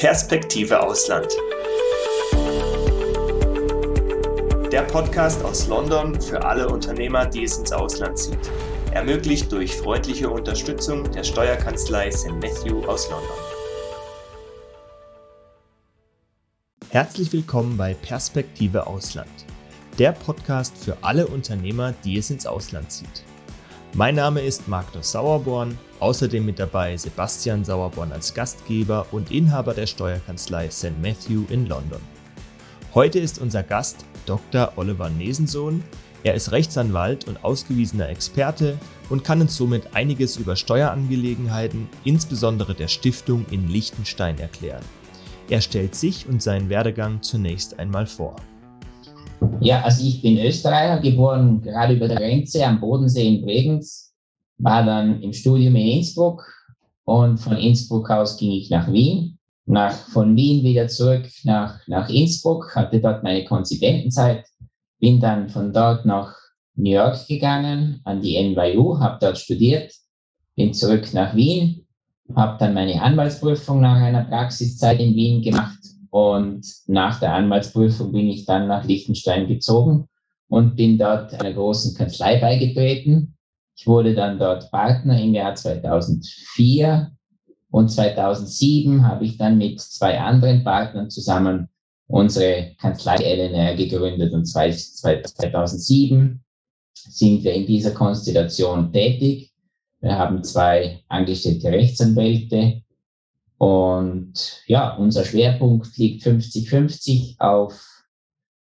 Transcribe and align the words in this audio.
Perspektive 0.00 0.82
Ausland. 0.82 1.26
Der 4.72 4.80
Podcast 4.90 5.44
aus 5.44 5.66
London 5.66 6.18
für 6.18 6.42
alle 6.42 6.70
Unternehmer, 6.70 7.26
die 7.26 7.44
es 7.44 7.58
ins 7.58 7.70
Ausland 7.70 8.18
zieht. 8.18 8.50
Ermöglicht 8.92 9.52
durch 9.52 9.76
freundliche 9.76 10.30
Unterstützung 10.30 11.12
der 11.12 11.22
Steuerkanzlei 11.22 12.10
St. 12.10 12.30
Matthew 12.30 12.82
aus 12.86 13.10
London. 13.10 13.36
Herzlich 16.88 17.30
willkommen 17.34 17.76
bei 17.76 17.92
Perspektive 17.92 18.86
Ausland. 18.86 19.44
Der 19.98 20.12
Podcast 20.12 20.78
für 20.78 20.96
alle 21.02 21.26
Unternehmer, 21.26 21.92
die 22.04 22.16
es 22.16 22.30
ins 22.30 22.46
Ausland 22.46 22.90
zieht. 22.90 23.22
Mein 23.92 24.14
Name 24.14 24.40
ist 24.40 24.66
Magnus 24.66 25.12
Sauerborn, 25.12 25.76
außerdem 26.00 26.44
mit 26.44 26.58
dabei 26.58 26.96
Sebastian 26.96 27.64
Sauerborn 27.64 28.12
als 28.12 28.34
Gastgeber 28.34 29.06
und 29.12 29.30
Inhaber 29.30 29.74
der 29.74 29.86
Steuerkanzlei 29.86 30.70
St. 30.70 31.00
Matthew 31.00 31.44
in 31.50 31.66
London. 31.66 32.00
Heute 32.94 33.20
ist 33.20 33.38
unser 33.38 33.62
Gast 33.62 34.04
Dr. 34.26 34.72
Oliver 34.76 35.10
Nesensohn. 35.10 35.84
Er 36.24 36.34
ist 36.34 36.52
Rechtsanwalt 36.52 37.28
und 37.28 37.44
ausgewiesener 37.44 38.08
Experte 38.08 38.76
und 39.08 39.24
kann 39.24 39.40
uns 39.40 39.56
somit 39.56 39.94
einiges 39.94 40.36
über 40.36 40.56
Steuerangelegenheiten, 40.56 41.88
insbesondere 42.04 42.74
der 42.74 42.88
Stiftung 42.88 43.46
in 43.50 43.68
Liechtenstein, 43.68 44.38
erklären. 44.38 44.82
Er 45.48 45.60
stellt 45.60 45.94
sich 45.94 46.28
und 46.28 46.42
seinen 46.42 46.68
Werdegang 46.68 47.22
zunächst 47.22 47.78
einmal 47.78 48.06
vor. 48.06 48.36
Ja, 49.60 49.82
also 49.82 50.04
ich 50.04 50.22
bin 50.22 50.38
Österreicher, 50.38 51.00
geboren 51.00 51.60
gerade 51.62 51.94
über 51.94 52.08
der 52.08 52.18
Grenze 52.18 52.64
am 52.64 52.80
Bodensee 52.80 53.26
in 53.26 53.42
Bregenz, 53.42 54.09
war 54.62 54.84
dann 54.84 55.22
im 55.22 55.32
Studium 55.32 55.74
in 55.76 55.98
Innsbruck 55.98 56.44
und 57.04 57.38
von 57.38 57.56
Innsbruck 57.56 58.10
aus 58.10 58.36
ging 58.36 58.52
ich 58.52 58.70
nach 58.70 58.90
Wien, 58.92 59.38
nach, 59.66 59.92
von 59.92 60.36
Wien 60.36 60.64
wieder 60.64 60.88
zurück 60.88 61.26
nach, 61.44 61.80
nach 61.86 62.08
Innsbruck, 62.08 62.74
hatte 62.74 63.00
dort 63.00 63.22
meine 63.22 63.44
Konzipentenzeit, 63.44 64.44
bin 64.98 65.20
dann 65.20 65.48
von 65.48 65.72
dort 65.72 66.04
nach 66.04 66.34
New 66.76 66.90
York 66.90 67.26
gegangen, 67.26 68.00
an 68.04 68.20
die 68.20 68.40
NYU, 68.40 68.98
habe 68.98 69.18
dort 69.20 69.38
studiert, 69.38 69.92
bin 70.56 70.74
zurück 70.74 71.12
nach 71.14 71.34
Wien, 71.34 71.86
habe 72.34 72.58
dann 72.58 72.74
meine 72.74 73.00
Anwaltsprüfung 73.02 73.80
nach 73.80 74.00
einer 74.00 74.24
Praxiszeit 74.24 75.00
in 75.00 75.14
Wien 75.14 75.42
gemacht 75.42 75.78
und 76.10 76.66
nach 76.86 77.20
der 77.20 77.34
Anwaltsprüfung 77.34 78.12
bin 78.12 78.28
ich 78.28 78.44
dann 78.44 78.68
nach 78.68 78.84
Liechtenstein 78.84 79.48
gezogen 79.48 80.08
und 80.48 80.76
bin 80.76 80.98
dort 80.98 81.34
einer 81.34 81.52
großen 81.52 81.96
Kanzlei 81.96 82.38
beigetreten. 82.40 83.36
Ich 83.80 83.86
wurde 83.86 84.14
dann 84.14 84.38
dort 84.38 84.70
Partner 84.70 85.18
im 85.18 85.32
Jahr 85.32 85.54
2004 85.54 87.12
und 87.70 87.88
2007 87.88 89.08
habe 89.08 89.24
ich 89.24 89.38
dann 89.38 89.56
mit 89.56 89.80
zwei 89.80 90.20
anderen 90.20 90.62
Partnern 90.62 91.08
zusammen 91.08 91.70
unsere 92.06 92.74
Kanzlei 92.78 93.16
LNR 93.16 93.76
gegründet 93.76 94.34
und 94.34 94.44
2007 94.44 96.44
sind 96.92 97.42
wir 97.42 97.54
in 97.54 97.66
dieser 97.66 97.92
Konstellation 97.92 98.92
tätig. 98.92 99.50
Wir 100.02 100.18
haben 100.18 100.44
zwei 100.44 101.02
angestellte 101.08 101.68
Rechtsanwälte 101.68 102.82
und 103.56 104.62
ja, 104.66 104.94
unser 104.96 105.24
Schwerpunkt 105.24 105.96
liegt 105.96 106.22
50-50 106.26 107.36
auf, 107.38 107.82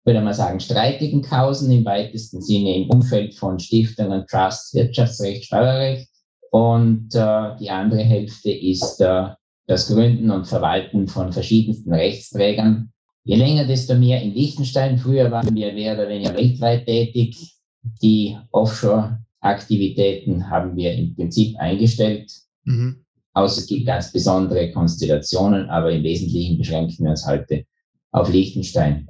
würde 0.04 0.20
man 0.20 0.34
sagen, 0.34 0.60
streitigen 0.60 1.22
Kausen 1.22 1.70
im 1.70 1.84
weitesten 1.84 2.42
Sinne 2.42 2.76
im 2.76 2.90
Umfeld 2.90 3.34
von 3.34 3.58
Stiftungen, 3.58 4.26
Trusts, 4.26 4.74
Wirtschaftsrecht, 4.74 5.44
Steuerrecht. 5.44 6.08
Und 6.50 7.14
äh, 7.14 7.56
die 7.60 7.70
andere 7.70 8.02
Hälfte 8.02 8.50
ist 8.50 9.00
äh, 9.00 9.28
das 9.66 9.88
Gründen 9.88 10.30
und 10.30 10.46
Verwalten 10.46 11.08
von 11.08 11.32
verschiedensten 11.32 11.94
Rechtsträgern. 11.94 12.92
Je 13.24 13.36
länger, 13.36 13.66
desto 13.66 13.94
mehr 13.94 14.20
in 14.20 14.34
Liechtenstein. 14.34 14.98
Früher 14.98 15.30
waren 15.30 15.54
wir 15.54 15.72
mehr 15.72 15.94
oder 15.94 16.08
weniger 16.08 16.34
weltweit 16.34 16.86
tätig. 16.86 17.54
Die 18.02 18.36
Offshore-Aktivitäten 18.50 20.50
haben 20.50 20.76
wir 20.76 20.92
im 20.94 21.14
Prinzip 21.14 21.56
eingestellt. 21.58 22.32
Mhm. 22.64 23.04
Außer 23.34 23.60
es 23.60 23.66
gibt 23.66 23.86
ganz 23.86 24.12
besondere 24.12 24.72
Konstellationen, 24.72 25.70
aber 25.70 25.92
im 25.92 26.02
Wesentlichen 26.02 26.58
beschränken 26.58 27.04
wir 27.04 27.10
uns 27.10 27.26
heute 27.26 27.64
auf 28.10 28.30
Liechtenstein. 28.30 29.08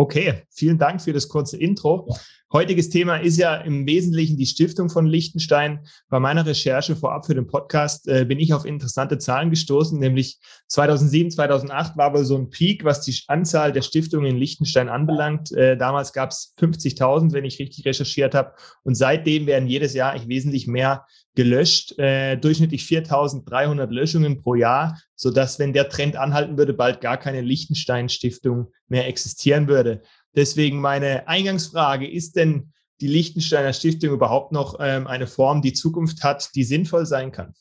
Okay, 0.00 0.44
vielen 0.48 0.78
Dank 0.78 1.02
für 1.02 1.12
das 1.12 1.28
kurze 1.28 1.58
Intro. 1.58 2.08
Heutiges 2.54 2.88
Thema 2.88 3.18
ist 3.18 3.36
ja 3.36 3.56
im 3.56 3.86
Wesentlichen 3.86 4.38
die 4.38 4.46
Stiftung 4.46 4.88
von 4.88 5.04
Liechtenstein. 5.04 5.80
Bei 6.08 6.18
meiner 6.18 6.46
Recherche 6.46 6.96
vorab 6.96 7.26
für 7.26 7.34
den 7.34 7.46
Podcast 7.46 8.08
äh, 8.08 8.24
bin 8.24 8.40
ich 8.40 8.54
auf 8.54 8.64
interessante 8.64 9.18
Zahlen 9.18 9.50
gestoßen, 9.50 10.00
nämlich 10.00 10.40
2007, 10.68 11.32
2008 11.32 11.98
war 11.98 12.14
wohl 12.14 12.24
so 12.24 12.38
ein 12.38 12.48
Peak, 12.48 12.82
was 12.82 13.02
die 13.02 13.14
Anzahl 13.28 13.72
der 13.72 13.82
Stiftungen 13.82 14.30
in 14.30 14.38
Liechtenstein 14.38 14.88
anbelangt. 14.88 15.52
Äh, 15.52 15.76
damals 15.76 16.14
gab 16.14 16.30
es 16.30 16.54
50.000, 16.58 17.34
wenn 17.34 17.44
ich 17.44 17.58
richtig 17.58 17.84
recherchiert 17.84 18.34
habe. 18.34 18.54
Und 18.84 18.94
seitdem 18.94 19.46
werden 19.46 19.68
jedes 19.68 19.92
Jahr 19.92 20.12
eigentlich 20.12 20.28
wesentlich 20.28 20.66
mehr 20.66 21.04
gelöscht, 21.34 21.98
äh, 21.98 22.36
durchschnittlich 22.36 22.82
4.300 22.82 23.90
Löschungen 23.90 24.40
pro 24.40 24.54
Jahr, 24.54 25.00
sodass, 25.14 25.58
wenn 25.58 25.72
der 25.72 25.88
Trend 25.88 26.16
anhalten 26.16 26.58
würde, 26.58 26.74
bald 26.74 27.00
gar 27.00 27.16
keine 27.16 27.40
Liechtenstein-Stiftung 27.40 28.68
mehr 28.88 29.06
existieren 29.06 29.68
würde. 29.68 30.02
Deswegen 30.34 30.80
meine 30.80 31.28
Eingangsfrage, 31.28 32.10
ist 32.10 32.36
denn 32.36 32.72
die 33.00 33.08
Liechtensteiner 33.08 33.72
Stiftung 33.72 34.10
überhaupt 34.10 34.52
noch 34.52 34.76
ähm, 34.80 35.06
eine 35.06 35.26
Form, 35.26 35.62
die 35.62 35.72
Zukunft 35.72 36.22
hat, 36.22 36.50
die 36.54 36.64
sinnvoll 36.64 37.06
sein 37.06 37.32
kann? 37.32 37.54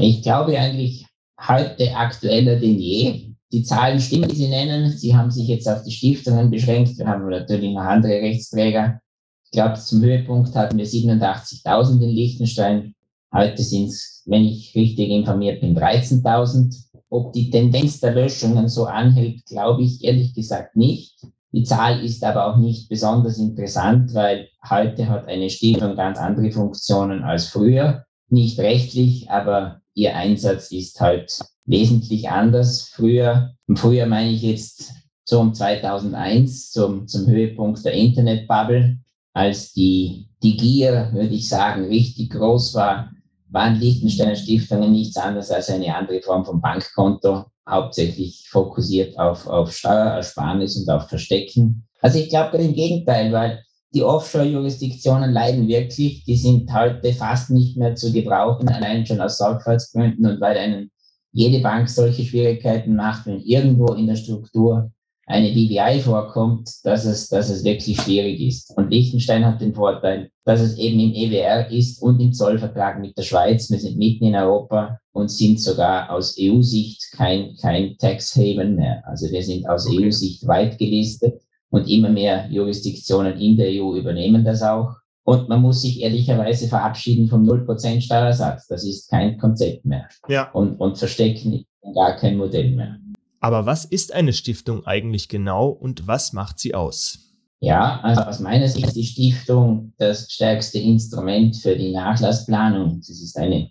Ich 0.00 0.22
glaube 0.22 0.58
eigentlich 0.58 1.06
heute 1.40 1.94
aktueller 1.94 2.58
denn 2.58 2.78
je. 2.78 3.32
Die 3.52 3.62
Zahlen 3.62 4.00
stimmen, 4.00 4.28
die 4.28 4.36
Sie 4.36 4.48
nennen. 4.48 4.90
Sie 4.90 5.16
haben 5.16 5.30
sich 5.30 5.46
jetzt 5.46 5.68
auf 5.68 5.82
die 5.84 5.92
Stiftungen 5.92 6.50
beschränkt. 6.50 6.98
Wir 6.98 7.06
haben 7.06 7.28
natürlich 7.28 7.72
noch 7.72 7.82
andere 7.82 8.14
Rechtsträger. 8.14 9.00
Ich 9.44 9.52
glaube, 9.52 9.78
zum 9.78 10.02
Höhepunkt 10.02 10.54
hatten 10.56 10.76
wir 10.76 10.86
87.000 10.86 12.02
in 12.02 12.10
Liechtenstein. 12.10 12.95
Heute 13.32 13.62
sind 13.62 13.88
es, 13.88 14.22
wenn 14.26 14.44
ich 14.44 14.74
richtig 14.74 15.10
informiert 15.10 15.60
bin, 15.60 15.76
13.000. 15.76 16.74
Ob 17.08 17.32
die 17.32 17.50
Tendenz 17.50 18.00
der 18.00 18.14
Löschungen 18.14 18.68
so 18.68 18.86
anhält, 18.86 19.44
glaube 19.46 19.82
ich 19.82 20.02
ehrlich 20.02 20.34
gesagt 20.34 20.76
nicht. 20.76 21.24
Die 21.52 21.62
Zahl 21.62 22.04
ist 22.04 22.24
aber 22.24 22.46
auch 22.46 22.56
nicht 22.56 22.88
besonders 22.88 23.38
interessant, 23.38 24.12
weil 24.14 24.48
heute 24.68 25.08
hat 25.08 25.26
eine 25.28 25.48
Stiftung 25.48 25.96
ganz 25.96 26.18
andere 26.18 26.50
Funktionen 26.50 27.22
als 27.22 27.46
früher. 27.46 28.04
Nicht 28.28 28.58
rechtlich, 28.58 29.30
aber 29.30 29.80
ihr 29.94 30.16
Einsatz 30.16 30.70
ist 30.72 31.00
halt 31.00 31.38
wesentlich 31.64 32.28
anders. 32.28 32.88
Früher, 32.92 33.54
früher 33.74 34.06
meine 34.06 34.30
ich 34.30 34.42
jetzt 34.42 34.92
so 35.24 35.40
um 35.40 35.54
2001, 35.54 36.70
zum, 36.70 37.06
zum 37.08 37.26
Höhepunkt 37.26 37.84
der 37.84 37.92
Internetbubble, 37.92 38.98
als 39.32 39.72
die, 39.72 40.28
die 40.42 40.56
Gier, 40.56 41.10
würde 41.12 41.34
ich 41.34 41.48
sagen, 41.48 41.86
richtig 41.86 42.30
groß 42.30 42.74
war, 42.74 43.12
waren 43.56 43.80
Liechtensteiner 43.80 44.36
Stiftungen 44.36 44.92
nichts 44.92 45.16
anderes 45.16 45.50
als 45.50 45.70
eine 45.70 45.96
andere 45.96 46.20
Form 46.20 46.44
von 46.44 46.60
Bankkonto, 46.60 47.46
hauptsächlich 47.66 48.46
fokussiert 48.50 49.18
auf, 49.18 49.46
auf 49.46 49.72
Steuerersparnis 49.72 50.76
und 50.76 50.90
auf 50.90 51.08
Verstecken. 51.08 51.88
Also 52.02 52.18
ich 52.18 52.28
glaube 52.28 52.58
im 52.58 52.74
Gegenteil, 52.74 53.32
weil 53.32 53.62
die 53.94 54.02
Offshore-Jurisdiktionen 54.02 55.32
leiden 55.32 55.68
wirklich, 55.68 56.22
die 56.24 56.36
sind 56.36 56.70
heute 56.70 57.14
fast 57.14 57.48
nicht 57.48 57.78
mehr 57.78 57.94
zu 57.94 58.12
gebrauchen, 58.12 58.68
allein 58.68 59.06
schon 59.06 59.22
aus 59.22 59.38
Sorgfaltsgründen 59.38 60.26
und 60.26 60.38
weil 60.38 60.58
einen 60.58 60.90
jede 61.32 61.62
Bank 61.62 61.88
solche 61.88 62.24
Schwierigkeiten 62.24 62.94
macht, 62.94 63.24
wenn 63.24 63.40
irgendwo 63.40 63.94
in 63.94 64.06
der 64.06 64.16
Struktur 64.16 64.92
eine 65.26 65.52
BVI 65.52 66.00
vorkommt, 66.00 66.70
dass 66.84 67.04
es, 67.04 67.28
dass 67.28 67.50
es 67.50 67.64
wirklich 67.64 68.00
schwierig 68.00 68.40
ist. 68.40 68.72
Und 68.76 68.90
Liechtenstein 68.90 69.44
hat 69.44 69.60
den 69.60 69.74
Vorteil, 69.74 70.30
dass 70.44 70.60
es 70.60 70.78
eben 70.78 71.00
im 71.00 71.12
EWR 71.12 71.68
ist 71.70 72.00
und 72.00 72.20
im 72.20 72.32
Zollvertrag 72.32 73.00
mit 73.00 73.18
der 73.18 73.24
Schweiz. 73.24 73.68
Wir 73.68 73.80
sind 73.80 73.98
mitten 73.98 74.24
in 74.24 74.36
Europa 74.36 74.98
und 75.12 75.28
sind 75.30 75.60
sogar 75.60 76.10
aus 76.10 76.36
EU-Sicht 76.40 77.10
kein, 77.12 77.56
kein 77.60 77.96
Tax 77.98 78.36
Haven 78.36 78.76
mehr. 78.76 79.02
Also 79.04 79.30
wir 79.30 79.42
sind 79.42 79.68
aus 79.68 79.86
okay. 79.88 80.06
EU-Sicht 80.06 80.46
weit 80.46 80.78
gelistet 80.78 81.42
und 81.70 81.88
immer 81.88 82.08
mehr 82.08 82.48
Jurisdiktionen 82.48 83.40
in 83.40 83.56
der 83.56 83.68
EU 83.82 83.96
übernehmen 83.96 84.44
das 84.44 84.62
auch. 84.62 84.94
Und 85.24 85.48
man 85.48 85.60
muss 85.60 85.82
sich 85.82 86.02
ehrlicherweise 86.02 86.68
verabschieden 86.68 87.26
vom 87.26 87.42
0% 87.42 88.00
Steuersatz. 88.00 88.68
Das 88.68 88.84
ist 88.84 89.10
kein 89.10 89.38
Konzept 89.38 89.84
mehr. 89.84 90.08
Ja. 90.28 90.52
Und, 90.52 90.76
und 90.76 90.98
verstecken 90.98 91.64
gar 91.94 92.14
kein 92.16 92.36
Modell 92.36 92.70
mehr. 92.70 92.98
Aber 93.40 93.66
was 93.66 93.84
ist 93.84 94.12
eine 94.12 94.32
Stiftung 94.32 94.86
eigentlich 94.86 95.28
genau 95.28 95.68
und 95.68 96.06
was 96.06 96.32
macht 96.32 96.58
sie 96.58 96.74
aus? 96.74 97.18
Ja, 97.60 98.00
also 98.00 98.22
aus 98.22 98.40
meiner 98.40 98.68
Sicht 98.68 98.86
ist 98.86 98.96
die 98.96 99.04
Stiftung 99.04 99.92
das 99.98 100.30
stärkste 100.30 100.78
Instrument 100.78 101.56
für 101.56 101.76
die 101.76 101.92
Nachlassplanung. 101.92 102.98
Es 103.00 103.08
ist 103.08 103.36
eine, 103.36 103.70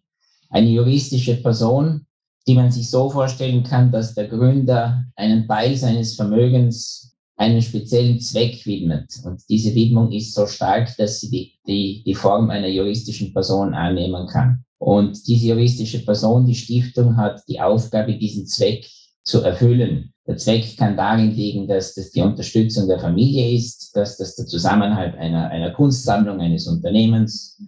eine 0.49 0.69
juristische 0.69 1.35
Person, 1.35 2.05
die 2.47 2.55
man 2.55 2.71
sich 2.71 2.89
so 2.89 3.09
vorstellen 3.09 3.63
kann, 3.63 3.91
dass 3.91 4.15
der 4.15 4.27
Gründer 4.27 5.03
einen 5.15 5.47
Teil 5.47 5.75
seines 5.75 6.15
Vermögens 6.15 7.15
einen 7.37 7.61
speziellen 7.61 8.19
Zweck 8.19 8.65
widmet. 8.65 9.11
Und 9.23 9.41
diese 9.49 9.75
Widmung 9.75 10.11
ist 10.11 10.33
so 10.33 10.47
stark, 10.47 10.95
dass 10.97 11.19
sie 11.19 11.29
die, 11.29 11.53
die, 11.67 12.03
die 12.05 12.15
Form 12.15 12.49
einer 12.49 12.67
juristischen 12.67 13.33
Person 13.33 13.73
annehmen 13.73 14.27
kann. 14.27 14.63
Und 14.77 15.27
diese 15.27 15.47
juristische 15.47 16.03
Person, 16.03 16.45
die 16.45 16.55
Stiftung, 16.55 17.17
hat 17.17 17.41
die 17.47 17.59
Aufgabe, 17.59 18.17
diesen 18.17 18.45
Zweck 18.45 18.87
zu 19.25 19.41
erfüllen. 19.41 20.13
Der 20.27 20.37
Zweck 20.37 20.77
kann 20.77 20.95
darin 20.95 21.31
liegen, 21.31 21.67
dass 21.67 21.93
das 21.93 22.11
die 22.11 22.21
Unterstützung 22.21 22.87
der 22.87 22.99
Familie 22.99 23.51
ist, 23.55 23.95
dass 23.95 24.17
das 24.17 24.35
der 24.35 24.45
Zusammenhalt 24.45 25.15
einer, 25.15 25.49
einer 25.49 25.71
Kunstsammlung, 25.71 26.39
eines 26.39 26.67
Unternehmens, 26.67 27.61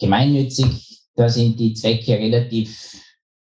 gemeinnützig. 0.00 1.00
Da 1.14 1.28
sind 1.28 1.60
die 1.60 1.74
Zwecke 1.74 2.12
relativ 2.12 2.96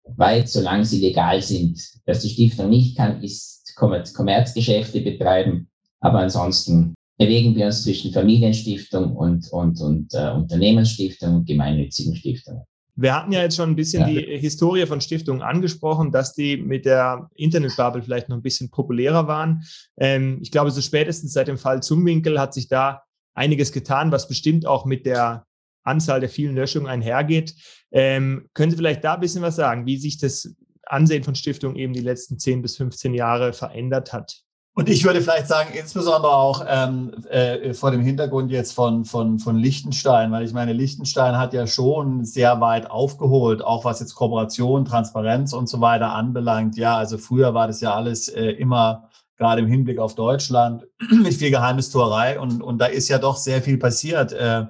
weit, 0.05 0.49
solange 0.49 0.85
sie 0.85 1.01
legal 1.01 1.41
sind. 1.41 1.81
Was 2.05 2.21
die 2.21 2.31
Stiftung 2.31 2.71
nicht 2.71 2.97
kann, 2.97 3.23
ist 3.23 3.75
Kommerzgeschäfte 3.77 5.01
betreiben. 5.01 5.69
Aber 6.01 6.19
ansonsten 6.19 6.95
bewegen 7.17 7.55
wir 7.55 7.67
uns 7.67 7.85
zwischen 7.85 8.13
Familienstiftung 8.13 9.17
und, 9.17 9.49
und, 9.53 9.81
und 9.81 10.13
äh, 10.15 10.31
Unternehmensstiftung 10.31 11.37
und 11.37 11.47
gemeinnützigen 11.47 12.17
Stiftungen. 12.17 12.65
Wir 12.95 13.15
hatten 13.15 13.33
ja 13.33 13.41
jetzt 13.41 13.57
schon 13.57 13.71
ein 13.71 13.77
bisschen 13.77 14.03
ja. 14.03 14.09
die 14.09 14.39
Historie 14.39 14.87
von 14.87 15.01
Stiftungen 15.01 15.43
angesprochen, 15.43 16.13
dass 16.13 16.35
die 16.35 16.59
mit 16.59 16.85
der 16.85 17.31
Internetbubble 17.35 18.03
vielleicht 18.03 18.29
noch 18.29 18.37
ein 18.37 18.43
bisschen 18.43 18.71
populärer 18.71 19.27
waren. 19.27 19.63
Ähm, 19.97 20.39
ich 20.43 20.51
glaube, 20.51 20.71
so 20.71 20.81
spätestens 20.81 21.33
seit 21.33 21.49
dem 21.49 21.59
Fall 21.59 21.83
Zumwinkel 21.83 22.39
hat 22.39 22.53
sich 22.53 22.69
da 22.69 23.03
einiges 23.35 23.73
getan, 23.73 24.13
was 24.13 24.29
bestimmt 24.29 24.67
auch 24.67 24.85
mit 24.85 25.07
der 25.07 25.47
Anzahl 25.85 26.21
der 26.21 26.29
vielen 26.29 26.55
Löschungen 26.55 26.87
einhergeht. 26.87 27.55
Ähm, 27.91 28.49
können 28.55 28.71
Sie 28.71 28.77
vielleicht 28.77 29.05
da 29.05 29.15
ein 29.15 29.21
bisschen 29.21 29.43
was 29.43 29.57
sagen, 29.57 29.87
wie 29.87 29.97
sich 29.97 30.19
das 30.19 30.55
Ansehen 30.85 31.25
von 31.25 31.35
Stiftungen 31.35 31.77
eben 31.77 31.93
die 31.93 32.01
letzten 32.01 32.39
10 32.39 32.63
bis 32.63 32.77
15 32.77 33.15
Jahre 33.15 33.53
verändert 33.53 34.13
hat? 34.13 34.43
Und 34.75 34.89
ich 34.89 35.05
würde 35.05 35.21
vielleicht 35.21 35.49
sagen, 35.49 35.75
insbesondere 35.75 36.33
auch 36.33 36.65
ähm, 36.67 37.13
äh, 37.29 37.75
vor 37.75 37.91
dem 37.91 38.01
Hintergrund 38.01 38.51
jetzt 38.51 38.73
von, 38.73 39.05
von, 39.05 39.39
von 39.39 39.59
Liechtenstein, 39.59 40.33
weil 40.33 40.47
ich 40.47 40.55
meine, 40.55 40.73
Liechtenstein 40.73 41.37
hat 41.37 41.53
ja 41.53 41.67
schon 41.67 42.25
sehr 42.25 42.59
weit 42.63 42.91
aufgeholt, 42.91 43.63
auch 43.63 43.85
was 43.85 44.01
jetzt 44.01 44.15
Kooperation, 44.15 44.87
Transparenz 44.87 45.53
und 45.53 45.69
so 45.69 45.83
weiter 45.83 46.13
anbelangt. 46.13 46.79
Ja, 46.79 46.97
also 46.97 47.19
früher 47.19 47.53
war 47.53 47.67
das 47.67 47.83
ja 47.83 47.95
alles 47.95 48.29
äh, 48.29 48.53
immer 48.53 49.11
gerade 49.37 49.61
im 49.61 49.69
Hinblick 49.69 49.99
auf 49.99 50.15
Deutschland 50.15 50.87
mit 51.11 51.35
viel 51.35 51.51
Geheimnistuerei 51.51 52.41
und, 52.41 52.63
und 52.63 52.79
da 52.79 52.87
ist 52.87 53.09
ja 53.09 53.19
doch 53.19 53.37
sehr 53.37 53.61
viel 53.61 53.77
passiert 53.77 54.33
äh, 54.33 54.65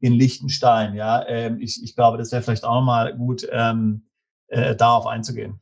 in 0.00 0.12
Liechtenstein. 0.12 0.94
Ja, 0.94 1.26
ähm, 1.26 1.58
ich, 1.58 1.82
ich 1.82 1.94
glaube, 1.94 2.18
das 2.18 2.32
wäre 2.32 2.42
vielleicht 2.42 2.64
auch 2.64 2.82
mal 2.82 3.16
gut, 3.16 3.48
ähm, 3.50 4.08
äh, 4.48 4.76
darauf 4.76 5.06
einzugehen. 5.06 5.60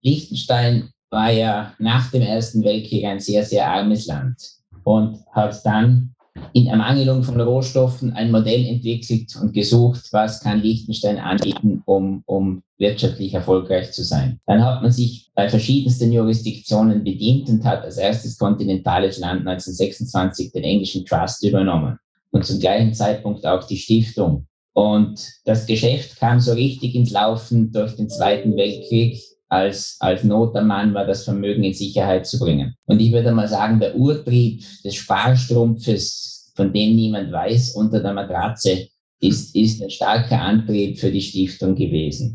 Liechtenstein 0.00 0.90
war 1.16 1.32
ja 1.32 1.72
nach 1.78 2.10
dem 2.10 2.20
Ersten 2.20 2.62
Weltkrieg 2.62 3.06
ein 3.06 3.20
sehr, 3.20 3.42
sehr 3.42 3.66
armes 3.66 4.06
Land 4.06 4.36
und 4.84 5.18
hat 5.32 5.64
dann 5.64 6.14
in 6.52 6.66
Ermangelung 6.66 7.22
von 7.22 7.40
Rohstoffen 7.40 8.12
ein 8.12 8.30
Modell 8.30 8.66
entwickelt 8.66 9.34
und 9.40 9.54
gesucht, 9.54 10.08
was 10.12 10.40
kann 10.40 10.60
Liechtenstein 10.60 11.16
anbieten, 11.16 11.82
um, 11.86 12.22
um 12.26 12.62
wirtschaftlich 12.76 13.32
erfolgreich 13.32 13.92
zu 13.92 14.04
sein. 14.04 14.38
Dann 14.44 14.62
hat 14.62 14.82
man 14.82 14.92
sich 14.92 15.30
bei 15.34 15.48
verschiedensten 15.48 16.12
Jurisdiktionen 16.12 17.02
bedient 17.02 17.48
und 17.48 17.64
hat 17.64 17.82
als 17.82 17.96
erstes 17.96 18.36
kontinentales 18.36 19.18
Land 19.18 19.40
1926 19.48 20.52
den 20.52 20.64
englischen 20.64 21.06
Trust 21.06 21.42
übernommen 21.44 21.98
und 22.30 22.44
zum 22.44 22.60
gleichen 22.60 22.92
Zeitpunkt 22.92 23.46
auch 23.46 23.64
die 23.64 23.78
Stiftung. 23.78 24.46
Und 24.74 25.26
das 25.46 25.64
Geschäft 25.64 26.18
kam 26.18 26.40
so 26.40 26.52
richtig 26.52 26.94
ins 26.94 27.10
Laufen 27.10 27.72
durch 27.72 27.96
den 27.96 28.10
Zweiten 28.10 28.54
Weltkrieg 28.54 29.18
als, 29.48 29.96
als 30.00 30.24
Not 30.24 30.56
am 30.56 30.68
Mann 30.68 30.94
war, 30.94 31.06
das 31.06 31.24
Vermögen 31.24 31.64
in 31.64 31.74
Sicherheit 31.74 32.26
zu 32.26 32.38
bringen. 32.38 32.74
Und 32.86 33.00
ich 33.00 33.12
würde 33.12 33.32
mal 33.32 33.48
sagen, 33.48 33.78
der 33.78 33.96
Urtrieb 33.96 34.64
des 34.84 34.94
Sparstrumpfes, 34.96 36.52
von 36.56 36.72
dem 36.72 36.96
niemand 36.96 37.32
weiß, 37.32 37.72
unter 37.72 38.00
der 38.00 38.12
Matratze, 38.12 38.88
ist, 39.20 39.54
ist 39.54 39.82
ein 39.82 39.90
starker 39.90 40.40
Antrieb 40.40 40.98
für 40.98 41.10
die 41.10 41.22
Stiftung 41.22 41.74
gewesen. 41.74 42.34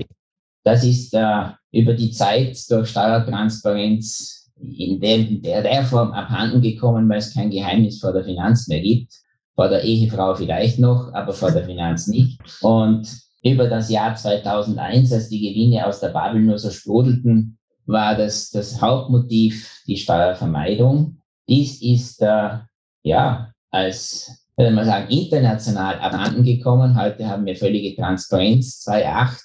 Das 0.63 0.83
ist 0.83 1.13
äh, 1.13 1.49
über 1.71 1.93
die 1.93 2.11
Zeit 2.11 2.57
durch 2.69 2.89
Steuertransparenz 2.89 4.51
in 4.61 4.99
der, 4.99 5.15
in 5.15 5.41
der, 5.41 5.63
der 5.63 5.83
Form 5.83 6.11
abhanden 6.11 6.61
gekommen, 6.61 7.09
weil 7.09 7.17
es 7.17 7.33
kein 7.33 7.49
Geheimnis 7.49 7.99
vor 7.99 8.13
der 8.13 8.23
Finanz 8.23 8.67
mehr 8.67 8.81
gibt. 8.81 9.13
Vor 9.55 9.69
der 9.69 9.83
Ehefrau 9.83 10.35
vielleicht 10.35 10.79
noch, 10.79 11.11
aber 11.13 11.33
vor 11.33 11.51
der 11.51 11.65
Finanz 11.65 12.07
nicht. 12.07 12.39
Und 12.61 13.07
über 13.43 13.67
das 13.67 13.89
Jahr 13.89 14.15
2001, 14.15 15.11
als 15.13 15.29
die 15.29 15.41
Gewinne 15.41 15.85
aus 15.85 15.99
der 15.99 16.09
Bubble 16.09 16.41
nur 16.41 16.59
so 16.59 16.69
sprudelten, 16.69 17.57
war 17.85 18.15
das, 18.15 18.51
das 18.51 18.81
Hauptmotiv 18.81 19.81
die 19.87 19.97
Steuervermeidung. 19.97 21.17
Dies 21.47 21.81
ist 21.81 22.21
äh, 22.21 22.59
ja 23.03 23.51
als, 23.71 24.45
würde 24.55 24.71
man 24.71 24.85
sagen, 24.85 25.09
international 25.09 25.99
abhanden 25.99 26.43
gekommen. 26.43 26.99
Heute 26.99 27.27
haben 27.27 27.45
wir 27.45 27.55
völlige 27.55 27.95
Transparenz. 27.95 28.81
2008 28.81 29.41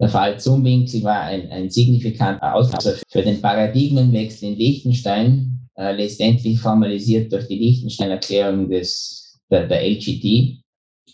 der 0.00 0.08
Fall 0.08 0.40
Zumwinkel 0.40 1.02
war 1.02 1.22
ein, 1.22 1.50
ein 1.50 1.68
signifikanter 1.68 2.54
Auslöser 2.54 2.96
für 3.08 3.22
den 3.22 3.40
Paradigmenwechsel 3.40 4.50
in 4.50 4.56
Liechtenstein, 4.56 5.68
äh, 5.76 5.92
letztendlich 5.92 6.58
formalisiert 6.58 7.30
durch 7.32 7.46
die 7.48 7.58
Liechtenstein-Erklärung 7.58 8.70
des, 8.70 9.38
der, 9.50 9.66
der 9.66 9.82
LGT 9.82 10.62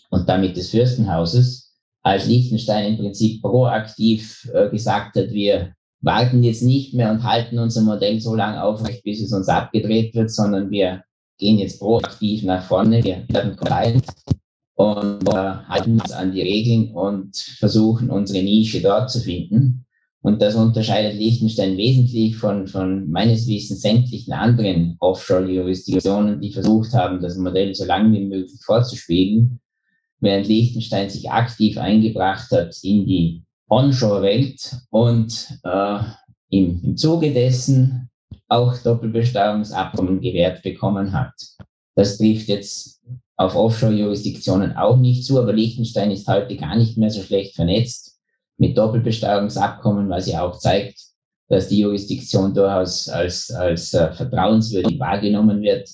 und 0.09 0.27
damit 0.29 0.55
des 0.55 0.69
Fürstenhauses 0.69 1.66
als 2.07 2.25
Liechtenstein 2.25 2.93
im 2.93 2.97
Prinzip 2.97 3.41
proaktiv 3.41 4.49
äh, 4.53 4.69
gesagt 4.69 5.17
hat, 5.17 5.31
wir 5.31 5.73
warten 5.99 6.41
jetzt 6.41 6.63
nicht 6.63 6.93
mehr 6.93 7.11
und 7.11 7.23
halten 7.23 7.59
unser 7.59 7.81
Modell 7.81 8.21
so 8.21 8.33
lange 8.33 8.63
aufrecht, 8.63 9.03
bis 9.03 9.21
es 9.21 9.33
uns 9.33 9.49
abgedreht 9.49 10.15
wird, 10.15 10.31
sondern 10.31 10.71
wir 10.71 11.03
gehen 11.37 11.59
jetzt 11.59 11.79
proaktiv 11.79 12.43
nach 12.43 12.63
vorne, 12.63 13.03
wir 13.03 13.25
werden 13.27 13.57
compliant 13.57 14.05
und 14.75 15.27
äh, 15.27 15.33
halten 15.33 15.99
uns 15.99 16.11
an 16.11 16.31
die 16.31 16.41
Regeln 16.41 16.91
und 16.91 17.35
versuchen 17.35 18.09
unsere 18.09 18.43
Nische 18.43 18.81
dort 18.81 19.11
zu 19.11 19.19
finden. 19.19 19.85
Und 20.21 20.41
das 20.41 20.55
unterscheidet 20.55 21.13
Liechtenstein 21.13 21.77
wesentlich 21.77 22.37
von, 22.37 22.67
von 22.67 23.09
meines 23.09 23.47
Wissens 23.47 23.81
sämtlichen 23.81 24.33
anderen 24.33 24.95
Offshore-Jurisdiktionen, 24.99 26.39
die 26.39 26.53
versucht 26.53 26.93
haben, 26.93 27.21
das 27.21 27.37
Modell 27.37 27.73
so 27.75 27.85
lange 27.85 28.17
wie 28.17 28.25
möglich 28.25 28.59
vorzuspielen 28.63 29.59
während 30.19 30.47
Liechtenstein 30.47 31.09
sich 31.09 31.29
aktiv 31.29 31.77
eingebracht 31.77 32.51
hat 32.51 32.75
in 32.83 33.05
die 33.05 33.43
Onshore-Welt 33.69 34.77
und 34.89 35.59
äh, 35.63 35.99
im, 36.49 36.81
im 36.83 36.97
Zuge 36.97 37.33
dessen 37.33 38.09
auch 38.47 38.77
Doppelbesteuerungsabkommen 38.77 40.21
gewährt 40.21 40.63
bekommen 40.63 41.11
hat. 41.11 41.33
Das 41.95 42.17
trifft 42.17 42.47
jetzt 42.47 43.01
auf 43.35 43.55
Offshore-Jurisdiktionen 43.55 44.75
auch 44.75 44.97
nicht 44.97 45.25
zu, 45.25 45.39
aber 45.39 45.53
Liechtenstein 45.53 46.11
ist 46.11 46.27
heute 46.27 46.55
gar 46.55 46.75
nicht 46.75 46.97
mehr 46.97 47.09
so 47.09 47.21
schlecht 47.21 47.55
vernetzt 47.55 48.19
mit 48.57 48.77
Doppelbesteuerungsabkommen, 48.77 50.09
was 50.09 50.27
ja 50.27 50.41
auch 50.41 50.57
zeigt, 50.57 50.99
dass 51.49 51.67
die 51.67 51.79
Jurisdiktion 51.79 52.53
durchaus 52.53 53.07
als, 53.09 53.51
als 53.51 53.93
äh, 53.93 54.11
vertrauenswürdig 54.13 54.99
wahrgenommen 54.99 55.61
wird 55.61 55.87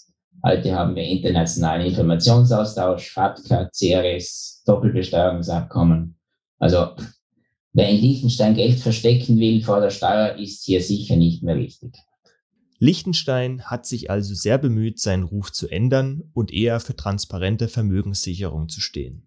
Heute 0.46 0.76
haben 0.76 0.94
wir 0.96 1.04
internationalen 1.04 1.86
Informationsaustausch, 1.88 3.12
FATCA, 3.12 3.70
CRS, 3.70 4.62
Doppelbesteuerungsabkommen. 4.66 6.18
Also 6.60 6.98
wer 7.72 7.88
in 7.88 8.02
Liechtenstein 8.02 8.54
Geld 8.54 8.78
verstecken 8.80 9.40
will 9.40 9.64
vor 9.64 9.80
der 9.80 9.90
Steuer, 9.90 10.36
ist 10.38 10.66
hier 10.66 10.82
sicher 10.82 11.16
nicht 11.16 11.44
mehr 11.44 11.56
richtig. 11.56 11.96
Liechtenstein 12.78 13.64
hat 13.64 13.86
sich 13.86 14.10
also 14.10 14.34
sehr 14.34 14.58
bemüht, 14.58 15.00
seinen 15.00 15.24
Ruf 15.24 15.54
zu 15.54 15.70
ändern 15.70 16.24
und 16.34 16.52
eher 16.52 16.82
für 16.82 16.98
transparente 16.98 17.70
Vermögenssicherung 17.70 18.68
zu 18.68 18.82
stehen. 18.82 19.24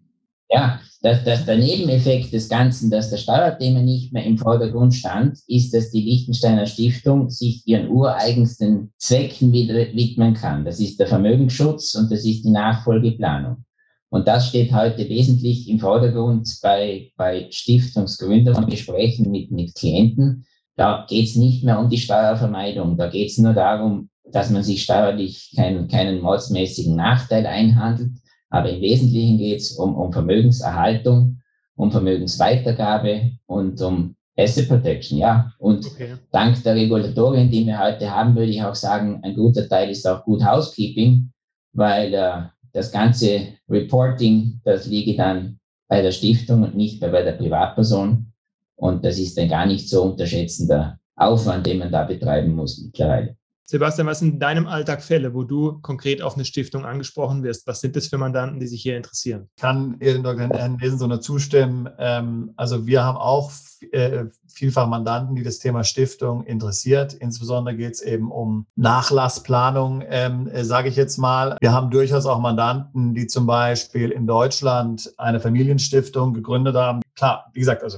Ja, 0.49 0.79
das, 1.01 1.23
das, 1.25 1.45
der 1.45 1.57
Nebeneffekt 1.57 2.33
des 2.33 2.47
Ganzen, 2.47 2.89
dass 2.89 3.09
der 3.09 3.17
Steuerthema 3.17 3.81
nicht 3.81 4.13
mehr 4.13 4.23
im 4.23 4.37
Vordergrund 4.37 4.93
stand, 4.93 5.37
ist, 5.47 5.73
dass 5.73 5.91
die 5.91 6.01
Liechtensteiner 6.01 6.65
Stiftung 6.65 7.29
sich 7.29 7.67
ihren 7.67 7.89
ureigensten 7.89 8.93
Zwecken 8.97 9.51
widmen 9.51 10.33
kann. 10.33 10.63
Das 10.63 10.79
ist 10.79 10.99
der 10.99 11.07
Vermögensschutz 11.07 11.95
und 11.95 12.11
das 12.11 12.25
ist 12.25 12.45
die 12.45 12.51
Nachfolgeplanung. 12.51 13.65
Und 14.09 14.27
das 14.27 14.47
steht 14.47 14.73
heute 14.73 15.09
wesentlich 15.09 15.69
im 15.69 15.79
Vordergrund 15.79 16.49
bei, 16.63 17.11
bei 17.17 17.47
Stiftungsgründern 17.51 18.55
und 18.55 18.71
Gesprächen 18.71 19.29
mit, 19.29 19.51
mit 19.51 19.75
Klienten. 19.75 20.45
Da 20.77 21.05
geht 21.09 21.27
es 21.27 21.35
nicht 21.35 21.65
mehr 21.65 21.77
um 21.77 21.89
die 21.89 21.97
Steuervermeidung. 21.97 22.95
Da 22.95 23.09
geht 23.09 23.29
es 23.31 23.37
nur 23.37 23.53
darum, 23.53 24.09
dass 24.31 24.49
man 24.49 24.63
sich 24.63 24.83
steuerlich 24.83 25.51
keinen, 25.55 25.89
keinen 25.89 26.21
mordsmäßigen 26.21 26.95
Nachteil 26.95 27.45
einhandelt 27.45 28.11
aber 28.49 28.69
im 28.69 28.81
Wesentlichen 28.81 29.37
geht 29.37 29.59
es 29.59 29.71
um, 29.73 29.95
um 29.95 30.11
Vermögenserhaltung, 30.11 31.39
um 31.75 31.91
Vermögensweitergabe 31.91 33.31
und 33.45 33.81
um 33.81 34.15
Asset 34.37 34.67
Protection, 34.67 35.17
ja. 35.17 35.51
Und 35.57 35.85
okay. 35.85 36.15
dank 36.31 36.61
der 36.63 36.75
Regulatorien, 36.75 37.49
die 37.49 37.65
wir 37.65 37.79
heute 37.79 38.13
haben, 38.13 38.35
würde 38.35 38.51
ich 38.51 38.61
auch 38.61 38.75
sagen, 38.75 39.19
ein 39.23 39.35
guter 39.35 39.67
Teil 39.67 39.89
ist 39.89 40.07
auch 40.07 40.23
Good 40.25 40.45
Housekeeping, 40.45 41.31
weil 41.73 42.13
äh, 42.13 42.43
das 42.71 42.91
ganze 42.91 43.47
Reporting, 43.67 44.61
das 44.63 44.85
liege 44.85 45.15
dann 45.15 45.59
bei 45.87 46.01
der 46.01 46.11
Stiftung 46.11 46.63
und 46.63 46.75
nicht 46.75 47.01
mehr 47.01 47.09
bei 47.09 47.23
der 47.23 47.33
Privatperson. 47.33 48.31
Und 48.75 49.03
das 49.03 49.17
ist 49.17 49.39
ein 49.39 49.49
gar 49.49 49.65
nicht 49.65 49.89
so 49.89 50.03
unterschätzender 50.03 50.99
Aufwand, 51.15 51.65
den 51.65 51.79
man 51.79 51.91
da 51.91 52.03
betreiben 52.03 52.53
muss 52.53 52.79
mittlerweile. 52.83 53.35
Sebastian, 53.69 54.07
was 54.07 54.19
sind 54.19 54.35
in 54.35 54.39
deinem 54.39 54.65
Alltag 54.65 55.03
Fälle, 55.03 55.33
wo 55.33 55.43
du 55.43 55.79
konkret 55.81 56.21
auf 56.21 56.35
eine 56.35 56.45
Stiftung 56.45 56.85
angesprochen 56.85 57.43
wirst? 57.43 57.67
Was 57.67 57.81
sind 57.81 57.97
das 57.97 58.07
für 58.07 58.17
Mandanten, 58.17 58.61
die 58.61 58.67
sich 58.67 58.81
hier 58.81 58.95
interessieren? 58.95 59.49
Ich 59.57 59.61
kann 59.61 59.97
Herrn 59.99 60.77
Lesen 60.79 60.97
so 60.97 61.05
nur 61.05 61.19
zustimmen. 61.19 61.89
Ähm, 61.99 62.53
also 62.55 62.87
wir 62.87 63.03
haben 63.03 63.17
auch 63.17 63.51
äh, 63.91 64.23
vielfach 64.47 64.87
Mandanten, 64.87 65.35
die 65.35 65.43
das 65.43 65.59
Thema 65.59 65.83
Stiftung 65.83 66.45
interessiert. 66.45 67.13
Insbesondere 67.13 67.75
geht 67.75 67.95
es 67.95 68.01
eben 68.01 68.31
um 68.31 68.67
Nachlassplanung, 68.77 70.01
ähm, 70.07 70.47
äh, 70.47 70.63
sage 70.63 70.87
ich 70.87 70.95
jetzt 70.95 71.17
mal. 71.17 71.57
Wir 71.59 71.73
haben 71.73 71.91
durchaus 71.91 72.25
auch 72.25 72.39
Mandanten, 72.39 73.15
die 73.15 73.27
zum 73.27 73.47
Beispiel 73.47 74.11
in 74.11 74.27
Deutschland 74.27 75.13
eine 75.17 75.41
Familienstiftung 75.41 76.33
gegründet 76.33 76.77
haben. 76.77 77.01
Klar, 77.15 77.49
wie 77.51 77.59
gesagt, 77.59 77.83
also 77.83 77.97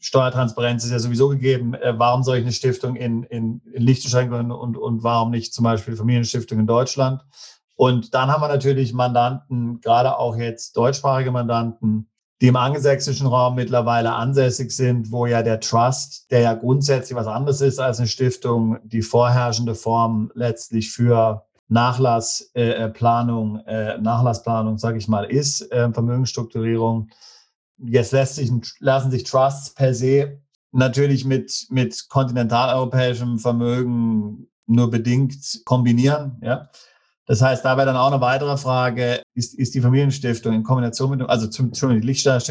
Steuertransparenz 0.00 0.84
ist 0.84 0.90
ja 0.90 0.98
sowieso 0.98 1.28
gegeben. 1.28 1.74
Äh, 1.74 1.98
warum 1.98 2.22
soll 2.22 2.38
ich 2.38 2.42
eine 2.42 2.52
Stiftung 2.52 2.96
in, 2.96 3.22
in, 3.24 3.60
in 3.72 3.82
Liechtenstein 3.82 4.30
gründen 4.30 4.50
und, 4.50 4.76
und 4.76 5.02
warum 5.02 5.30
nicht 5.30 5.54
zum 5.54 5.64
Beispiel 5.64 5.96
Familienstiftung 5.96 6.58
in 6.58 6.66
Deutschland? 6.66 7.22
Und 7.76 8.14
dann 8.14 8.30
haben 8.30 8.42
wir 8.42 8.48
natürlich 8.48 8.92
Mandanten, 8.92 9.80
gerade 9.80 10.18
auch 10.18 10.36
jetzt 10.36 10.76
deutschsprachige 10.76 11.30
Mandanten, 11.30 12.10
die 12.40 12.48
im 12.48 12.56
angelsächsischen 12.56 13.26
Raum 13.26 13.54
mittlerweile 13.54 14.12
ansässig 14.12 14.70
sind, 14.70 15.12
wo 15.12 15.26
ja 15.26 15.42
der 15.42 15.60
Trust, 15.60 16.30
der 16.30 16.40
ja 16.40 16.54
grundsätzlich 16.54 17.16
was 17.16 17.26
anderes 17.26 17.60
ist 17.60 17.78
als 17.78 17.98
eine 17.98 18.08
Stiftung, 18.08 18.78
die 18.82 19.02
vorherrschende 19.02 19.74
Form 19.74 20.30
letztlich 20.34 20.90
für 20.90 21.44
Nachlassplanung, 21.68 23.60
äh, 23.66 23.92
äh, 23.92 23.98
Nachlassplanung, 23.98 24.78
sage 24.78 24.98
ich 24.98 25.06
mal, 25.06 25.24
ist, 25.24 25.70
äh, 25.70 25.92
Vermögensstrukturierung 25.92 27.08
Jetzt 27.82 28.12
lässt 28.12 28.36
sich, 28.36 28.50
lassen 28.78 29.10
sich 29.10 29.24
Trusts 29.24 29.74
per 29.74 29.94
se 29.94 30.40
natürlich 30.72 31.24
mit, 31.24 31.66
mit 31.70 32.08
kontinentaleuropäischem 32.08 33.38
Vermögen 33.38 34.48
nur 34.66 34.90
bedingt 34.90 35.62
kombinieren. 35.64 36.38
Ja? 36.42 36.68
Das 37.26 37.42
heißt, 37.42 37.64
da 37.64 37.76
wäre 37.76 37.86
dann 37.86 37.96
auch 37.96 38.12
eine 38.12 38.20
weitere 38.20 38.56
Frage, 38.56 39.22
ist, 39.34 39.54
ist 39.54 39.74
die 39.74 39.80
Familienstiftung 39.80 40.52
in 40.54 40.62
Kombination 40.62 41.10
mit, 41.10 41.28
also 41.28 41.46
zum, 41.48 41.70
Beispiel 41.70 42.00
die 42.00 42.06
Lichtsteiner 42.06 42.42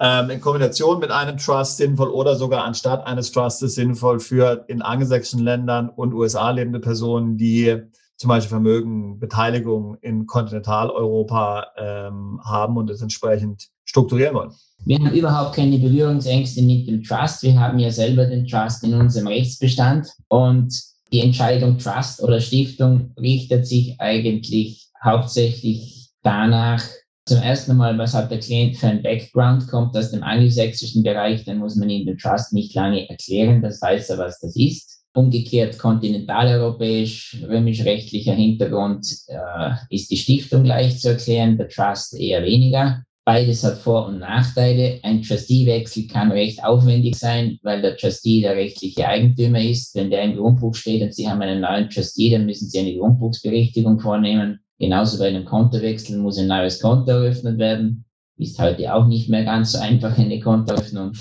ähm, 0.00 0.30
in 0.30 0.40
Kombination 0.40 0.98
mit 0.98 1.10
einem 1.10 1.36
Trust 1.36 1.76
sinnvoll 1.76 2.08
oder 2.08 2.36
sogar 2.36 2.64
anstatt 2.64 3.06
eines 3.06 3.32
Trustes 3.32 3.74
sinnvoll 3.74 4.20
für 4.20 4.64
in 4.68 4.82
angelsächsischen 4.82 5.40
Ländern 5.40 5.88
und 5.88 6.12
USA 6.12 6.50
lebende 6.50 6.80
Personen, 6.80 7.36
die 7.36 7.82
zum 8.16 8.28
Beispiel 8.28 8.50
Vermögen, 8.50 9.18
Beteiligung 9.18 9.96
in 10.00 10.26
Kontinentaleuropa 10.26 11.66
ähm, 11.76 12.40
haben 12.44 12.76
und 12.76 12.90
es 12.90 13.02
entsprechend 13.02 13.68
strukturieren 13.84 14.34
wollen. 14.34 14.52
Wir 14.84 14.98
haben 14.98 15.12
überhaupt 15.12 15.54
keine 15.54 15.78
Berührungsängste 15.78 16.62
mit 16.62 16.86
dem 16.86 17.02
Trust. 17.02 17.42
Wir 17.42 17.58
haben 17.58 17.78
ja 17.78 17.90
selber 17.90 18.26
den 18.26 18.46
Trust 18.46 18.84
in 18.84 18.94
unserem 18.94 19.26
Rechtsbestand 19.26 20.08
und 20.28 20.72
die 21.12 21.20
Entscheidung 21.20 21.78
Trust 21.78 22.22
oder 22.22 22.40
Stiftung 22.40 23.12
richtet 23.20 23.66
sich 23.66 24.00
eigentlich 24.00 24.90
hauptsächlich 25.02 26.10
danach, 26.22 26.82
zum 27.28 27.38
ersten 27.38 27.76
Mal, 27.76 27.98
was 27.98 28.14
hat 28.14 28.30
der 28.30 28.38
Klient 28.38 28.76
für 28.76 28.86
ein 28.86 29.02
Background, 29.02 29.66
kommt 29.66 29.96
aus 29.96 30.12
dem 30.12 30.22
angelsächsischen 30.22 31.02
Bereich, 31.02 31.44
dann 31.44 31.58
muss 31.58 31.74
man 31.74 31.90
ihm 31.90 32.06
den 32.06 32.18
Trust 32.18 32.52
nicht 32.52 32.72
lange 32.74 33.08
erklären, 33.08 33.62
das 33.62 33.82
weiß 33.82 34.10
er, 34.10 34.18
was 34.18 34.38
das 34.38 34.54
ist. 34.54 34.95
Umgekehrt 35.16 35.78
kontinentaleuropäisch, 35.78 37.42
römisch-rechtlicher 37.48 38.34
Hintergrund 38.34 39.06
äh, 39.28 39.70
ist 39.88 40.10
die 40.10 40.18
Stiftung 40.18 40.66
leicht 40.66 41.00
zu 41.00 41.08
erklären, 41.08 41.56
der 41.56 41.70
Trust 41.70 42.14
eher 42.20 42.44
weniger. 42.44 43.02
Beides 43.24 43.64
hat 43.64 43.78
Vor- 43.78 44.08
und 44.08 44.18
Nachteile. 44.18 45.00
Ein 45.02 45.22
Trustee-Wechsel 45.22 46.06
kann 46.06 46.30
recht 46.30 46.62
aufwendig 46.62 47.16
sein, 47.16 47.58
weil 47.62 47.80
der 47.80 47.96
Trustee 47.96 48.42
der 48.42 48.56
rechtliche 48.56 49.08
Eigentümer 49.08 49.60
ist. 49.60 49.94
Wenn 49.94 50.10
der 50.10 50.22
im 50.22 50.36
Grundbuch 50.36 50.74
steht 50.74 51.02
und 51.02 51.14
Sie 51.14 51.26
haben 51.26 51.40
einen 51.40 51.62
neuen 51.62 51.88
Trustee, 51.88 52.30
dann 52.30 52.44
müssen 52.44 52.68
Sie 52.68 52.78
eine 52.78 52.94
Grundbuchsberichtigung 52.94 53.98
vornehmen. 53.98 54.60
Genauso 54.78 55.18
bei 55.18 55.28
einem 55.28 55.46
Kontowechsel 55.46 56.18
muss 56.18 56.38
ein 56.38 56.48
neues 56.48 56.80
Konto 56.80 57.10
eröffnet 57.10 57.58
werden. 57.58 58.04
Ist 58.36 58.58
heute 58.58 58.94
auch 58.94 59.06
nicht 59.06 59.30
mehr 59.30 59.44
ganz 59.44 59.72
so 59.72 59.78
einfach 59.78 60.16
eine 60.18 60.38
Kontoeröffnung. 60.38 61.12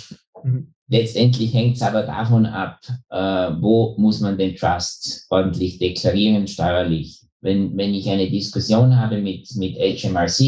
Mhm. 0.45 0.73
Letztendlich 0.87 1.51
hängt 1.53 1.77
es 1.77 1.81
aber 1.81 2.03
davon 2.03 2.45
ab, 2.45 2.79
äh, 3.09 3.17
wo 3.59 3.95
muss 3.97 4.19
man 4.19 4.37
den 4.37 4.55
Trust 4.55 5.25
ordentlich 5.29 5.79
deklarieren, 5.79 6.47
steuerlich. 6.47 7.21
Wenn, 7.41 7.75
wenn 7.75 7.93
ich 7.93 8.07
eine 8.09 8.29
Diskussion 8.29 8.95
habe 8.95 9.19
mit, 9.19 9.49
mit 9.55 9.75
HMRC, 9.75 10.39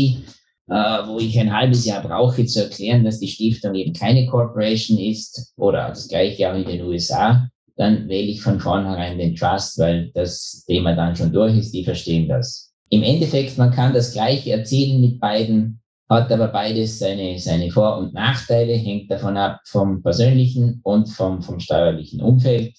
äh, 0.70 1.08
wo 1.08 1.18
ich 1.20 1.40
ein 1.40 1.56
halbes 1.56 1.86
Jahr 1.86 2.04
brauche 2.04 2.46
zu 2.46 2.64
erklären, 2.64 3.04
dass 3.04 3.20
die 3.20 3.28
Stiftung 3.28 3.74
eben 3.74 3.94
keine 3.94 4.28
Corporation 4.28 5.00
ist 5.00 5.54
oder 5.58 5.90
das 5.90 6.08
gleiche 6.08 6.52
auch 6.52 6.56
in 6.56 6.66
den 6.66 6.86
USA, 6.86 7.50
dann 7.76 8.08
wähle 8.08 8.28
ich 8.28 8.42
von 8.42 8.60
vornherein 8.60 9.18
den 9.18 9.36
Trust, 9.36 9.80
weil 9.80 10.12
das 10.14 10.64
Thema 10.68 10.96
dann 10.96 11.16
schon 11.16 11.32
durch 11.32 11.58
ist, 11.58 11.74
die 11.74 11.84
verstehen 11.84 12.28
das. 12.28 12.74
Im 12.90 13.04
Endeffekt, 13.04 13.58
man 13.58 13.72
kann 13.72 13.94
das 13.94 14.14
gleiche 14.14 14.52
erzielen 14.52 15.02
mit 15.02 15.20
beiden 15.20 15.82
hat 16.10 16.32
aber 16.32 16.48
beides 16.48 17.00
seine, 17.00 17.38
seine 17.40 17.70
Vor- 17.70 17.98
und 17.98 18.14
Nachteile, 18.14 18.74
hängt 18.74 19.12
davon 19.12 19.38
ab 19.38 19.60
vom 19.66 20.02
persönlichen 20.02 20.80
und 20.84 21.08
vom, 21.10 21.42
vom 21.42 21.60
steuerlichen 21.60 22.22
Umfeld. 22.22 22.74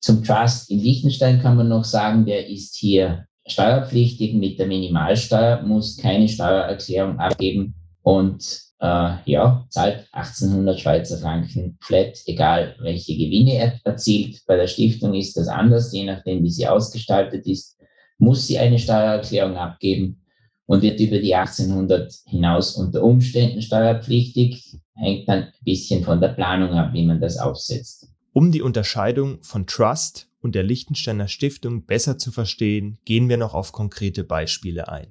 Zum 0.00 0.22
Trust 0.22 0.70
in 0.70 0.80
Liechtenstein 0.80 1.40
kann 1.40 1.56
man 1.56 1.68
noch 1.68 1.84
sagen, 1.84 2.26
der 2.26 2.48
ist 2.48 2.76
hier 2.76 3.26
steuerpflichtig 3.46 4.34
mit 4.34 4.58
der 4.58 4.66
Minimalsteuer, 4.66 5.62
muss 5.62 5.96
keine 5.96 6.28
Steuererklärung 6.28 7.18
abgeben 7.18 7.74
und 8.02 8.44
äh, 8.80 9.14
ja, 9.24 9.64
zahlt 9.70 10.06
1800 10.12 10.78
Schweizer 10.78 11.18
Franken 11.18 11.78
flat, 11.80 12.18
egal 12.26 12.76
welche 12.80 13.16
Gewinne 13.16 13.54
er 13.54 13.80
erzielt. 13.84 14.42
Bei 14.46 14.56
der 14.56 14.66
Stiftung 14.66 15.14
ist 15.14 15.36
das 15.36 15.48
anders, 15.48 15.92
je 15.92 16.04
nachdem, 16.04 16.42
wie 16.42 16.50
sie 16.50 16.68
ausgestaltet 16.68 17.46
ist, 17.46 17.80
muss 18.18 18.46
sie 18.46 18.58
eine 18.58 18.78
Steuererklärung 18.78 19.56
abgeben 19.56 20.20
und 20.66 20.82
wird 20.82 21.00
über 21.00 21.18
die 21.18 21.34
1800 21.34 22.12
hinaus 22.26 22.76
unter 22.76 23.02
Umständen 23.02 23.62
steuerpflichtig. 23.62 24.76
Hängt 24.94 25.28
dann 25.28 25.44
ein 25.44 25.52
bisschen 25.64 26.04
von 26.04 26.20
der 26.20 26.28
Planung 26.28 26.70
ab, 26.70 26.92
wie 26.92 27.04
man 27.04 27.20
das 27.20 27.38
aufsetzt. 27.38 28.08
Um 28.32 28.52
die 28.52 28.62
Unterscheidung 28.62 29.42
von 29.42 29.66
Trust 29.66 30.28
und 30.40 30.54
der 30.54 30.62
Liechtensteiner 30.62 31.28
Stiftung 31.28 31.86
besser 31.86 32.18
zu 32.18 32.32
verstehen, 32.32 32.98
gehen 33.04 33.28
wir 33.28 33.36
noch 33.36 33.54
auf 33.54 33.72
konkrete 33.72 34.24
Beispiele 34.24 34.88
ein. 34.88 35.08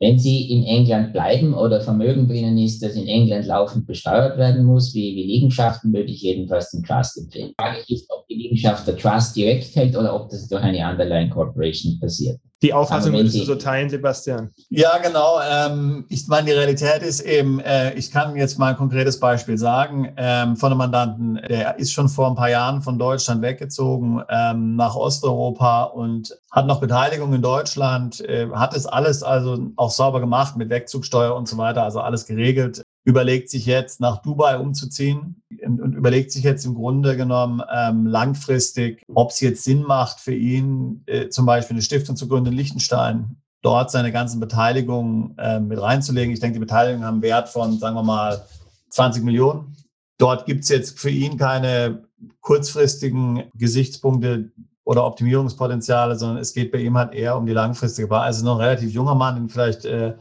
Wenn 0.00 0.18
Sie 0.18 0.52
in 0.52 0.62
England 0.64 1.12
bleiben 1.12 1.54
oder 1.54 1.80
Vermögen 1.80 2.28
drinnen 2.28 2.56
ist, 2.56 2.80
das 2.82 2.94
in 2.94 3.08
England 3.08 3.46
laufend 3.46 3.86
besteuert 3.86 4.38
werden 4.38 4.64
muss, 4.64 4.94
wie, 4.94 5.16
wie 5.16 5.24
Liegenschaften, 5.24 5.92
würde 5.92 6.12
ich 6.12 6.22
jedenfalls 6.22 6.70
den 6.70 6.84
Trust 6.84 7.18
empfehlen. 7.18 7.48
Die 7.48 7.54
Frage 7.60 7.82
ist, 7.88 8.08
ob 8.10 8.26
die 8.28 8.36
Liegenschaft 8.36 8.86
der 8.86 8.96
Trust 8.96 9.34
direkt 9.34 9.74
hält 9.74 9.96
oder 9.96 10.14
ob 10.14 10.30
das 10.30 10.46
durch 10.48 10.62
eine 10.62 10.88
Underlying 10.88 11.30
Corporation 11.30 11.98
passiert. 11.98 12.38
Die 12.62 12.74
Auffassung 12.74 13.12
würdest 13.12 13.38
du 13.38 13.44
so 13.44 13.54
teilen, 13.54 13.88
Sebastian? 13.88 14.50
Ja, 14.68 14.98
genau. 14.98 15.38
Ähm, 15.48 16.06
ich 16.08 16.26
meine, 16.26 16.46
die 16.46 16.52
Realität 16.52 17.02
ist 17.02 17.20
eben, 17.20 17.60
äh, 17.60 17.94
ich 17.94 18.10
kann 18.10 18.34
jetzt 18.34 18.58
mal 18.58 18.70
ein 18.70 18.76
konkretes 18.76 19.20
Beispiel 19.20 19.56
sagen, 19.56 20.12
ähm, 20.16 20.56
von 20.56 20.72
einem 20.72 20.78
Mandanten, 20.78 21.40
der 21.48 21.78
ist 21.78 21.92
schon 21.92 22.08
vor 22.08 22.26
ein 22.26 22.34
paar 22.34 22.50
Jahren 22.50 22.82
von 22.82 22.98
Deutschland 22.98 23.42
weggezogen 23.42 24.22
ähm, 24.28 24.74
nach 24.74 24.96
Osteuropa 24.96 25.84
und 25.84 26.36
hat 26.50 26.66
noch 26.66 26.80
Beteiligung 26.80 27.32
in 27.32 27.42
Deutschland, 27.42 28.20
äh, 28.22 28.48
hat 28.52 28.74
es 28.74 28.86
alles 28.86 29.22
also 29.22 29.70
auch 29.76 29.90
sauber 29.90 30.18
gemacht 30.18 30.56
mit 30.56 30.68
Wegzugsteuer 30.68 31.36
und 31.36 31.46
so 31.46 31.58
weiter, 31.58 31.84
also 31.84 32.00
alles 32.00 32.26
geregelt 32.26 32.82
überlegt 33.08 33.48
sich 33.48 33.64
jetzt, 33.64 34.00
nach 34.00 34.20
Dubai 34.20 34.58
umzuziehen 34.58 35.42
und 35.64 35.94
überlegt 35.94 36.30
sich 36.30 36.44
jetzt 36.44 36.66
im 36.66 36.74
Grunde 36.74 37.16
genommen 37.16 37.62
ähm, 37.74 38.04
langfristig, 38.04 39.02
ob 39.08 39.30
es 39.30 39.40
jetzt 39.40 39.64
Sinn 39.64 39.82
macht 39.82 40.20
für 40.20 40.34
ihn, 40.34 41.04
äh, 41.06 41.30
zum 41.30 41.46
Beispiel 41.46 41.76
eine 41.76 41.82
Stiftung 41.82 42.16
zu 42.16 42.28
gründen 42.28 42.50
in 42.50 42.58
Liechtenstein, 42.58 43.38
dort 43.62 43.90
seine 43.90 44.12
ganzen 44.12 44.40
Beteiligungen 44.40 45.34
äh, 45.38 45.58
mit 45.58 45.80
reinzulegen. 45.80 46.34
Ich 46.34 46.40
denke, 46.40 46.56
die 46.56 46.66
Beteiligungen 46.66 47.06
haben 47.06 47.22
Wert 47.22 47.48
von, 47.48 47.78
sagen 47.78 47.96
wir 47.96 48.02
mal, 48.02 48.44
20 48.90 49.24
Millionen. 49.24 49.74
Dort 50.18 50.44
gibt 50.44 50.64
es 50.64 50.68
jetzt 50.68 51.00
für 51.00 51.08
ihn 51.08 51.38
keine 51.38 52.04
kurzfristigen 52.42 53.44
Gesichtspunkte 53.54 54.52
oder 54.84 55.06
Optimierungspotenziale, 55.06 56.16
sondern 56.16 56.36
es 56.36 56.52
geht 56.52 56.72
bei 56.72 56.78
ihm 56.80 56.98
halt 56.98 57.14
eher 57.14 57.38
um 57.38 57.46
die 57.46 57.54
langfristige 57.54 58.10
Wahl. 58.10 58.24
Also 58.24 58.44
noch 58.44 58.56
ein 58.56 58.66
relativ 58.66 58.92
junger 58.92 59.14
Mann, 59.14 59.48
vielleicht 59.48 59.86
äh, 59.86 60.14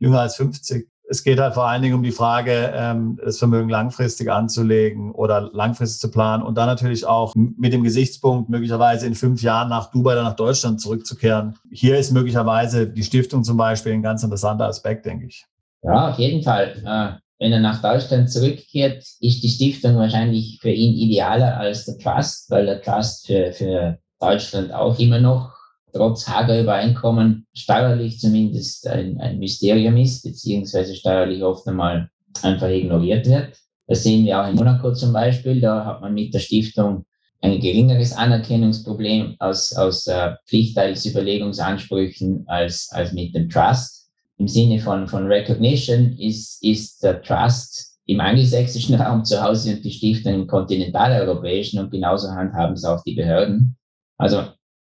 jünger 0.00 0.22
als 0.22 0.34
50 0.34 0.88
es 1.08 1.22
geht 1.22 1.38
halt 1.38 1.54
vor 1.54 1.66
allen 1.66 1.82
Dingen 1.82 1.94
um 1.94 2.02
die 2.02 2.12
Frage, 2.12 2.72
ähm, 2.74 3.18
das 3.22 3.38
Vermögen 3.38 3.68
langfristig 3.68 4.30
anzulegen 4.30 5.12
oder 5.12 5.50
langfristig 5.52 6.00
zu 6.00 6.10
planen 6.10 6.42
und 6.42 6.56
dann 6.56 6.66
natürlich 6.66 7.06
auch 7.06 7.34
mit 7.34 7.72
dem 7.72 7.82
Gesichtspunkt, 7.82 8.48
möglicherweise 8.48 9.06
in 9.06 9.14
fünf 9.14 9.42
Jahren 9.42 9.68
nach 9.68 9.90
Dubai 9.90 10.12
oder 10.12 10.22
nach 10.22 10.36
Deutschland 10.36 10.80
zurückzukehren. 10.80 11.56
Hier 11.70 11.98
ist 11.98 12.12
möglicherweise 12.12 12.86
die 12.88 13.04
Stiftung 13.04 13.44
zum 13.44 13.56
Beispiel 13.56 13.92
ein 13.92 14.02
ganz 14.02 14.22
interessanter 14.22 14.66
Aspekt, 14.66 15.06
denke 15.06 15.26
ich. 15.26 15.44
Ja, 15.82 16.10
auf 16.10 16.18
jeden 16.18 16.42
Fall. 16.42 16.82
Äh, 16.84 17.20
wenn 17.38 17.52
er 17.52 17.60
nach 17.60 17.82
Deutschland 17.82 18.30
zurückkehrt, 18.30 19.04
ist 19.20 19.42
die 19.42 19.48
Stiftung 19.48 19.96
wahrscheinlich 19.96 20.58
für 20.62 20.70
ihn 20.70 20.94
idealer 20.94 21.58
als 21.58 21.84
der 21.84 21.98
Trust, 21.98 22.50
weil 22.50 22.64
der 22.64 22.80
Trust 22.80 23.26
für, 23.26 23.52
für 23.52 23.98
Deutschland 24.20 24.72
auch 24.72 24.98
immer 24.98 25.20
noch 25.20 25.53
trotz 25.94 26.28
Hager 26.28 26.60
Übereinkommen 26.60 27.46
steuerlich 27.54 28.18
zumindest 28.18 28.86
ein, 28.86 29.18
ein 29.20 29.38
Mysterium 29.38 29.96
ist, 29.96 30.22
beziehungsweise 30.22 30.94
steuerlich 30.94 31.42
oft 31.42 31.66
einmal 31.66 32.10
einfach 32.42 32.68
ignoriert 32.68 33.26
wird. 33.26 33.56
Das 33.86 34.02
sehen 34.02 34.24
wir 34.24 34.40
auch 34.40 34.48
in 34.48 34.56
Monaco 34.56 34.92
zum 34.92 35.12
Beispiel. 35.12 35.60
Da 35.60 35.84
hat 35.84 36.00
man 36.00 36.14
mit 36.14 36.34
der 36.34 36.40
Stiftung 36.40 37.04
ein 37.40 37.60
geringeres 37.60 38.12
Anerkennungsproblem 38.12 39.36
aus, 39.38 39.72
aus 39.74 40.06
äh, 40.06 40.32
Pflichtteilsüberlegungsansprüchen 40.46 42.44
als, 42.48 42.88
als 42.90 43.12
mit 43.12 43.34
dem 43.34 43.48
Trust. 43.48 44.10
Im 44.38 44.48
Sinne 44.48 44.80
von, 44.80 45.06
von 45.06 45.26
Recognition 45.26 46.16
ist, 46.18 46.62
ist 46.64 47.04
der 47.04 47.22
Trust 47.22 47.98
im 48.06 48.20
angelsächsischen 48.20 48.94
Raum 49.00 49.24
zu 49.24 49.40
Hause 49.42 49.74
und 49.74 49.84
die 49.84 49.90
Stiftung 49.92 50.34
im 50.34 50.46
kontinentaleuropäischen 50.46 51.78
und 51.78 51.90
genauso 51.90 52.30
handhaben 52.30 52.74
es 52.74 52.84
auch 52.84 53.02
die 53.04 53.14
Behörden. 53.14 53.76
Also 54.16 54.44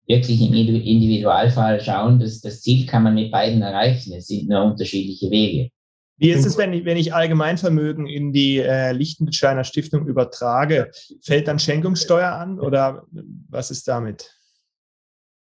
wirklich 0.08 0.42
im 0.42 0.54
Individualfall 0.54 1.80
schauen, 1.82 2.20
dass 2.20 2.42
das 2.42 2.62
Ziel 2.62 2.86
kann 2.86 3.04
man 3.04 3.16
mit 3.16 3.32
beiden 3.32 3.62
erreichen. 3.62 4.14
Es 4.14 4.28
sind 4.28 4.50
nur 4.50 4.64
unterschiedliche 4.64 5.30
Wege. 5.32 5.70
Wie 6.18 6.30
ist 6.30 6.46
es, 6.46 6.58
wenn 6.58 6.72
ich, 6.72 6.86
wenn 6.86 6.96
ich 6.96 7.14
Allgemeinvermögen 7.14 8.08
in 8.08 8.32
die 8.32 8.60
äh, 8.60 8.94
Liechtensteiner 8.94 9.66
Stiftung 9.66 10.08
übertrage? 10.08 10.92
Fällt 11.22 11.48
dann 11.48 11.60
Schenkungssteuer 11.60 12.32
an 12.32 12.60
oder 12.60 13.04
was 13.50 13.70
ist 13.70 13.88
damit? 13.88 14.32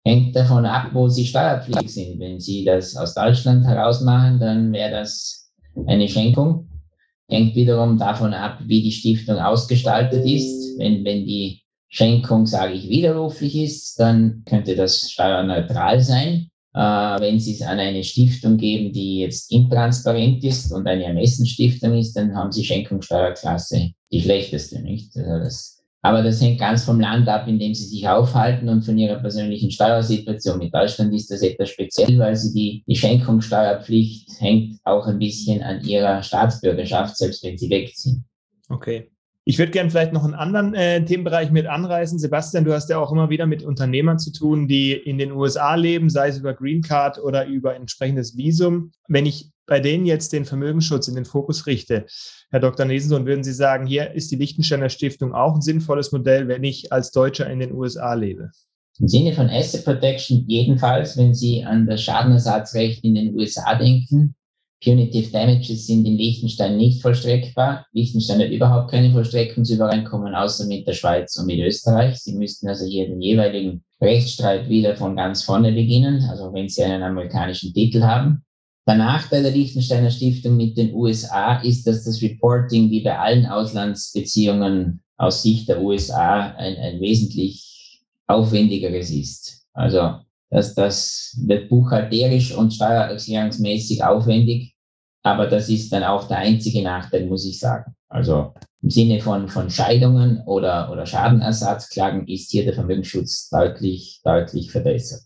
Hängt 0.04 0.35
davon 0.35 0.66
ab, 0.66 0.90
wo 0.92 1.09
Sie 1.09 1.26
steuerpflichtig 1.26 1.94
sind. 1.94 2.18
Wenn 2.18 2.40
Sie 2.40 2.64
das 2.64 2.97
aus 2.97 3.14
Deutschland 3.14 3.64
heraus 3.64 4.00
machen, 4.00 4.40
dann 4.40 4.73
wäre 4.73 4.90
das 4.90 5.52
eine 5.87 6.09
Schenkung. 6.09 6.68
Hängt 7.28 7.54
wiederum 7.54 7.97
davon 7.97 8.35
ab, 8.35 8.59
wie 8.66 8.83
die 8.83 8.92
Stiftung 8.92 9.38
ausgestaltet 9.38 10.26
ist. 10.26 10.78
Wenn, 10.78 11.04
wenn 11.04 11.25
die 11.25 11.63
Schenkung, 11.94 12.44
sage 12.44 12.74
ich, 12.74 12.88
widerruflich 12.88 13.54
ist, 13.54 14.00
dann 14.00 14.42
könnte 14.46 14.74
das 14.74 15.12
steuerneutral 15.12 16.00
sein. 16.00 16.48
Äh, 16.74 16.80
wenn 16.80 17.38
Sie 17.38 17.54
es 17.54 17.62
an 17.62 17.78
eine 17.78 18.02
Stiftung 18.02 18.56
geben, 18.56 18.92
die 18.92 19.20
jetzt 19.20 19.52
intransparent 19.52 20.42
ist 20.42 20.72
und 20.72 20.88
eine 20.88 21.04
Ermessensstiftung 21.04 21.96
ist, 21.96 22.14
dann 22.14 22.34
haben 22.34 22.50
Sie 22.50 22.64
Schenkungssteuerklasse 22.64 23.92
die 24.10 24.20
schlechteste, 24.20 24.82
nicht? 24.82 25.16
Also 25.16 25.38
das, 25.38 25.84
aber 26.02 26.24
das 26.24 26.40
hängt 26.40 26.58
ganz 26.58 26.82
vom 26.82 26.98
Land 26.98 27.28
ab, 27.28 27.46
in 27.46 27.60
dem 27.60 27.76
Sie 27.76 27.86
sich 27.86 28.08
aufhalten 28.08 28.68
und 28.68 28.82
von 28.82 28.98
Ihrer 28.98 29.20
persönlichen 29.20 29.70
Steuersituation. 29.70 30.58
Mit 30.58 30.74
Deutschland 30.74 31.14
ist 31.14 31.30
das 31.30 31.42
etwas 31.42 31.68
speziell, 31.68 32.18
weil 32.18 32.34
Sie 32.34 32.52
die, 32.52 32.84
die 32.88 32.96
Schenkungssteuerpflicht 32.96 34.40
hängt 34.40 34.80
auch 34.82 35.06
ein 35.06 35.20
bisschen 35.20 35.62
an 35.62 35.80
Ihrer 35.84 36.24
Staatsbürgerschaft, 36.24 37.16
selbst 37.16 37.44
wenn 37.44 37.56
Sie 37.56 37.70
wegziehen. 37.70 38.24
Okay. 38.68 39.13
Ich 39.46 39.58
würde 39.58 39.72
gerne 39.72 39.90
vielleicht 39.90 40.14
noch 40.14 40.24
einen 40.24 40.34
anderen 40.34 40.74
äh, 40.74 41.04
Themenbereich 41.04 41.50
mit 41.50 41.66
anreißen. 41.66 42.18
Sebastian, 42.18 42.64
du 42.64 42.72
hast 42.72 42.88
ja 42.88 42.98
auch 42.98 43.12
immer 43.12 43.28
wieder 43.28 43.46
mit 43.46 43.62
Unternehmern 43.62 44.18
zu 44.18 44.32
tun, 44.32 44.68
die 44.68 44.92
in 44.92 45.18
den 45.18 45.32
USA 45.32 45.74
leben, 45.74 46.08
sei 46.08 46.28
es 46.28 46.38
über 46.38 46.54
Green 46.54 46.80
Card 46.80 47.18
oder 47.18 47.46
über 47.46 47.76
entsprechendes 47.76 48.38
Visum. 48.38 48.92
Wenn 49.06 49.26
ich 49.26 49.50
bei 49.66 49.80
denen 49.80 50.06
jetzt 50.06 50.32
den 50.32 50.46
Vermögensschutz 50.46 51.08
in 51.08 51.14
den 51.14 51.26
Fokus 51.26 51.66
richte, 51.66 52.06
Herr 52.50 52.60
Dr. 52.60 52.86
Nesensohn, 52.86 53.26
würden 53.26 53.44
Sie 53.44 53.52
sagen, 53.52 53.86
hier 53.86 54.12
ist 54.12 54.30
die 54.30 54.36
Lichtensteiner 54.36 54.88
Stiftung 54.88 55.34
auch 55.34 55.54
ein 55.54 55.62
sinnvolles 55.62 56.12
Modell, 56.12 56.48
wenn 56.48 56.64
ich 56.64 56.90
als 56.92 57.10
Deutscher 57.10 57.48
in 57.50 57.58
den 57.58 57.72
USA 57.72 58.14
lebe? 58.14 58.50
Im 58.98 59.08
Sinne 59.08 59.32
von 59.32 59.50
Asset 59.50 59.84
Protection 59.84 60.44
jedenfalls, 60.46 61.16
wenn 61.18 61.34
Sie 61.34 61.64
an 61.64 61.86
das 61.86 62.02
Schadenersatzrecht 62.02 63.04
in 63.04 63.14
den 63.14 63.34
USA 63.34 63.74
denken, 63.74 64.36
Punitive 64.84 65.32
Damages 65.32 65.86
sind 65.86 66.06
in 66.06 66.16
Liechtenstein 66.16 66.76
nicht 66.76 67.00
vollstreckbar. 67.00 67.86
Liechtenstein 67.92 68.40
hat 68.40 68.50
überhaupt 68.50 68.90
keine 68.90 69.10
Vollstreckungsübereinkommen, 69.10 70.34
außer 70.34 70.66
mit 70.66 70.86
der 70.86 70.92
Schweiz 70.92 71.36
und 71.36 71.46
mit 71.46 71.58
Österreich. 71.58 72.18
Sie 72.18 72.34
müssten 72.34 72.68
also 72.68 72.84
hier 72.84 73.08
den 73.08 73.20
jeweiligen 73.20 73.82
Rechtsstreit 74.00 74.68
wieder 74.68 74.96
von 74.96 75.16
ganz 75.16 75.42
vorne 75.42 75.72
beginnen, 75.72 76.22
also 76.30 76.52
wenn 76.52 76.68
Sie 76.68 76.84
einen 76.84 77.02
amerikanischen 77.02 77.72
Titel 77.72 78.02
haben. 78.02 78.44
Der 78.86 78.96
Nachteil 78.96 79.42
der 79.42 79.52
Liechtensteiner 79.52 80.10
Stiftung 80.10 80.58
mit 80.58 80.76
den 80.76 80.94
USA 80.94 81.62
ist, 81.62 81.86
dass 81.86 82.04
das 82.04 82.20
Reporting 82.20 82.90
wie 82.90 83.02
bei 83.02 83.18
allen 83.18 83.46
Auslandsbeziehungen 83.46 85.00
aus 85.16 85.42
Sicht 85.42 85.68
der 85.68 85.80
USA 85.80 86.50
ein, 86.56 86.76
ein 86.76 87.00
wesentlich 87.00 88.02
aufwendigeres 88.26 89.10
ist. 89.10 89.64
Also 89.72 90.16
dass 90.54 90.74
das 90.74 91.36
wird 91.42 91.68
buchhalterisch 91.68 92.54
und 92.54 92.72
steuererklärungsmäßig 92.72 94.04
aufwendig. 94.04 94.74
Aber 95.25 95.47
das 95.47 95.71
ist 95.71 95.90
dann 95.90 96.04
auch 96.04 96.28
der 96.28 96.38
einzige 96.38 96.83
Nachteil, 96.83 97.26
muss 97.26 97.47
ich 97.47 97.59
sagen. 97.59 97.95
Also 98.09 98.52
im 98.83 98.90
Sinne 98.90 99.21
von, 99.21 99.49
von 99.49 99.71
Scheidungen 99.71 100.43
oder, 100.47 100.93
oder 100.93 101.07
Schadenersatzklagen 101.07 102.28
ist 102.28 102.50
hier 102.50 102.64
der 102.64 102.75
Vermögensschutz 102.75 103.49
deutlich, 103.49 104.21
deutlich 104.23 104.71
verbessert. 104.71 105.25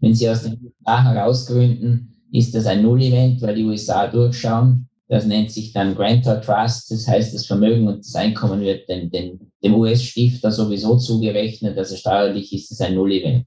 Wenn 0.00 0.14
Sie 0.14 0.28
aus 0.28 0.42
den 0.42 0.58
USA 0.62 1.04
herausgründen, 1.04 2.16
ist 2.32 2.54
das 2.54 2.66
ein 2.66 2.82
Null-Event, 2.82 3.42
weil 3.42 3.54
die 3.54 3.64
USA 3.64 4.06
durchschauen. 4.06 4.88
Das 5.08 5.26
nennt 5.26 5.50
sich 5.50 5.72
dann 5.72 5.94
Grantor 5.94 6.40
Trust. 6.40 6.90
Das 6.90 7.06
heißt, 7.06 7.34
das 7.34 7.46
Vermögen 7.46 7.86
und 7.86 7.98
das 7.98 8.14
Einkommen 8.14 8.60
wird 8.62 8.88
den, 8.88 9.10
den, 9.10 9.52
dem 9.62 9.74
US-Stifter 9.74 10.50
sowieso 10.50 10.96
zugerechnet. 10.96 11.76
Also 11.76 11.94
steuerlich 11.96 12.52
ist 12.54 12.72
es 12.72 12.80
ein 12.80 12.94
Null-Event. 12.94 13.46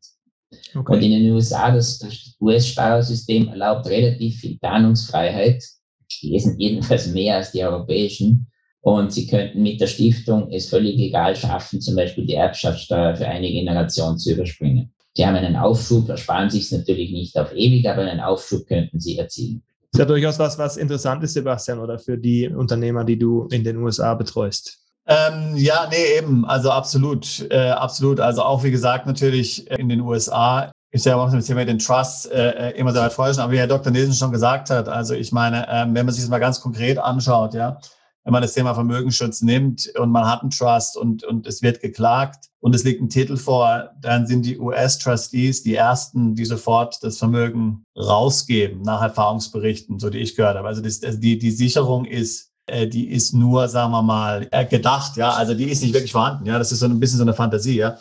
Okay. 0.75 0.93
Und 0.93 1.01
in 1.01 1.11
den 1.11 1.31
USA, 1.31 1.71
das, 1.71 1.97
das 1.97 2.35
US-Steuersystem 2.39 3.49
erlaubt 3.49 3.87
relativ 3.87 4.39
viel 4.39 4.57
Planungsfreiheit, 4.59 5.63
die 6.21 6.39
sind 6.39 6.59
jedenfalls 6.59 7.07
mehr 7.07 7.37
als 7.37 7.51
die 7.51 7.63
europäischen. 7.63 8.47
Und 8.81 9.11
sie 9.11 9.27
könnten 9.27 9.61
mit 9.61 9.81
der 9.81 9.87
Stiftung 9.87 10.49
es 10.51 10.69
völlig 10.69 10.95
legal 10.95 11.35
schaffen, 11.35 11.81
zum 11.81 11.95
Beispiel 11.95 12.25
die 12.25 12.35
Erbschaftssteuer 12.35 13.15
für 13.15 13.27
eine 13.27 13.49
Generation 13.49 14.17
zu 14.17 14.31
überspringen. 14.31 14.93
Sie 15.15 15.25
haben 15.25 15.35
einen 15.35 15.57
Aufschub, 15.57 16.07
ersparen 16.07 16.49
sich 16.49 16.63
es 16.63 16.71
natürlich 16.71 17.11
nicht 17.11 17.37
auf 17.37 17.51
ewig, 17.53 17.89
aber 17.89 18.03
einen 18.03 18.21
Aufschub 18.21 18.65
könnten 18.67 18.99
sie 19.01 19.17
erzielen. 19.17 19.61
Das 19.91 19.99
ist 19.99 19.99
ja 19.99 20.05
durchaus 20.05 20.39
was, 20.39 20.57
was 20.57 20.77
interessant 20.77 21.23
ist, 21.23 21.33
Sebastian, 21.33 21.79
oder 21.79 21.99
für 21.99 22.17
die 22.17 22.47
Unternehmer, 22.47 23.03
die 23.03 23.17
du 23.17 23.47
in 23.51 23.63
den 23.63 23.77
USA 23.77 24.13
betreust. 24.13 24.77
Ähm, 25.07 25.57
ja, 25.57 25.89
nee, 25.89 26.19
eben, 26.19 26.45
also 26.45 26.69
absolut, 26.69 27.47
äh, 27.49 27.71
absolut. 27.71 28.19
Also 28.19 28.43
auch 28.43 28.63
wie 28.63 28.71
gesagt, 28.71 29.07
natürlich 29.07 29.69
in 29.71 29.89
den 29.89 30.01
USA 30.01 30.71
ist 30.91 31.05
ja 31.05 31.15
auch 31.15 31.31
das 31.31 31.45
Thema 31.45 31.65
den 31.65 31.79
Trust 31.79 32.31
äh, 32.31 32.71
immer 32.71 32.91
sehr 32.91 33.01
weit 33.01 33.13
vorher 33.13 33.37
aber 33.39 33.51
wie 33.51 33.59
Herr 33.59 33.67
Dr. 33.67 33.91
Nielsen 33.91 34.13
schon 34.13 34.31
gesagt 34.31 34.69
hat, 34.69 34.87
also 34.87 35.13
ich 35.13 35.31
meine, 35.31 35.67
ähm, 35.69 35.93
wenn 35.93 36.05
man 36.05 36.13
sich 36.13 36.23
das 36.23 36.29
mal 36.29 36.39
ganz 36.39 36.61
konkret 36.61 36.97
anschaut, 36.97 37.53
ja, 37.53 37.79
wenn 38.23 38.33
man 38.33 38.41
das 38.41 38.53
Thema 38.53 38.73
Vermögensschutz 38.73 39.41
nimmt 39.41 39.91
und 39.97 40.11
man 40.11 40.27
hat 40.27 40.41
einen 40.41 40.51
Trust 40.51 40.97
und, 40.97 41.23
und 41.23 41.47
es 41.47 41.61
wird 41.61 41.79
geklagt 41.79 42.45
und 42.59 42.75
es 42.75 42.83
liegt 42.83 43.01
ein 43.01 43.09
Titel 43.09 43.37
vor, 43.37 43.91
dann 44.01 44.27
sind 44.27 44.45
die 44.45 44.59
US-Trustees 44.59 45.63
die 45.63 45.75
ersten, 45.75 46.35
die 46.35 46.45
sofort 46.45 47.01
das 47.01 47.17
Vermögen 47.17 47.85
rausgeben, 47.97 48.81
nach 48.81 49.01
Erfahrungsberichten, 49.01 49.99
so 49.99 50.09
die 50.09 50.19
ich 50.19 50.35
gehört 50.35 50.57
habe. 50.57 50.67
Also 50.67 50.81
das, 50.81 50.99
die, 50.99 51.37
die 51.37 51.51
Sicherung 51.51 52.05
ist 52.05 52.49
äh, 52.69 52.87
die 52.87 53.09
ist 53.09 53.33
nur, 53.33 53.67
sagen 53.67 53.91
wir 53.91 54.01
mal, 54.01 54.47
äh, 54.51 54.65
gedacht, 54.65 55.17
ja, 55.17 55.31
also 55.31 55.53
die 55.53 55.65
ist 55.65 55.81
nicht 55.81 55.93
wirklich 55.93 56.11
vorhanden, 56.11 56.45
ja, 56.45 56.57
das 56.59 56.71
ist 56.71 56.79
so 56.79 56.85
ein 56.85 56.99
bisschen 56.99 57.17
so 57.17 57.23
eine 57.23 57.33
Fantasie, 57.33 57.77
ja. 57.77 57.97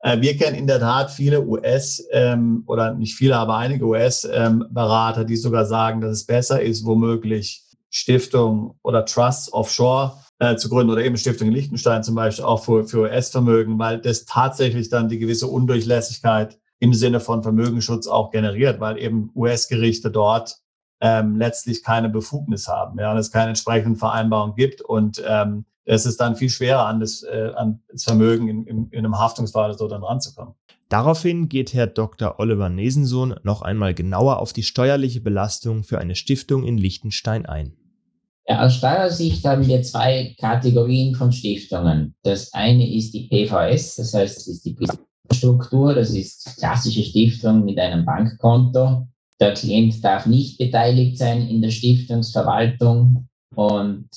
Äh, 0.00 0.20
wir 0.20 0.36
kennen 0.36 0.56
in 0.56 0.66
der 0.66 0.80
Tat 0.80 1.10
viele 1.10 1.44
US- 1.44 2.06
ähm, 2.12 2.62
oder 2.66 2.94
nicht 2.94 3.14
viele, 3.14 3.36
aber 3.36 3.56
einige 3.56 3.84
US-Berater, 3.86 5.20
ähm, 5.22 5.26
die 5.26 5.36
sogar 5.36 5.64
sagen, 5.64 6.00
dass 6.00 6.12
es 6.12 6.26
besser 6.26 6.62
ist, 6.62 6.84
womöglich 6.84 7.64
Stiftung 7.90 8.78
oder 8.82 9.04
Trusts 9.04 9.52
offshore 9.52 10.12
äh, 10.38 10.56
zu 10.56 10.68
gründen 10.68 10.92
oder 10.92 11.02
eben 11.02 11.16
Stiftung 11.16 11.48
in 11.48 11.54
Liechtenstein 11.54 12.04
zum 12.04 12.14
Beispiel 12.14 12.44
auch 12.44 12.62
für, 12.62 12.84
für 12.86 13.02
US-Vermögen, 13.02 13.78
weil 13.78 13.98
das 13.98 14.24
tatsächlich 14.24 14.88
dann 14.88 15.08
die 15.08 15.18
gewisse 15.18 15.48
Undurchlässigkeit 15.48 16.58
im 16.80 16.94
Sinne 16.94 17.18
von 17.18 17.42
Vermögensschutz 17.42 18.06
auch 18.06 18.30
generiert, 18.30 18.78
weil 18.78 18.98
eben 18.98 19.30
US-Gerichte 19.34 20.10
dort 20.10 20.58
ähm, 21.00 21.36
letztlich 21.36 21.82
keine 21.82 22.08
Befugnis 22.08 22.68
haben, 22.68 22.98
ja, 22.98 23.10
und 23.12 23.18
es 23.18 23.30
keine 23.30 23.50
entsprechenden 23.50 23.96
Vereinbarungen 23.96 24.54
gibt 24.54 24.80
und 24.80 25.22
ähm, 25.26 25.64
es 25.88 26.06
ist 26.06 26.20
dann 26.20 26.36
viel 26.36 26.50
schwerer, 26.50 26.86
an 26.86 27.00
das, 27.00 27.22
äh, 27.22 27.50
an 27.56 27.80
das 27.90 28.04
Vermögen 28.04 28.48
in, 28.48 28.66
in, 28.66 28.88
in 28.90 28.98
einem 28.98 29.18
Haftungsfall 29.18 29.76
so 29.76 29.88
dann 29.88 30.02
ranzukommen. 30.02 30.54
Daraufhin 30.88 31.48
geht 31.48 31.74
Herr 31.74 31.86
Dr. 31.86 32.38
Oliver 32.38 32.68
Nesensohn 32.68 33.34
noch 33.42 33.62
einmal 33.62 33.94
genauer 33.94 34.38
auf 34.38 34.52
die 34.52 34.62
steuerliche 34.62 35.20
Belastung 35.20 35.84
für 35.84 35.98
eine 35.98 36.14
Stiftung 36.14 36.64
in 36.64 36.78
Liechtenstein 36.78 37.46
ein. 37.46 37.74
Ja, 38.46 38.64
aus 38.64 38.76
Steuersicht 38.76 39.44
haben 39.44 39.66
wir 39.66 39.82
zwei 39.82 40.34
Kategorien 40.40 41.14
von 41.14 41.32
Stiftungen. 41.32 42.14
Das 42.22 42.52
eine 42.54 42.90
ist 42.96 43.12
die 43.12 43.28
PVS, 43.28 43.96
das 43.96 44.14
heißt, 44.14 44.36
das 44.36 44.46
ist 44.46 44.64
die 44.64 44.76
Struktur, 45.30 45.94
das 45.94 46.10
ist 46.10 46.56
klassische 46.58 47.02
Stiftung 47.02 47.66
mit 47.66 47.78
einem 47.78 48.06
Bankkonto 48.06 49.06
der 49.40 49.54
Klient 49.54 50.02
darf 50.02 50.26
nicht 50.26 50.58
beteiligt 50.58 51.18
sein 51.18 51.46
in 51.48 51.62
der 51.62 51.70
Stiftungsverwaltung 51.70 53.28
und 53.54 54.08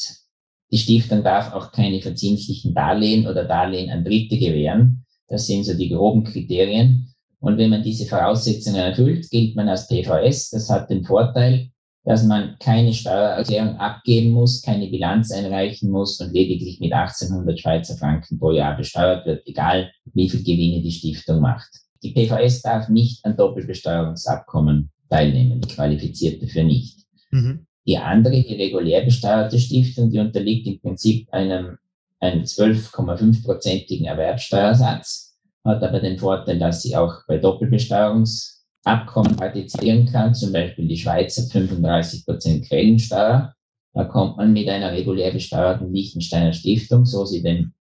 die 0.71 0.77
Stiftung 0.77 1.23
darf 1.23 1.53
auch 1.53 1.71
keine 1.71 2.01
verzinslichen 2.01 2.73
Darlehen 2.73 3.27
oder 3.27 3.45
Darlehen 3.45 3.89
an 3.89 4.05
Dritte 4.05 4.37
gewähren. 4.37 5.05
Das 5.27 5.47
sind 5.47 5.65
so 5.65 5.73
die 5.73 5.89
groben 5.89 6.23
Kriterien. 6.23 7.13
Und 7.39 7.57
wenn 7.57 7.71
man 7.71 7.83
diese 7.83 8.05
Voraussetzungen 8.05 8.79
erfüllt, 8.79 9.29
gilt 9.29 9.55
man 9.55 9.67
als 9.67 9.87
PVS. 9.87 10.51
Das 10.51 10.69
hat 10.69 10.89
den 10.89 11.03
Vorteil, 11.03 11.71
dass 12.03 12.23
man 12.23 12.55
keine 12.59 12.93
Steuererklärung 12.93 13.77
abgeben 13.77 14.31
muss, 14.31 14.61
keine 14.61 14.87
Bilanz 14.87 15.31
einreichen 15.31 15.91
muss 15.91 16.19
und 16.19 16.33
lediglich 16.33 16.79
mit 16.79 16.93
1800 16.93 17.59
Schweizer 17.59 17.97
Franken 17.97 18.39
pro 18.39 18.51
Jahr 18.51 18.77
besteuert 18.77 19.25
wird, 19.25 19.45
egal 19.47 19.91
wie 20.13 20.29
viel 20.29 20.43
Gewinne 20.43 20.81
die 20.81 20.91
Stiftung 20.91 21.41
macht. 21.41 21.69
Die 22.03 22.11
PVS 22.11 22.61
darf 22.61 22.89
nicht 22.89 23.23
an 23.25 23.37
Doppelbesteuerungsabkommen 23.37 24.91
teilnehmen. 25.09 25.61
Die 25.61 25.73
qualifiziert 25.73 26.41
dafür 26.41 26.63
nicht. 26.63 27.05
Mhm. 27.31 27.67
Die 27.87 27.97
andere, 27.97 28.43
die 28.43 28.55
regulär 28.55 29.01
besteuerte 29.01 29.59
Stiftung, 29.59 30.11
die 30.11 30.19
unterliegt 30.19 30.67
im 30.67 30.79
Prinzip 30.79 31.27
einem 31.33 31.77
einen 32.19 32.43
12,5-prozentigen 32.43 34.05
Erwerbsteuersatz, 34.05 35.35
hat 35.65 35.83
aber 35.83 35.99
den 35.99 36.19
Vorteil, 36.19 36.59
dass 36.59 36.83
sie 36.83 36.95
auch 36.95 37.21
bei 37.27 37.37
Doppelbesteuerungsabkommen 37.37 39.35
partizipieren 39.35 40.05
kann. 40.05 40.35
Zum 40.35 40.51
Beispiel 40.51 40.87
die 40.87 40.97
Schweiz 40.97 41.37
hat 41.37 41.51
35 41.51 42.25
Prozent 42.25 42.67
Quellensteuer. 42.67 43.53
Da 43.93 44.05
kommt 44.05 44.37
man 44.37 44.53
mit 44.53 44.69
einer 44.69 44.91
regulär 44.91 45.31
besteuerten 45.31 45.91
Liechtensteiner 45.91 46.53
Stiftung, 46.53 47.05
so 47.05 47.25
sie 47.25 47.41
denn 47.41 47.73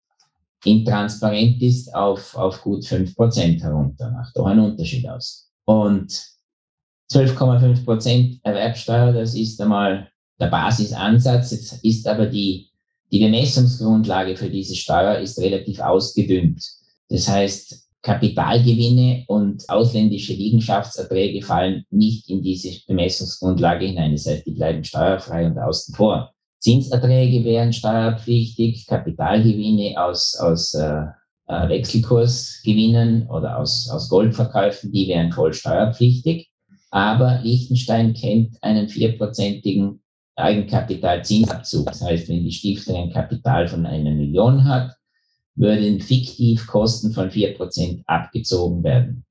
intransparent 0.65 1.61
ist, 1.63 1.95
auf, 1.95 2.35
auf 2.37 2.63
gut 2.63 2.85
5 2.85 3.15
Prozent 3.15 3.63
herunter. 3.63 4.11
Macht 4.11 4.37
doch 4.37 4.47
einen 4.47 4.61
Unterschied 4.61 5.09
aus. 5.09 5.51
Und 5.65 6.38
12,5 7.11 7.85
Prozent 7.85 8.41
Erwerbsteuer, 8.43 9.13
das 9.13 9.35
ist 9.35 9.61
einmal 9.61 10.09
der 10.39 10.49
Basisansatz. 10.49 11.53
Jetzt 11.53 11.85
ist 11.85 12.07
aber 12.07 12.27
die, 12.27 12.71
die 13.11 13.21
Bemessungsgrundlage 13.21 14.37
für 14.37 14.51
diese 14.51 14.77
Steuer 14.77 15.19
ist 15.19 15.39
relativ 15.39 15.81
ausgedünnt. 15.81 16.63
Das 17.09 17.29
heißt, 17.29 17.89
Kapitalgewinne 18.03 19.25
und 19.27 19.69
ausländische 19.69 20.33
Liegenschaftserträge 20.33 21.45
fallen 21.45 21.85
nicht 21.91 22.31
in 22.31 22.43
diese 22.43 22.71
Bemessungsgrundlage 22.87 23.87
hinein. 23.87 24.13
Das 24.13 24.27
heißt, 24.27 24.47
die 24.47 24.53
bleiben 24.53 24.85
steuerfrei 24.85 25.47
und 25.47 25.59
außen 25.59 25.95
vor. 25.95 26.33
Zinserträge 26.61 27.45
wären 27.45 27.73
steuerpflichtig, 27.73 28.87
Kapitalgewinne 28.87 29.95
aus, 29.97 30.37
aus 30.37 30.75
äh, 30.75 31.05
äh 31.49 31.69
Wechselkursgewinnen 31.69 33.29
oder 33.29 33.59
aus, 33.59 33.89
aus 33.91 34.09
Goldverkäufen, 34.09 34.93
die 34.93 35.09
wären 35.09 35.33
voll 35.33 35.53
steuerpflichtig. 35.53 36.48
Aber 36.91 37.41
Liechtenstein 37.43 38.15
kennt 38.15 38.63
einen 38.63 38.89
vierprozentigen 38.89 40.01
Eigenkapitalzinsabzug. 40.37 41.87
Das 41.87 42.01
heißt, 42.03 42.29
wenn 42.29 42.45
die 42.45 42.53
Stiftung 42.53 42.97
ein 42.97 43.13
Kapital 43.13 43.69
von 43.69 43.85
einer 43.85 44.13
Million 44.13 44.65
hat, 44.65 44.97
würden 45.57 46.01
fiktiv 46.01 46.67
Kosten 46.67 47.13
von 47.13 47.31
vier 47.31 47.55
Prozent 47.55 48.03
abgezogen 48.07 48.83
werden. 48.85 49.25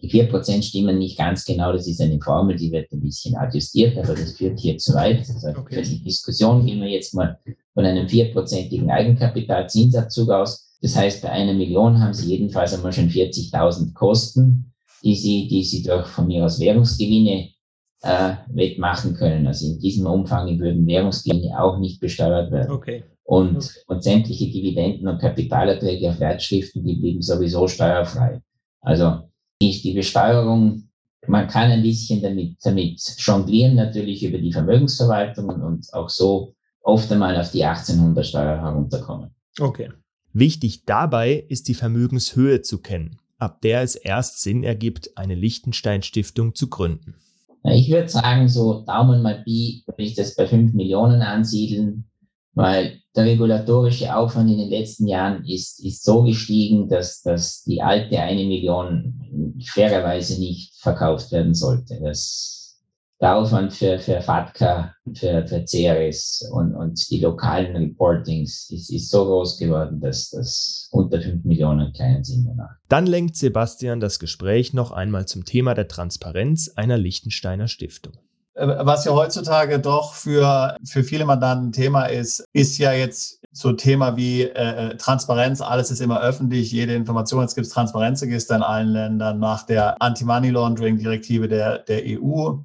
Die 0.00 0.08
vier 0.08 0.28
Prozent 0.28 0.64
stimmen 0.64 0.98
nicht 0.98 1.18
ganz 1.18 1.44
genau, 1.44 1.72
das 1.72 1.86
ist 1.86 2.00
eine 2.00 2.20
Formel, 2.20 2.56
die 2.56 2.70
wird 2.70 2.92
ein 2.92 3.00
bisschen 3.00 3.34
adjustiert, 3.36 3.96
aber 3.96 4.14
das 4.14 4.32
führt 4.32 4.58
hier 4.60 4.76
zu 4.78 4.94
weit. 4.94 5.20
Also 5.28 5.48
okay. 5.48 5.76
Für 5.76 5.82
die 5.82 6.02
Diskussion 6.02 6.64
gehen 6.64 6.80
wir 6.80 6.88
jetzt 6.88 7.14
mal 7.14 7.38
von 7.72 7.84
einem 7.84 8.08
vierprozentigen 8.08 8.90
Eigenkapitalzinsabzug 8.90 10.30
aus. 10.30 10.76
Das 10.80 10.96
heißt, 10.96 11.22
bei 11.22 11.30
einer 11.30 11.54
Million 11.54 12.00
haben 12.00 12.12
Sie 12.12 12.28
jedenfalls 12.28 12.74
einmal 12.74 12.92
schon 12.92 13.08
40.000 13.08 13.94
Kosten 13.94 14.73
die 15.04 15.14
sie, 15.14 15.46
die 15.48 15.62
sie 15.62 15.82
durch 15.82 16.06
von 16.06 16.26
mir 16.26 16.44
aus 16.44 16.58
Währungsgewinne 16.58 17.50
äh, 18.02 18.34
wettmachen 18.48 19.14
können. 19.14 19.46
Also 19.46 19.66
in 19.66 19.78
diesem 19.78 20.06
Umfang 20.06 20.58
würden 20.58 20.86
Währungsgewinne 20.86 21.60
auch 21.60 21.78
nicht 21.78 22.00
besteuert 22.00 22.50
werden. 22.50 22.70
Okay. 22.70 23.04
Und, 23.24 23.56
okay. 23.56 23.68
und 23.86 24.02
sämtliche 24.02 24.46
Dividenden 24.50 25.08
und 25.08 25.20
Kapitalerträge 25.20 26.10
auf 26.10 26.20
Wertschriften, 26.20 26.84
die 26.84 26.96
blieben 26.96 27.22
sowieso 27.22 27.68
steuerfrei. 27.68 28.40
Also 28.80 29.20
die, 29.60 29.80
die 29.80 29.94
Besteuerung, 29.94 30.88
man 31.26 31.48
kann 31.48 31.70
ein 31.70 31.82
bisschen 31.82 32.20
damit, 32.20 32.56
damit 32.62 33.00
jonglieren, 33.18 33.76
natürlich 33.76 34.22
über 34.24 34.38
die 34.38 34.52
Vermögensverwaltung 34.52 35.48
und 35.48 35.86
auch 35.94 36.10
so 36.10 36.54
oft 36.82 37.10
einmal 37.10 37.38
auf 37.38 37.50
die 37.50 37.64
1800 37.64 38.26
Steuer 38.26 38.60
herunterkommen. 38.60 39.30
Okay. 39.58 39.90
Wichtig 40.34 40.84
dabei 40.84 41.44
ist 41.48 41.68
die 41.68 41.74
Vermögenshöhe 41.74 42.60
zu 42.60 42.78
kennen 42.78 43.18
ab 43.38 43.60
der 43.60 43.82
es 43.82 43.94
erst 43.94 44.42
Sinn 44.42 44.64
ergibt, 44.64 45.16
eine 45.16 45.34
Liechtenstein-Stiftung 45.34 46.54
zu 46.54 46.68
gründen? 46.68 47.14
Ich 47.64 47.90
würde 47.90 48.08
sagen, 48.08 48.48
so 48.48 48.84
Daumen 48.84 49.22
mal 49.22 49.42
Pi, 49.42 49.84
würde 49.86 50.02
ich 50.02 50.14
das 50.14 50.34
bei 50.34 50.46
5 50.46 50.74
Millionen 50.74 51.22
ansiedeln, 51.22 52.04
weil 52.52 53.00
der 53.16 53.24
regulatorische 53.24 54.14
Aufwand 54.14 54.50
in 54.50 54.58
den 54.58 54.68
letzten 54.68 55.06
Jahren 55.06 55.44
ist, 55.46 55.82
ist 55.84 56.04
so 56.04 56.22
gestiegen, 56.24 56.88
dass, 56.88 57.22
dass 57.22 57.64
die 57.64 57.80
alte 57.80 58.20
eine 58.20 58.44
Million 58.44 59.58
fairerweise 59.64 60.38
nicht 60.38 60.74
verkauft 60.76 61.32
werden 61.32 61.54
sollte. 61.54 61.98
Das 62.02 62.63
der 63.20 63.36
Aufwand 63.36 63.72
für, 63.72 63.98
für 63.98 64.20
FATCA, 64.20 64.94
für, 65.14 65.46
für 65.46 65.64
CRS 65.64 66.48
und, 66.52 66.74
und 66.74 67.10
die 67.10 67.20
lokalen 67.20 67.76
Reportings 67.76 68.70
ist, 68.70 68.90
ist 68.90 69.10
so 69.10 69.24
groß 69.24 69.58
geworden, 69.58 70.00
dass 70.00 70.30
das 70.30 70.88
unter 70.90 71.20
5 71.20 71.44
Millionen 71.44 71.92
keinen 71.92 72.24
Sinn 72.24 72.44
mehr 72.44 72.54
macht. 72.54 72.76
Dann 72.88 73.06
lenkt 73.06 73.36
Sebastian 73.36 74.00
das 74.00 74.18
Gespräch 74.18 74.74
noch 74.74 74.90
einmal 74.90 75.26
zum 75.26 75.44
Thema 75.44 75.74
der 75.74 75.88
Transparenz 75.88 76.72
einer 76.74 76.98
Liechtensteiner 76.98 77.68
Stiftung. 77.68 78.14
Äh, 78.54 78.66
was 78.66 79.04
ja 79.04 79.12
heutzutage 79.12 79.78
doch 79.78 80.14
für, 80.14 80.76
für 80.84 81.04
viele 81.04 81.24
Mandanten 81.24 81.72
Thema 81.72 82.06
ist, 82.06 82.44
ist 82.52 82.78
ja 82.78 82.92
jetzt 82.92 83.40
so 83.52 83.72
Thema 83.72 84.16
wie 84.16 84.42
äh, 84.42 84.90
äh 84.90 84.96
Transparenz. 84.96 85.60
Alles 85.60 85.90
ist 85.90 86.00
immer 86.00 86.20
öffentlich, 86.20 86.72
jede 86.72 86.94
Information. 86.94 87.42
Jetzt 87.42 87.54
gibt 87.54 87.66
es 87.68 87.72
Transparenzregister 87.72 88.56
in 88.56 88.62
allen 88.62 88.88
Ländern 88.88 89.38
nach 89.38 89.64
der 89.64 90.00
Anti-Money-Laundering-Direktive 90.02 91.46
der, 91.48 91.78
der 91.78 92.02
EU 92.04 92.56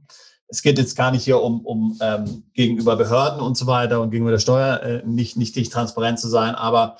es 0.50 0.62
geht 0.64 0.78
jetzt 0.80 0.98
gar 0.98 1.12
nicht 1.12 1.24
hier 1.24 1.42
um, 1.42 1.66
um 1.66 1.98
ähm, 2.02 2.44
gegenüber 2.54 2.96
Behörden 2.96 3.40
und 3.40 3.56
so 3.56 3.68
weiter 3.68 4.02
und 4.02 4.10
gegenüber 4.10 4.32
der 4.32 4.40
Steuer 4.40 4.82
äh, 4.82 5.04
nicht, 5.06 5.38
nicht 5.38 5.56
dicht 5.56 5.72
transparent 5.72 6.20
zu 6.20 6.28
sein, 6.28 6.56
aber 6.56 6.98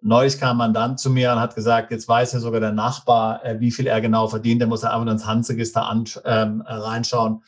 neulich 0.00 0.38
kam 0.38 0.56
man 0.56 0.72
dann 0.72 0.96
zu 0.96 1.10
mir 1.10 1.32
und 1.32 1.40
hat 1.40 1.54
gesagt, 1.54 1.90
jetzt 1.90 2.06
weiß 2.06 2.32
ja 2.32 2.40
sogar 2.40 2.60
der 2.60 2.72
Nachbar, 2.72 3.44
äh, 3.44 3.58
wie 3.60 3.72
viel 3.72 3.88
er 3.88 4.00
genau 4.00 4.28
verdient, 4.28 4.60
der 4.60 4.68
muss 4.68 4.84
er 4.84 4.94
einfach 4.94 5.10
ins 5.10 5.26
Handregister 5.26 5.88
an, 5.88 6.04
ähm, 6.24 6.62
reinschauen. 6.64 7.42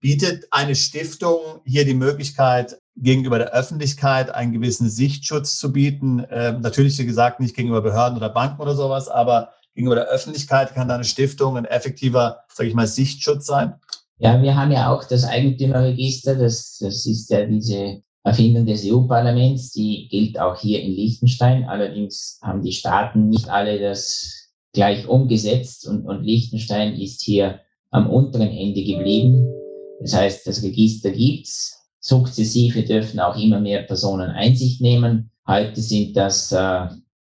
Bietet 0.00 0.46
eine 0.50 0.76
Stiftung 0.76 1.40
hier 1.64 1.84
die 1.84 1.94
Möglichkeit, 1.94 2.78
gegenüber 3.00 3.38
der 3.38 3.52
Öffentlichkeit 3.52 4.30
einen 4.30 4.52
gewissen 4.52 4.90
Sichtschutz 4.90 5.58
zu 5.58 5.72
bieten? 5.72 6.24
Ähm, 6.30 6.60
natürlich, 6.60 6.98
wie 6.98 7.06
gesagt, 7.06 7.40
nicht 7.40 7.56
gegenüber 7.56 7.80
Behörden 7.80 8.16
oder 8.16 8.28
Banken 8.28 8.60
oder 8.60 8.74
sowas, 8.74 9.08
aber 9.08 9.52
gegenüber 9.74 9.96
der 9.96 10.08
Öffentlichkeit 10.08 10.74
kann 10.74 10.88
da 10.88 10.96
eine 10.96 11.04
Stiftung 11.04 11.56
ein 11.56 11.64
effektiver, 11.64 12.44
sage 12.52 12.68
ich 12.68 12.74
mal, 12.74 12.86
Sichtschutz 12.86 13.46
sein? 13.46 13.74
Ja, 14.18 14.42
wir 14.42 14.56
haben 14.56 14.72
ja 14.72 14.92
auch 14.92 15.04
das 15.04 15.24
Eigentümerregister, 15.24 16.34
das, 16.34 16.78
das 16.80 17.06
ist 17.06 17.30
ja 17.30 17.46
diese 17.46 18.02
Erfindung 18.24 18.66
des 18.66 18.84
EU-Parlaments, 18.84 19.72
die 19.72 20.08
gilt 20.10 20.38
auch 20.40 20.58
hier 20.58 20.82
in 20.82 20.92
Liechtenstein. 20.92 21.64
Allerdings 21.64 22.40
haben 22.42 22.62
die 22.62 22.72
Staaten 22.72 23.28
nicht 23.28 23.48
alle 23.48 23.78
das 23.78 24.50
gleich 24.72 25.06
umgesetzt 25.08 25.86
und, 25.86 26.04
und 26.04 26.24
Liechtenstein 26.24 26.94
ist 26.94 27.22
hier 27.22 27.60
am 27.90 28.10
unteren 28.10 28.50
Ende 28.50 28.84
geblieben. 28.84 29.46
Das 30.00 30.14
heißt, 30.14 30.46
das 30.46 30.62
Register 30.62 31.10
gibt's. 31.10 31.74
Sukzessive 32.00 32.82
dürfen 32.82 33.20
auch 33.20 33.36
immer 33.36 33.60
mehr 33.60 33.82
Personen 33.82 34.30
Einsicht 34.30 34.80
nehmen. 34.80 35.30
Heute 35.46 35.80
sind 35.80 36.16
das 36.16 36.52
äh, 36.52 36.86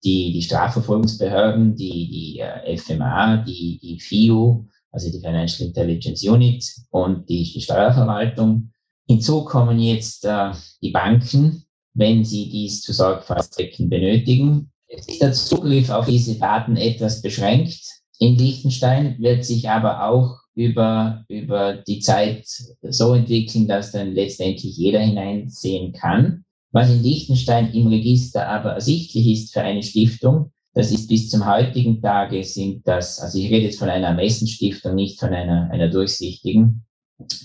die, 0.05 0.33
die 0.33 0.43
Strafverfolgungsbehörden, 0.43 1.77
die, 1.77 2.09
die 2.09 2.41
äh, 2.41 2.77
FMA, 2.77 3.39
die, 3.39 3.79
die 3.83 4.01
FIU, 4.01 4.65
also 4.97 5.11
die 5.11 5.21
Financial 5.21 5.69
Intelligence 5.69 6.23
Unit 6.23 6.65
und 6.89 7.29
die, 7.29 7.53
die 7.53 7.61
Steuerverwaltung. 7.61 8.73
Hinzu 9.07 9.45
kommen 9.45 9.79
jetzt 9.79 10.25
äh, 10.25 10.53
die 10.81 10.91
Banken, 10.91 11.65
wenn 11.93 12.25
sie 12.25 12.49
dies 12.49 12.81
zu 12.81 12.95
Sorgfaltszwecken 12.95 13.91
benötigen. 13.91 14.73
Ist 14.89 15.21
der 15.21 15.35
Zugriff 15.35 15.91
auf 15.91 16.07
diese 16.07 16.37
Daten 16.37 16.79
etwas 16.79 17.21
beschränkt. 17.21 17.79
In 18.19 18.37
Liechtenstein 18.37 19.19
wird 19.19 19.45
sich 19.45 19.69
aber 19.69 20.09
auch 20.09 20.39
über, 20.55 21.27
über 21.29 21.75
die 21.87 22.01
Zeit 22.01 22.47
so 22.81 23.13
entwickeln, 23.13 23.69
dass 23.69 23.93
dann 23.93 24.15
letztendlich 24.15 24.79
jeder 24.79 25.01
hineinsehen 25.01 25.93
kann. 25.93 26.45
Was 26.73 26.89
in 26.89 27.03
Liechtenstein 27.03 27.71
im 27.75 27.89
Register 27.89 28.49
aber 28.49 28.73
ersichtlich 28.73 29.27
ist 29.27 29.53
für 29.53 29.61
eine 29.61 29.83
Stiftung, 29.83 30.53
das 30.77 30.93
ist 30.93 31.09
bis 31.09 31.31
zum 31.31 31.47
heutigen 31.47 32.03
Tage 32.03 32.45
sind 32.45 32.87
das, 32.87 33.19
also 33.19 33.39
ich 33.39 33.51
rede 33.51 33.65
jetzt 33.65 33.79
von 33.79 33.89
einer 33.89 34.09
Ermessensstiftung, 34.09 34.95
nicht 34.95 35.19
von 35.19 35.33
einer, 35.33 35.71
einer 35.71 35.89
durchsichtigen, 35.89 36.85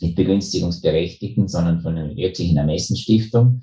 mit 0.01 0.17
Begünstigungsberechtigten, 0.17 1.47
sondern 1.47 1.79
von 1.79 1.97
einer 1.97 2.13
wirklichen 2.13 2.57
Ermessensstiftung. 2.57 3.61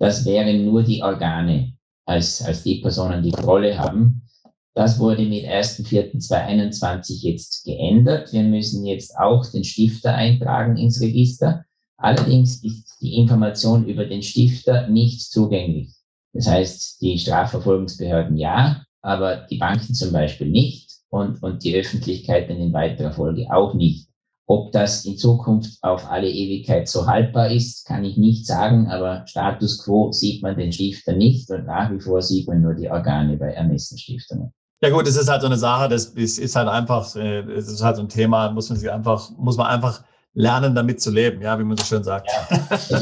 Das 0.00 0.24
wären 0.24 0.64
nur 0.64 0.82
die 0.82 1.00
Organe 1.00 1.74
als, 2.04 2.42
als 2.42 2.64
die 2.64 2.80
Personen, 2.80 3.22
die 3.22 3.30
Kontrolle 3.30 3.78
haben. 3.78 4.22
Das 4.74 4.98
wurde 4.98 5.22
mit 5.22 5.44
1.4.2021 5.44 7.22
jetzt 7.22 7.64
geändert. 7.64 8.32
Wir 8.32 8.42
müssen 8.42 8.84
jetzt 8.84 9.16
auch 9.16 9.46
den 9.48 9.62
Stifter 9.62 10.12
eintragen 10.12 10.76
ins 10.76 11.00
Register. 11.00 11.64
Allerdings 11.98 12.64
ist 12.64 12.96
die 13.00 13.14
Information 13.14 13.86
über 13.86 14.06
den 14.06 14.24
Stifter 14.24 14.88
nicht 14.88 15.20
zugänglich. 15.22 15.92
Das 16.32 16.48
heißt, 16.48 17.00
die 17.00 17.16
Strafverfolgungsbehörden 17.16 18.36
ja, 18.36 18.84
aber 19.04 19.46
die 19.50 19.58
Banken 19.58 19.94
zum 19.94 20.12
Beispiel 20.12 20.50
nicht 20.50 20.90
und, 21.10 21.42
und 21.42 21.62
die 21.62 21.76
Öffentlichkeit 21.76 22.48
dann 22.48 22.56
in 22.56 22.72
weiterer 22.72 23.12
Folge 23.12 23.46
auch 23.50 23.74
nicht. 23.74 24.08
Ob 24.46 24.72
das 24.72 25.04
in 25.04 25.16
Zukunft 25.16 25.78
auf 25.82 26.10
alle 26.10 26.28
Ewigkeit 26.28 26.88
so 26.88 27.06
haltbar 27.06 27.50
ist, 27.50 27.86
kann 27.86 28.04
ich 28.04 28.16
nicht 28.16 28.46
sagen, 28.46 28.88
aber 28.88 29.26
Status 29.26 29.82
quo 29.82 30.12
sieht 30.12 30.42
man 30.42 30.56
den 30.56 30.72
Stifter 30.72 31.14
nicht 31.14 31.50
und 31.50 31.66
nach 31.66 31.90
wie 31.90 32.00
vor 32.00 32.20
sieht 32.20 32.48
man 32.48 32.60
nur 32.60 32.74
die 32.74 32.90
Organe 32.90 33.36
bei 33.36 33.52
Ermessenstiftungen. 33.52 34.52
Ja 34.82 34.90
gut, 34.90 35.06
es 35.06 35.16
ist 35.16 35.30
halt 35.30 35.40
so 35.40 35.46
eine 35.46 35.56
Sache, 35.56 35.88
das 35.88 36.06
ist, 36.06 36.38
ist 36.38 36.56
halt 36.56 36.68
einfach, 36.68 37.14
äh, 37.16 37.40
es 37.40 37.68
ist 37.68 37.82
halt 37.82 37.96
so 37.96 38.02
ein 38.02 38.08
Thema, 38.08 38.50
muss 38.50 38.68
man 38.68 38.78
sich 38.78 38.90
einfach, 38.90 39.30
muss 39.38 39.56
man 39.56 39.66
einfach 39.66 40.04
lernen, 40.34 40.74
damit 40.74 41.00
zu 41.00 41.10
leben, 41.10 41.40
ja, 41.40 41.58
wie 41.58 41.64
man 41.64 41.76
so 41.76 41.84
schön 41.84 42.04
sagt. 42.04 42.28
Ja, 42.28 42.48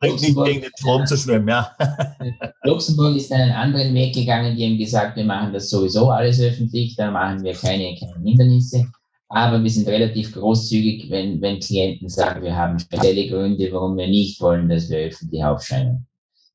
Bringt 0.00 0.20
nicht 0.20 0.44
gegen 0.44 0.60
den 0.60 0.70
Strom 0.78 1.06
zu 1.06 1.16
schwimmen, 1.16 1.48
ja. 1.48 1.70
Luxemburg 2.64 3.16
ist 3.16 3.32
einen 3.32 3.52
anderen 3.52 3.94
Weg 3.94 4.14
gegangen, 4.14 4.54
die 4.56 4.66
haben 4.66 4.78
gesagt, 4.78 5.16
wir 5.16 5.24
machen 5.24 5.52
das 5.52 5.70
sowieso 5.70 6.10
alles 6.10 6.40
öffentlich, 6.40 6.94
da 6.96 7.10
machen 7.10 7.42
wir 7.42 7.54
keine, 7.54 7.96
keine 7.98 8.22
Hindernisse. 8.22 8.86
Aber 9.28 9.62
wir 9.62 9.70
sind 9.70 9.88
relativ 9.88 10.32
großzügig, 10.34 11.10
wenn, 11.10 11.40
wenn 11.40 11.58
Klienten 11.58 12.08
sagen, 12.08 12.42
wir 12.42 12.54
haben 12.54 12.78
spezielle 12.78 13.26
Gründe, 13.26 13.68
warum 13.72 13.96
wir 13.96 14.06
nicht 14.06 14.40
wollen, 14.40 14.68
dass 14.68 14.90
wir 14.90 14.98
öffentlich 14.98 15.42
aufscheinen. 15.42 16.06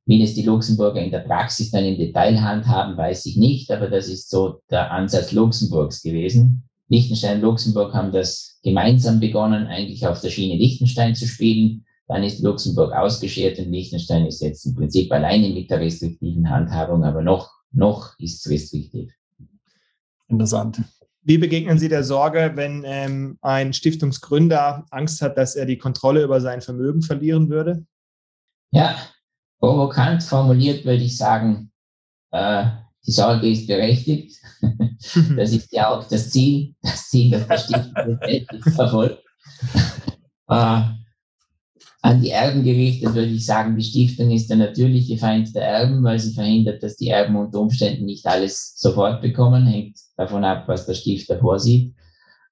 Wie 0.06 0.22
das 0.22 0.34
die 0.34 0.44
Luxemburger 0.44 1.02
in 1.02 1.12
der 1.12 1.20
Praxis 1.20 1.72
dann 1.72 1.86
im 1.86 1.98
Detail 1.98 2.40
handhaben, 2.40 2.96
weiß 2.96 3.26
ich 3.26 3.38
nicht, 3.38 3.70
aber 3.72 3.90
das 3.90 4.08
ist 4.08 4.30
so 4.30 4.62
der 4.70 4.92
Ansatz 4.92 5.32
Luxemburgs 5.32 6.02
gewesen. 6.02 6.64
Liechtenstein 6.88 7.38
und 7.38 7.44
Luxemburg 7.44 7.94
haben 7.94 8.12
das 8.12 8.49
gemeinsam 8.64 9.20
begonnen, 9.20 9.68
eigentlich 9.68 10.06
auf 10.06 10.22
der 10.22 10.30
Schiene 10.30 10.56
Liechtenstein 10.56 11.16
zu 11.16 11.28
spielen. 11.28 11.86
Dann 12.08 12.24
ist 12.24 12.42
Luxemburg 12.42 12.94
ausgeschert 12.94 13.60
und 13.60 13.72
Liechtenstein 13.72 14.26
ist 14.26 14.42
jetzt 14.42 14.66
im 14.66 14.76
Prinzip 14.76 15.12
alleine 15.12 15.50
mit 15.50 15.70
der 15.70 15.80
restriktiven 15.80 16.50
Handhabung, 16.50 17.04
aber 17.04 17.22
noch, 17.22 17.52
noch 17.72 18.18
ist 18.20 18.46
es 18.46 18.52
restriktiv. 18.52 19.14
Interessant. 20.28 20.82
Wie 21.22 21.38
begegnen 21.38 21.78
Sie 21.78 21.90
der 21.90 22.04
Sorge, 22.04 22.54
wenn 22.56 22.84
ähm, 22.86 23.38
ein 23.42 23.74
Stiftungsgründer 23.74 24.86
Angst 24.90 25.22
hat, 25.22 25.38
dass 25.38 25.56
er 25.56 25.66
die 25.66 25.78
Kontrolle 25.78 26.24
über 26.24 26.42
sein 26.42 26.62
Vermögen 26.62 27.02
verlieren 27.02 27.50
würde? 27.50 27.86
Ja, 28.72 28.96
provokant 29.60 30.24
formuliert 30.24 30.86
würde 30.86 31.04
ich 31.04 31.18
sagen, 31.18 31.72
äh, 32.32 32.66
die 33.06 33.12
Sorge 33.12 33.50
ist 33.50 33.68
berechtigt. 33.68 34.38
das 35.38 35.54
ist 35.54 35.72
ja 35.72 35.90
auch 35.90 36.08
das 36.08 36.30
Ziel, 36.30 36.76
das 36.82 37.10
Ziel, 37.10 37.46
das 37.48 37.64
Stiftung 37.66 38.20
verfolgt. 38.74 39.24
Äh, 40.50 40.82
an 42.02 42.22
die 42.22 42.32
Erben 42.32 42.64
gerichtet 42.64 43.14
würde 43.14 43.28
ich 43.28 43.46
sagen, 43.46 43.76
die 43.76 43.84
Stiftung 43.84 44.32
ist 44.32 44.50
der 44.50 44.58
natürliche 44.58 45.18
Feind 45.18 45.54
der 45.54 45.64
Erben, 45.64 46.04
weil 46.04 46.18
sie 46.18 46.34
verhindert, 46.34 46.82
dass 46.82 46.96
die 46.96 47.10
Erben 47.10 47.36
unter 47.36 47.60
Umständen 47.60 48.06
nicht 48.06 48.26
alles 48.26 48.76
sofort 48.78 49.22
bekommen, 49.22 49.68
hängt 49.68 49.98
davon 50.16 50.46
ab, 50.46 50.64
was 50.68 50.86
der 50.86 50.94
Stifter 50.94 51.40
vorsieht. 51.40 51.94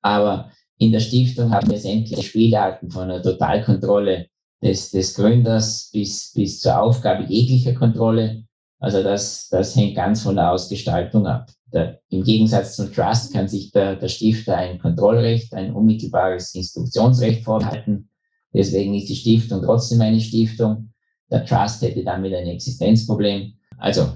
Aber 0.01 0.51
in 0.77 0.91
der 0.91 0.99
Stiftung 0.99 1.51
haben 1.53 1.69
wir 1.71 1.79
sämtliche 1.79 2.23
Spielarten 2.23 2.91
von 2.91 3.07
der 3.07 3.21
Totalkontrolle 3.21 4.27
des, 4.61 4.91
des 4.91 5.13
Gründers 5.15 5.89
bis, 5.93 6.33
bis 6.33 6.59
zur 6.59 6.81
Aufgabe 6.81 7.23
jeglicher 7.23 7.73
Kontrolle. 7.73 8.43
Also 8.79 9.01
das, 9.01 9.47
das 9.49 9.75
hängt 9.75 9.95
ganz 9.95 10.21
von 10.21 10.35
der 10.35 10.51
Ausgestaltung 10.51 11.25
ab. 11.25 11.49
Der, 11.73 11.99
Im 12.09 12.23
Gegensatz 12.23 12.75
zum 12.75 12.93
Trust 12.93 13.33
kann 13.33 13.47
sich 13.47 13.71
der, 13.71 13.95
der 13.97 14.07
Stifter 14.07 14.55
ein 14.55 14.79
Kontrollrecht, 14.79 15.53
ein 15.53 15.73
unmittelbares 15.73 16.55
Instruktionsrecht 16.55 17.43
vorhalten 17.43 18.09
Deswegen 18.57 18.95
ist 18.95 19.09
die 19.09 19.15
Stiftung 19.15 19.61
trotzdem 19.61 20.01
eine 20.01 20.19
Stiftung. 20.19 20.93
Der 21.29 21.45
Trust 21.45 21.81
hätte 21.81 22.03
damit 22.03 22.33
ein 22.33 22.47
Existenzproblem. 22.47 23.53
Also 23.77 24.13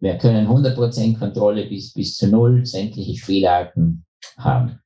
wir 0.00 0.18
können 0.18 0.48
100% 0.48 1.18
Kontrolle 1.18 1.66
bis, 1.66 1.92
bis 1.92 2.16
zu 2.16 2.28
null 2.28 2.66
sämtliche 2.66 3.16
Spielarten 3.16 4.04
haben. 4.36 4.80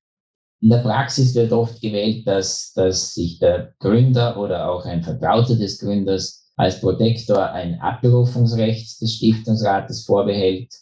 In 0.61 0.71
der 0.71 0.79
Praxis 0.79 1.35
wird 1.35 1.53
oft 1.53 1.81
gewählt, 1.81 2.27
dass, 2.27 2.73
dass 2.75 3.15
sich 3.15 3.39
der 3.39 3.75
Gründer 3.79 4.37
oder 4.39 4.71
auch 4.71 4.85
ein 4.85 5.03
Vertrauter 5.03 5.55
des 5.57 5.79
Gründers 5.79 6.53
als 6.57 6.81
Protektor 6.81 7.53
ein 7.53 7.81
Abberufungsrecht 7.81 9.01
des 9.01 9.15
Stiftungsrates 9.15 10.05
vorbehält. 10.05 10.75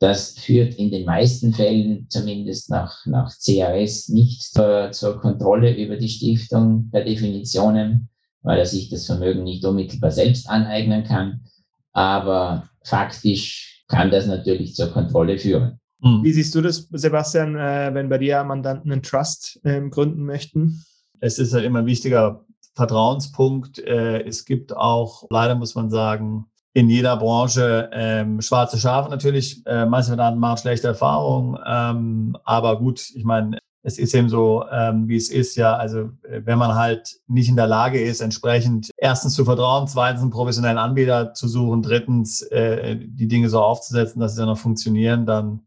Das 0.00 0.38
führt 0.38 0.74
in 0.74 0.90
den 0.90 1.04
meisten 1.04 1.52
Fällen, 1.52 2.06
zumindest 2.10 2.68
nach, 2.70 3.06
nach 3.06 3.32
CRS, 3.38 4.08
nicht 4.08 4.42
zur, 4.42 4.90
zur 4.90 5.20
Kontrolle 5.20 5.74
über 5.76 5.96
die 5.96 6.08
Stiftung 6.08 6.90
per 6.90 7.04
Definitionen, 7.04 8.08
weil 8.42 8.58
er 8.58 8.66
sich 8.66 8.90
das 8.90 9.06
Vermögen 9.06 9.44
nicht 9.44 9.64
unmittelbar 9.64 10.10
selbst 10.10 10.48
aneignen 10.48 11.04
kann. 11.04 11.44
Aber 11.92 12.68
faktisch 12.82 13.84
kann 13.88 14.10
das 14.10 14.26
natürlich 14.26 14.74
zur 14.74 14.90
Kontrolle 14.90 15.38
führen. 15.38 15.78
Hm. 16.02 16.22
Wie 16.22 16.32
siehst 16.32 16.54
du 16.54 16.60
das, 16.60 16.88
Sebastian, 16.90 17.56
äh, 17.56 17.90
wenn 17.94 18.08
bei 18.08 18.18
dir 18.18 18.44
Mandanten 18.44 18.92
einen 18.92 19.02
Trust 19.02 19.60
ähm, 19.64 19.90
gründen 19.90 20.24
möchten? 20.24 20.84
Es 21.20 21.38
ist 21.38 21.54
halt 21.54 21.64
immer 21.64 21.78
ein 21.78 21.86
wichtiger 21.86 22.44
Vertrauenspunkt. 22.74 23.78
Äh, 23.78 24.22
es 24.24 24.44
gibt 24.44 24.76
auch, 24.76 25.24
leider 25.30 25.54
muss 25.54 25.74
man 25.74 25.90
sagen, 25.90 26.46
in 26.74 26.90
jeder 26.90 27.16
Branche 27.16 27.88
ähm, 27.92 28.42
schwarze 28.42 28.78
Schafe 28.78 29.08
natürlich. 29.08 29.64
Äh, 29.66 29.86
manche 29.86 30.10
Mandanten 30.10 30.40
machen 30.40 30.58
schlechte 30.58 30.88
Erfahrungen, 30.88 31.58
ähm, 31.66 32.36
aber 32.44 32.78
gut, 32.78 33.10
ich 33.14 33.24
meine, 33.24 33.58
es 33.86 33.98
ist 33.98 34.14
eben 34.14 34.30
so, 34.30 34.64
ähm, 34.72 35.08
wie 35.08 35.16
es 35.16 35.28
ist, 35.30 35.56
ja. 35.56 35.76
Also 35.76 36.10
äh, 36.22 36.40
wenn 36.44 36.58
man 36.58 36.74
halt 36.74 37.20
nicht 37.28 37.48
in 37.48 37.56
der 37.56 37.66
Lage 37.66 38.00
ist, 38.02 38.20
entsprechend 38.20 38.90
erstens 38.96 39.34
zu 39.34 39.44
vertrauen, 39.44 39.86
zweitens 39.86 40.22
einen 40.22 40.30
professionellen 40.30 40.78
Anbieter 40.78 41.34
zu 41.34 41.46
suchen, 41.48 41.82
drittens 41.82 42.42
äh, 42.42 42.96
die 42.96 43.28
Dinge 43.28 43.48
so 43.50 43.60
aufzusetzen, 43.62 44.20
dass 44.20 44.34
sie 44.34 44.40
dann 44.40 44.48
noch 44.48 44.58
funktionieren, 44.58 45.26
dann 45.26 45.60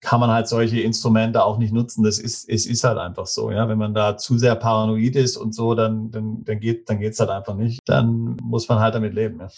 kann 0.00 0.20
man 0.20 0.30
halt 0.30 0.48
solche 0.48 0.80
Instrumente 0.80 1.44
auch 1.44 1.58
nicht 1.58 1.72
nutzen. 1.72 2.02
Das 2.02 2.18
ist, 2.18 2.48
es 2.48 2.66
ist 2.66 2.84
halt 2.84 2.98
einfach 2.98 3.26
so, 3.26 3.50
ja. 3.50 3.68
Wenn 3.68 3.78
man 3.78 3.94
da 3.94 4.16
zu 4.16 4.38
sehr 4.38 4.56
paranoid 4.56 5.14
ist 5.14 5.36
und 5.36 5.54
so, 5.54 5.74
dann, 5.74 6.10
dann, 6.10 6.44
dann 6.44 6.60
geht, 6.60 6.88
dann 6.88 6.98
geht's 6.98 7.20
halt 7.20 7.30
einfach 7.30 7.54
nicht. 7.54 7.80
Dann 7.84 8.36
muss 8.42 8.68
man 8.68 8.80
halt 8.80 8.94
damit 8.94 9.14
leben, 9.14 9.38
ja. 9.40 9.48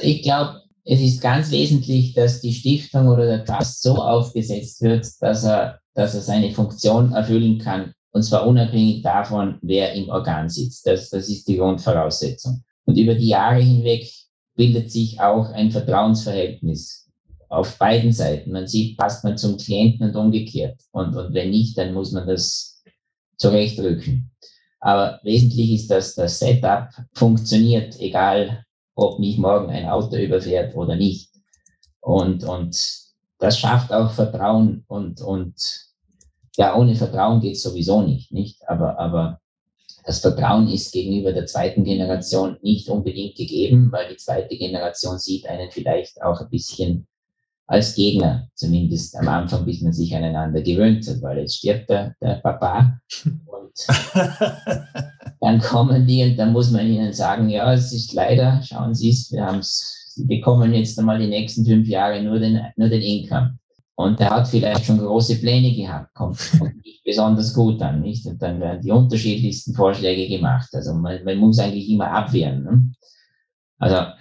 Ich 0.00 0.22
glaube, 0.22 0.62
es 0.84 1.00
ist 1.00 1.20
ganz 1.20 1.50
wesentlich, 1.50 2.14
dass 2.14 2.40
die 2.40 2.52
Stiftung 2.52 3.08
oder 3.08 3.26
der 3.26 3.44
Trust 3.44 3.82
so 3.82 3.96
aufgesetzt 3.96 4.82
wird, 4.82 5.06
dass 5.20 5.44
er, 5.44 5.80
dass 5.94 6.14
er 6.14 6.20
seine 6.22 6.50
Funktion 6.50 7.12
erfüllen 7.12 7.58
kann. 7.58 7.92
Und 8.10 8.22
zwar 8.22 8.46
unabhängig 8.46 9.02
davon, 9.02 9.58
wer 9.62 9.92
im 9.94 10.08
Organ 10.08 10.48
sitzt. 10.48 10.86
Das, 10.86 11.08
das 11.10 11.28
ist 11.28 11.46
die 11.48 11.56
Grundvoraussetzung. 11.56 12.62
Und 12.84 12.98
über 12.98 13.14
die 13.14 13.28
Jahre 13.28 13.60
hinweg 13.60 14.10
bildet 14.54 14.90
sich 14.90 15.20
auch 15.20 15.50
ein 15.50 15.70
Vertrauensverhältnis 15.70 17.08
auf 17.48 17.78
beiden 17.78 18.12
Seiten. 18.12 18.50
Man 18.50 18.66
sieht, 18.66 18.98
passt 18.98 19.24
man 19.24 19.38
zum 19.38 19.56
Klienten 19.56 20.08
und 20.08 20.16
umgekehrt. 20.16 20.80
Und, 20.90 21.14
und 21.14 21.32
wenn 21.32 21.50
nicht, 21.50 21.78
dann 21.78 21.94
muss 21.94 22.12
man 22.12 22.26
das 22.26 22.82
zurechtrücken. 23.36 24.30
Aber 24.80 25.20
wesentlich 25.22 25.72
ist, 25.72 25.90
dass 25.90 26.14
das 26.14 26.38
Setup 26.38 26.88
funktioniert, 27.14 27.98
egal 28.00 28.64
ob 28.94 29.18
mich 29.18 29.38
morgen 29.38 29.70
ein 29.70 29.88
Auto 29.88 30.16
überfährt 30.16 30.74
oder 30.74 30.96
nicht. 30.96 31.30
Und, 32.00 32.44
und 32.44 32.76
das 33.38 33.58
schafft 33.58 33.92
auch 33.92 34.10
Vertrauen 34.12 34.84
und, 34.88 35.20
und 35.20 35.54
ja, 36.56 36.76
ohne 36.76 36.94
Vertrauen 36.94 37.40
geht 37.40 37.56
es 37.56 37.62
sowieso 37.62 38.02
nicht, 38.02 38.32
nicht? 38.32 38.68
Aber, 38.68 38.98
aber 38.98 39.40
das 40.04 40.20
Vertrauen 40.20 40.68
ist 40.68 40.92
gegenüber 40.92 41.32
der 41.32 41.46
zweiten 41.46 41.84
Generation 41.84 42.58
nicht 42.62 42.88
unbedingt 42.88 43.36
gegeben, 43.36 43.90
weil 43.92 44.08
die 44.10 44.16
zweite 44.16 44.56
Generation 44.56 45.18
sieht 45.18 45.46
einen 45.46 45.70
vielleicht 45.70 46.20
auch 46.22 46.40
ein 46.40 46.50
bisschen 46.50 47.06
als 47.72 47.94
Gegner, 47.94 48.48
zumindest 48.54 49.16
am 49.16 49.28
Anfang, 49.28 49.64
bis 49.64 49.80
man 49.80 49.94
sich 49.94 50.14
aneinander 50.14 50.60
gewöhnt 50.60 51.08
hat, 51.08 51.22
weil 51.22 51.38
jetzt 51.38 51.56
stirbt 51.56 51.88
der, 51.88 52.14
der 52.20 52.34
Papa 52.34 53.00
und 53.24 53.72
dann 55.40 55.58
kommen 55.58 56.06
die 56.06 56.22
und 56.22 56.36
dann 56.36 56.52
muss 56.52 56.70
man 56.70 56.86
ihnen 56.86 57.14
sagen, 57.14 57.48
ja, 57.48 57.72
es 57.72 57.94
ist 57.94 58.12
leider, 58.12 58.60
schauen 58.62 58.94
Sie 58.94 59.08
es, 59.08 59.32
wir 59.32 59.46
haben 59.46 59.60
es, 59.60 60.12
Sie 60.14 60.26
bekommen 60.26 60.74
jetzt 60.74 60.98
einmal 60.98 61.18
die 61.18 61.28
nächsten 61.28 61.64
fünf 61.64 61.88
Jahre 61.88 62.22
nur 62.22 62.38
den, 62.38 62.60
nur 62.76 62.90
den 62.90 63.00
Income. 63.00 63.56
Und 63.94 64.20
der 64.20 64.28
hat 64.28 64.48
vielleicht 64.48 64.84
schon 64.84 64.98
große 64.98 65.36
Pläne 65.36 65.74
gehabt, 65.74 66.12
kommt, 66.12 66.38
kommt 66.58 66.84
nicht 66.84 67.02
besonders 67.04 67.54
gut 67.54 67.80
an, 67.80 68.02
nicht? 68.02 68.26
Und 68.26 68.42
dann 68.42 68.60
werden 68.60 68.82
die 68.82 68.90
unterschiedlichsten 68.90 69.72
Vorschläge 69.72 70.28
gemacht. 70.28 70.68
Also 70.74 70.92
man, 70.92 71.24
man 71.24 71.38
muss 71.38 71.58
eigentlich 71.58 71.88
immer 71.88 72.10
abwehren. 72.10 72.64
Ne? 72.64 72.92
Also 73.78 74.12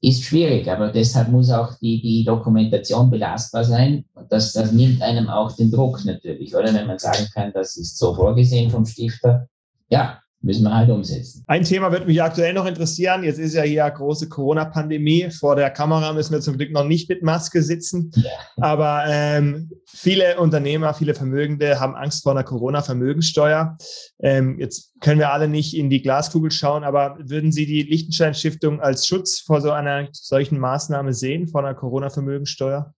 ist 0.00 0.24
schwierig, 0.24 0.68
aber 0.70 0.90
deshalb 0.90 1.28
muss 1.28 1.50
auch 1.50 1.74
die, 1.80 2.00
die 2.00 2.24
Dokumentation 2.24 3.10
belastbar 3.10 3.64
sein. 3.64 4.04
Das, 4.28 4.52
das 4.52 4.72
nimmt 4.72 5.02
einem 5.02 5.28
auch 5.28 5.52
den 5.52 5.70
Druck 5.70 6.04
natürlich, 6.04 6.54
oder? 6.54 6.72
Wenn 6.72 6.86
man 6.86 6.98
sagen 6.98 7.26
kann, 7.32 7.52
das 7.52 7.76
ist 7.76 7.98
so 7.98 8.14
vorgesehen 8.14 8.70
vom 8.70 8.86
Stifter. 8.86 9.48
Ja, 9.88 10.20
müssen 10.44 10.64
wir 10.64 10.74
halt 10.74 10.90
umsetzen. 10.90 11.42
Ein 11.46 11.64
Thema 11.64 11.90
wird 11.90 12.06
mich 12.06 12.22
aktuell 12.22 12.52
noch 12.52 12.66
interessieren. 12.66 13.24
Jetzt 13.24 13.38
ist 13.38 13.54
ja 13.54 13.62
hier 13.62 13.84
eine 13.84 13.94
große 13.94 14.28
Corona-Pandemie. 14.28 15.30
Vor 15.30 15.56
der 15.56 15.70
Kamera 15.70 16.12
müssen 16.12 16.32
wir 16.32 16.40
zum 16.40 16.58
Glück 16.58 16.70
noch 16.70 16.84
nicht 16.84 17.08
mit 17.08 17.22
Maske 17.22 17.62
sitzen. 17.62 18.10
Ja. 18.14 18.30
Aber 18.58 19.04
ähm, 19.08 19.70
viele 19.86 20.38
Unternehmer, 20.38 20.92
viele 20.94 21.14
Vermögende 21.14 21.80
haben 21.80 21.96
Angst 21.96 22.22
vor 22.22 22.32
einer 22.32 22.44
Corona-Vermögensteuer. 22.44 23.76
Ähm, 24.20 24.58
jetzt 24.60 24.92
können 25.00 25.18
wir 25.18 25.32
alle 25.32 25.48
nicht 25.48 25.74
in 25.76 25.88
die 25.88 26.02
Glaskugel 26.02 26.50
schauen, 26.50 26.84
aber 26.84 27.16
würden 27.20 27.50
Sie 27.50 27.66
die 27.66 27.82
Liechtenstein-Stiftung 27.82 28.80
als 28.80 29.06
Schutz 29.06 29.40
vor 29.40 29.60
so 29.62 29.70
einer 29.70 30.08
solchen 30.12 30.58
Maßnahme 30.58 31.14
sehen, 31.14 31.48
vor 31.48 31.64
einer 31.64 31.74
Corona-Vermögensteuer? 31.74 32.92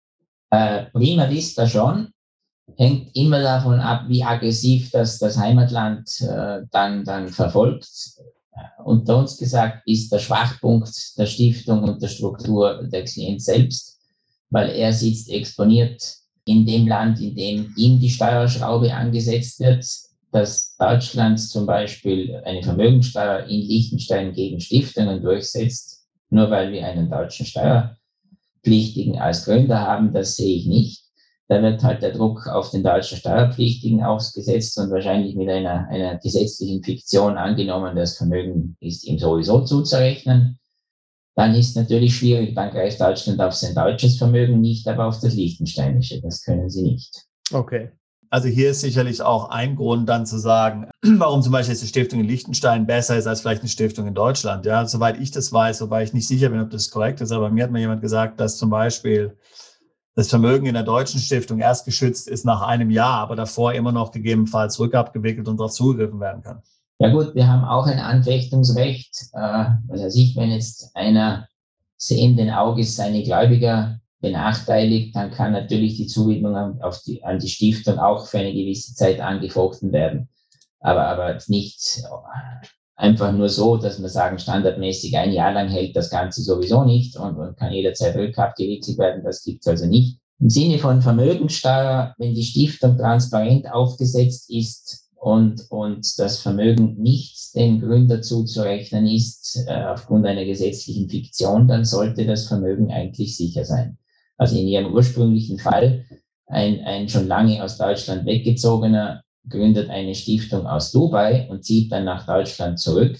Äh, 0.51 0.87
prima 0.93 1.29
vista 1.31 1.67
schon 1.67 2.09
hängt 2.77 3.15
immer 3.15 3.41
davon 3.41 3.81
ab, 3.81 4.05
wie 4.09 4.25
aggressiv 4.25 4.91
das, 4.91 5.19
das 5.19 5.39
Heimatland 5.39 6.09
äh, 6.21 6.63
dann, 6.71 7.05
dann 7.05 7.29
verfolgt. 7.29 7.89
Unter 8.85 9.19
uns 9.19 9.37
gesagt 9.37 9.83
ist 9.87 10.11
der 10.11 10.19
Schwachpunkt 10.19 11.19
der 11.19 11.27
Stiftung 11.27 11.85
und 11.85 12.03
der 12.03 12.09
Struktur 12.09 12.83
der 12.85 13.05
Klient 13.05 13.43
selbst, 13.43 14.01
weil 14.51 14.71
er 14.71 14.93
sitzt 14.93 15.31
exponiert 15.31 16.03
in 16.47 16.65
dem 16.65 16.87
Land, 16.87 17.21
in 17.21 17.35
dem 17.35 17.75
ihm 17.77 18.01
die 18.01 18.11
Steuerschraube 18.11 18.93
angesetzt 18.95 19.61
wird. 19.61 19.85
dass 20.33 20.77
Deutschland 20.77 21.41
zum 21.41 21.65
Beispiel 21.65 22.43
eine 22.45 22.63
Vermögensteuer 22.63 23.47
in 23.47 23.61
Liechtenstein 23.61 24.33
gegen 24.33 24.61
Stiftungen 24.61 25.23
durchsetzt, 25.23 26.05
nur 26.29 26.51
weil 26.51 26.73
wir 26.73 26.85
einen 26.85 27.09
deutschen 27.09 27.47
Steuerpflichtigen 27.47 29.19
als 29.19 29.45
Gründer 29.45 29.81
haben, 29.81 30.13
das 30.13 30.37
sehe 30.37 30.57
ich 30.57 30.67
nicht. 30.67 31.06
Da 31.49 31.63
wird 31.63 31.83
halt 31.83 32.03
der 32.03 32.13
Druck 32.13 32.49
auf 32.49 32.71
den 32.71 32.83
deutschen 32.83 33.19
Steuerpflichtigen 33.19 34.03
ausgesetzt 34.03 34.77
und 34.79 34.91
wahrscheinlich 34.91 35.37
mit 35.37 35.49
einer, 35.49 35.87
einer 35.89 36.19
gesetzlichen 36.19 36.83
Fiktion 36.83 37.37
angenommen, 37.37 37.95
das 37.95 38.17
Vermögen 38.17 38.77
ist 38.81 39.05
ihm 39.05 39.19
sowieso 39.19 39.65
zuzurechnen. 39.65 40.59
Dann 41.37 41.55
ist 41.55 41.77
natürlich 41.77 42.17
schwierig, 42.17 42.55
dann 42.55 42.71
greift 42.71 43.01
Deutschland 43.01 43.41
auf 43.41 43.55
sein 43.55 43.75
deutsches 43.75 44.17
Vermögen 44.17 44.61
nicht, 44.61 44.89
aber 44.89 45.07
auf 45.07 45.21
das 45.21 45.35
liechtensteinische. 45.35 46.21
Das 46.23 46.43
können 46.43 46.69
sie 46.69 46.83
nicht. 46.83 47.27
Okay. 47.53 47.91
Also 48.31 48.49
hier 48.49 48.71
ist 48.71 48.81
sicherlich 48.81 49.23
auch 49.23 49.51
ein 49.51 49.77
Grund 49.77 50.09
dann 50.09 50.27
zu 50.27 50.39
sagen, 50.39 50.89
warum 51.03 51.43
zum 51.43 51.53
Beispiel 51.53 51.75
jetzt 51.75 51.83
die 51.83 51.89
Stiftung 51.89 52.21
in 52.21 52.27
Liechtenstein 52.27 52.87
besser 52.87 53.17
ist 53.17 53.27
als 53.27 53.43
vielleicht 53.43 53.61
eine 53.61 53.69
Stiftung 53.69 54.07
in 54.09 54.15
Deutschland. 54.15 54.67
Ja, 54.67 54.85
soweit 54.87 55.21
ich 55.21 55.31
das 55.31 55.53
weiß, 55.53 55.81
wobei 55.83 56.03
ich 56.03 56.13
nicht 56.13 56.27
sicher 56.27 56.49
bin, 56.49 56.61
ob 56.61 56.71
das 56.71 56.91
korrekt 56.91 57.21
ist, 57.21 57.31
aber 57.31 57.51
mir 57.51 57.65
hat 57.65 57.71
mal 57.71 57.79
jemand 57.79 58.01
gesagt, 58.01 58.41
dass 58.41 58.57
zum 58.57 58.71
Beispiel 58.71 59.37
das 60.17 60.31
Vermögen 60.31 60.67
in 60.67 60.75
der 60.75 60.83
deutschen 60.83 61.21
Stiftung 61.21 61.61
erst 61.61 61.85
geschützt 61.85 62.27
ist 62.27 62.47
nach 62.47 62.63
einem 62.63 62.91
Jahr, 62.91 63.21
aber 63.21 63.37
davor 63.37 63.75
immer 63.75 63.93
noch 63.93 64.11
gegebenenfalls 64.11 64.81
rückabgewickelt 64.81 65.47
und 65.47 65.61
darauf 65.61 65.73
zugegriffen 65.73 66.19
werden 66.19 66.43
kann. 66.43 66.63
Ja 66.99 67.11
gut, 67.11 67.35
wir 67.35 67.47
haben 67.47 67.65
auch 67.65 67.87
ein 67.87 67.99
Anfechtungsrecht. 67.99 69.15
Äh, 69.35 69.67
was 69.87 70.01
weiß 70.01 70.17
ich, 70.17 70.35
wenn 70.35 70.51
jetzt 70.51 70.91
einer 70.97 71.47
sehenden 71.99 72.51
Auges 72.51 72.97
seine 72.97 73.23
Gläubiger 73.23 74.01
benachteiligt, 74.21 75.15
dann 75.15 75.31
kann 75.31 75.53
natürlich 75.53 75.99
die 75.99 76.07
Zuwidmung 76.07 76.57
an, 76.57 76.81
die, 77.07 77.23
an 77.23 77.39
die 77.39 77.49
Stiftung 77.49 77.99
auch 77.99 78.27
für 78.27 78.39
eine 78.39 78.55
gewisse 78.55 78.95
Zeit 78.95 79.21
angefochten 79.21 79.93
werden. 79.93 80.31
Aber, 80.81 81.07
aber 81.07 81.39
nicht 81.49 82.03
einfach 82.97 83.33
nur 83.33 83.49
so, 83.49 83.77
dass 83.77 84.01
wir 84.01 84.09
sagen, 84.09 84.39
standardmäßig 84.39 85.17
ein 85.17 85.33
Jahr 85.33 85.53
lang 85.53 85.69
hält 85.69 85.95
das 85.95 86.11
Ganze 86.11 86.43
sowieso 86.43 86.85
nicht 86.85 87.17
und, 87.17 87.37
und 87.37 87.57
kann 87.57 87.73
jederzeit 87.73 88.17
rückabgewickelt 88.17 88.99
werden. 88.99 89.23
Das 89.23 89.45
gibt 89.45 89.61
es 89.61 89.69
also 89.69 89.87
nicht. 89.87 90.19
Im 90.41 90.51
Sinne 90.51 90.79
von 90.79 91.01
Vermögensteuer, 91.01 92.15
wenn 92.19 92.35
die 92.35 92.43
Stiftung 92.43 92.97
transparent 92.97 93.71
aufgesetzt 93.71 94.51
ist 94.51 95.11
und, 95.15 95.65
und 95.71 96.19
das 96.19 96.41
Vermögen 96.41 96.97
nicht 97.01 97.55
dem 97.55 97.81
Gründer 97.81 98.21
zuzurechnen 98.21 99.07
ist, 99.07 99.65
äh, 99.67 99.85
aufgrund 99.85 100.27
einer 100.27 100.45
gesetzlichen 100.45 101.09
Fiktion, 101.09 101.69
dann 101.69 101.85
sollte 101.85 102.27
das 102.27 102.47
Vermögen 102.49 102.91
eigentlich 102.93 103.37
sicher 103.37 103.65
sein. 103.65 103.99
Also 104.37 104.59
in 104.59 104.69
ihrem 104.69 104.93
ursprünglichen 104.93 105.59
Fall 105.59 106.05
ein, 106.47 106.81
ein 106.85 107.09
schon 107.09 107.29
lange 107.29 107.63
aus 107.63 107.79
Deutschland 107.79 108.27
weggezogener 108.27 109.23
gründet 109.49 109.91
eine 109.91 110.15
Stiftung 110.15 110.67
aus 110.67 110.93
Dubai 110.93 111.49
und 111.51 111.65
zieht 111.65 111.93
dann 111.93 112.05
nach 112.05 112.27
Deutschland 112.27 112.79
zurück. 112.79 113.19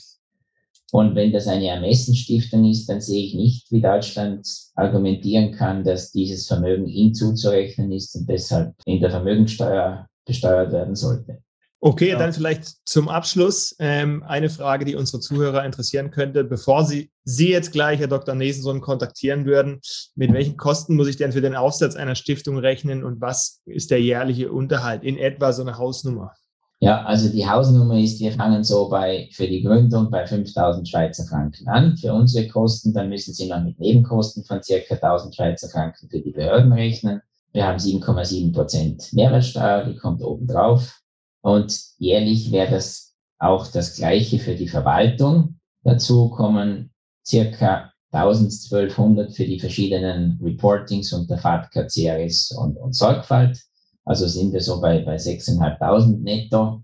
Und 0.93 1.15
wenn 1.15 1.33
das 1.33 1.49
eine 1.49 1.67
Ermessensstiftung 1.67 2.65
ist, 2.71 2.89
dann 2.89 3.01
sehe 3.01 3.27
ich 3.27 3.35
nicht, 3.35 3.71
wie 3.73 3.81
Deutschland 3.81 4.49
argumentieren 4.77 5.53
kann, 5.53 5.83
dass 5.83 6.13
dieses 6.13 6.47
Vermögen 6.47 6.87
ihm 6.87 7.13
zuzurechnen 7.13 7.91
ist 7.93 8.15
und 8.15 8.29
deshalb 8.29 8.75
in 8.85 9.01
der 9.01 9.11
Vermögensteuer 9.11 10.07
besteuert 10.25 10.73
werden 10.73 10.95
sollte. 10.95 11.43
Okay, 11.81 12.11
ja. 12.11 12.19
dann 12.19 12.33
vielleicht 12.33 12.87
zum 12.87 13.09
Abschluss 13.09 13.77
ähm, 13.79 14.23
eine 14.23 14.49
Frage, 14.49 14.85
die 14.85 14.97
unsere 14.97 15.21
Zuhörer 15.21 15.65
interessieren 15.65 16.11
könnte. 16.11 16.43
Bevor 16.43 16.85
Sie 16.85 17.11
Sie 17.25 17.51
jetzt 17.51 17.73
gleich, 17.73 18.01
Herr 18.01 18.07
Dr. 18.07 18.35
Nesensohn, 18.35 18.81
kontaktieren 18.81 19.45
würden, 19.45 19.81
mit 20.15 20.33
welchen 20.33 20.57
Kosten 20.57 20.97
muss 20.97 21.09
ich 21.09 21.17
denn 21.17 21.33
für 21.33 21.41
den 21.41 21.55
Aufsatz 21.55 21.97
einer 21.97 22.15
Stiftung 22.15 22.59
rechnen 22.59 23.05
und 23.05 23.21
was 23.21 23.61
ist 23.67 23.91
der 23.91 24.01
jährliche 24.01 24.53
Unterhalt? 24.53 25.03
In 25.03 25.19
etwa 25.19 25.53
so 25.53 25.63
eine 25.63 25.77
Hausnummer. 25.77 26.33
Ja, 26.79 27.05
also 27.05 27.31
die 27.31 27.49
Hausnummer 27.49 27.99
ist, 27.99 28.21
wir 28.21 28.33
fangen 28.33 28.63
so 28.63 28.89
bei, 28.89 29.29
für 29.33 29.47
die 29.47 29.63
Gründung 29.63 30.11
bei 30.11 30.27
5000 30.27 30.89
Schweizer 30.89 31.25
Franken 31.25 31.67
an. 31.69 31.97
Für 31.97 32.13
unsere 32.13 32.49
Kosten, 32.49 32.93
dann 32.93 33.09
müssen 33.09 33.33
Sie 33.33 33.49
noch 33.49 33.63
mit 33.63 33.81
Nebenkosten 33.81 34.45
von 34.45 34.63
circa 34.63 34.95
1000 34.95 35.35
Schweizer 35.35 35.69
Franken 35.69 36.09
für 36.11 36.21
die 36.21 36.33
Behörden 36.33 36.73
rechnen. 36.73 37.23
Wir 37.53 37.67
haben 37.67 37.79
7,7 37.79 38.53
Prozent 38.53 39.13
Mehrwertsteuer, 39.13 39.85
die 39.85 39.97
kommt 39.97 40.23
oben 40.23 40.47
drauf. 40.47 41.01
Und 41.47 41.81
jährlich 41.99 42.51
wäre 42.51 42.73
das 42.73 43.15
auch 43.39 43.69
das 43.69 43.95
Gleiche 43.95 44.41
für 44.41 44.57
die 44.57 44.67
Verwaltung. 44.67 45.61
Dazu 45.85 46.29
kommen 46.31 46.91
circa 47.25 47.93
1200 48.11 49.33
für 49.33 49.45
die 49.45 49.61
verschiedenen 49.61 50.41
Reportings 50.43 51.13
unter 51.13 51.39
FATCA, 51.39 51.85
CRS 51.85 52.51
und, 52.51 52.77
und 52.79 52.97
Sorgfalt. 52.97 53.63
Also 54.05 54.27
sind 54.27 54.53
wir 54.53 54.61
so 54.61 54.81
bei, 54.81 55.05
bei 55.05 55.15
6.500 55.15 56.21
netto. 56.21 56.83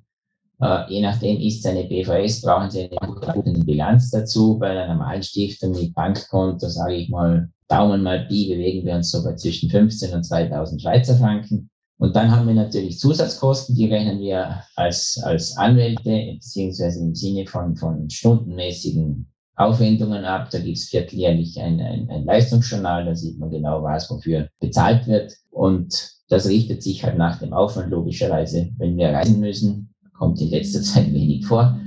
Äh, 0.60 0.92
je 0.92 1.00
nachdem 1.00 1.40
ist 1.40 1.66
eine 1.66 1.82
BVS, 1.82 2.42
brauchen 2.42 2.70
Sie 2.70 2.88
eine 2.88 3.12
gute 3.12 3.64
Bilanz 3.64 4.10
dazu. 4.10 4.60
Bei 4.60 4.70
einer 4.70 4.94
normalen 4.94 5.24
Stiftung 5.24 5.72
mit 5.72 5.92
Bankkonto, 5.92 6.68
sage 6.68 6.94
ich 6.94 7.08
mal, 7.08 7.50
Daumen 7.66 8.04
mal 8.04 8.28
Pi, 8.28 8.48
bewegen 8.48 8.86
wir 8.86 8.94
uns 8.94 9.10
so 9.10 9.24
bei 9.24 9.34
zwischen 9.34 9.70
15 9.70 10.14
und 10.14 10.22
2000 10.22 10.80
Schweizer 10.80 11.16
Franken. 11.16 11.68
Und 12.02 12.16
dann 12.16 12.32
haben 12.32 12.48
wir 12.48 12.54
natürlich 12.54 12.98
Zusatzkosten, 12.98 13.76
die 13.76 13.86
rechnen 13.86 14.18
wir 14.18 14.64
als, 14.74 15.20
als 15.22 15.56
Anwälte, 15.56 16.32
beziehungsweise 16.34 16.98
im 16.98 17.14
Sinne 17.14 17.46
von, 17.46 17.76
von 17.76 18.10
stundenmäßigen 18.10 19.30
Aufwendungen 19.54 20.24
ab. 20.24 20.50
Da 20.50 20.58
gibt 20.58 20.78
es 20.78 20.88
vierteljährlich 20.88 21.60
ein, 21.60 21.80
ein, 21.80 22.10
ein 22.10 22.24
Leistungsjournal, 22.24 23.04
da 23.04 23.14
sieht 23.14 23.38
man 23.38 23.52
genau, 23.52 23.84
was 23.84 24.10
wofür 24.10 24.48
bezahlt 24.58 25.06
wird. 25.06 25.32
Und 25.50 26.10
das 26.28 26.48
richtet 26.48 26.82
sich 26.82 27.04
halt 27.04 27.18
nach 27.18 27.38
dem 27.38 27.52
Aufwand 27.52 27.92
logischerweise. 27.92 28.68
Wenn 28.78 28.96
wir 28.96 29.10
reisen 29.10 29.38
müssen, 29.38 29.94
kommt 30.18 30.40
in 30.40 30.50
letzter 30.50 30.82
Zeit 30.82 31.06
wenig 31.14 31.46
vor. 31.46 31.78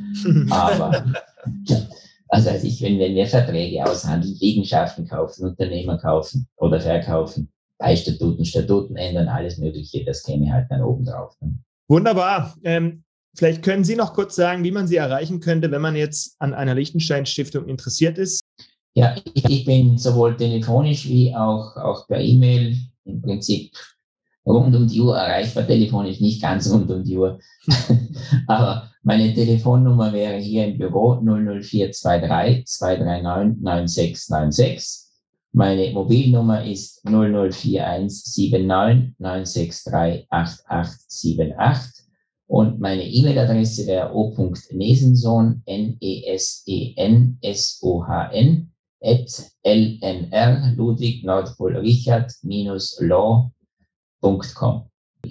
Aber 0.49 0.91
also, 2.29 2.49
also 2.49 2.65
ich, 2.65 2.81
wenn, 2.81 2.99
wenn 2.99 3.15
wir 3.15 3.27
Verträge 3.27 3.83
aushandeln, 3.83 4.37
Liegenschaften 4.39 5.09
kaufen, 5.09 5.43
Unternehmer 5.43 5.97
kaufen 5.97 6.47
oder 6.55 6.79
verkaufen, 6.79 7.49
Beistatuten, 7.77 8.45
Statuten 8.45 8.95
ändern, 8.95 9.27
alles 9.27 9.57
Mögliche, 9.57 10.03
das 10.05 10.23
käme 10.23 10.51
halt 10.51 10.67
dann 10.69 10.81
oben 10.81 11.05
drauf. 11.05 11.35
Ne? 11.41 11.57
Wunderbar. 11.87 12.55
Ähm, 12.63 13.03
vielleicht 13.35 13.63
können 13.63 13.83
Sie 13.83 13.95
noch 13.95 14.13
kurz 14.13 14.35
sagen, 14.35 14.63
wie 14.63 14.71
man 14.71 14.87
Sie 14.87 14.95
erreichen 14.95 15.39
könnte, 15.39 15.71
wenn 15.71 15.81
man 15.81 15.95
jetzt 15.95 16.35
an 16.39 16.53
einer 16.53 16.75
Liechtenstein-Stiftung 16.75 17.67
interessiert 17.67 18.17
ist. 18.17 18.41
Ja, 18.93 19.15
ich, 19.33 19.45
ich, 19.49 19.65
bin 19.65 19.97
sowohl 19.97 20.37
telefonisch 20.37 21.05
wie 21.09 21.35
auch, 21.35 21.75
auch 21.75 22.07
per 22.07 22.21
E-Mail 22.21 22.77
im 23.03 23.21
Prinzip 23.21 23.75
rund 24.45 24.73
um 24.73 24.87
die 24.87 25.01
Uhr 25.01 25.17
erreichbar. 25.17 25.67
Telefonisch 25.67 26.21
nicht 26.21 26.41
ganz 26.41 26.71
rund 26.71 26.89
um 26.89 27.03
die 27.03 27.17
Uhr. 27.17 27.39
Aber 28.47 28.89
meine 29.03 29.33
Telefonnummer 29.33 30.13
wäre 30.13 30.37
hier 30.37 30.65
im 30.65 30.77
Büro 30.77 31.15
00423 31.21 32.65
239 32.65 33.61
9696. 33.61 35.04
Meine 35.55 35.91
Mobilnummer 35.91 36.63
ist 36.65 37.01
004179 37.07 38.67
963 38.67 40.27
8878 40.29 42.05
und 42.47 42.81
meine 42.81 43.05
E-Mail-Adresse 43.05 43.87
wäre 43.87 44.13
o.nesensohn, 44.13 45.63
N-E-S-E-N-S-O-H-N, 45.65 46.29
at 49.01 49.51
lnr 49.63 50.73
Ludwig 50.75 51.23
Nordpol 51.23 51.77
Richard 51.77 52.33
law.com. 52.99 53.51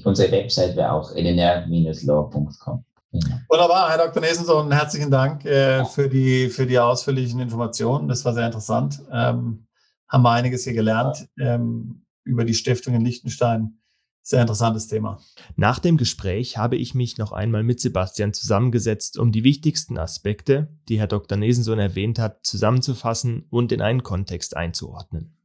Unsere 0.04 0.32
Website 0.32 0.74
wäre 0.74 0.92
auch 0.92 1.14
lnr-law.com. 1.14 2.84
Genau. 3.12 3.36
Wunderbar, 3.50 3.90
Herr 3.90 3.98
Dr. 3.98 4.22
Nesensohn, 4.22 4.72
herzlichen 4.72 5.10
Dank 5.10 5.44
äh, 5.44 5.84
für, 5.84 6.08
die, 6.08 6.48
für 6.48 6.64
die 6.64 6.78
ausführlichen 6.78 7.40
Informationen. 7.40 8.08
Das 8.08 8.24
war 8.24 8.32
sehr 8.32 8.46
interessant. 8.46 9.02
Ähm, 9.12 9.66
haben 10.08 10.22
wir 10.22 10.30
einiges 10.30 10.64
hier 10.64 10.74
gelernt 10.74 11.28
ähm, 11.38 12.04
über 12.24 12.44
die 12.44 12.54
Stiftung 12.54 12.94
in 12.94 13.04
Liechtenstein. 13.04 13.78
Sehr 14.26 14.40
interessantes 14.40 14.86
Thema. 14.86 15.20
Nach 15.54 15.78
dem 15.78 15.98
Gespräch 15.98 16.56
habe 16.56 16.76
ich 16.76 16.94
mich 16.94 17.18
noch 17.18 17.32
einmal 17.32 17.62
mit 17.62 17.80
Sebastian 17.80 18.32
zusammengesetzt, 18.32 19.18
um 19.18 19.32
die 19.32 19.44
wichtigsten 19.44 19.98
Aspekte, 19.98 20.68
die 20.88 20.98
Herr 20.98 21.08
Dr. 21.08 21.36
Nesensohn 21.36 21.78
erwähnt 21.78 22.18
hat, 22.18 22.38
zusammenzufassen 22.46 23.46
und 23.50 23.70
in 23.70 23.82
einen 23.82 24.02
Kontext 24.02 24.56
einzuordnen. 24.56 25.36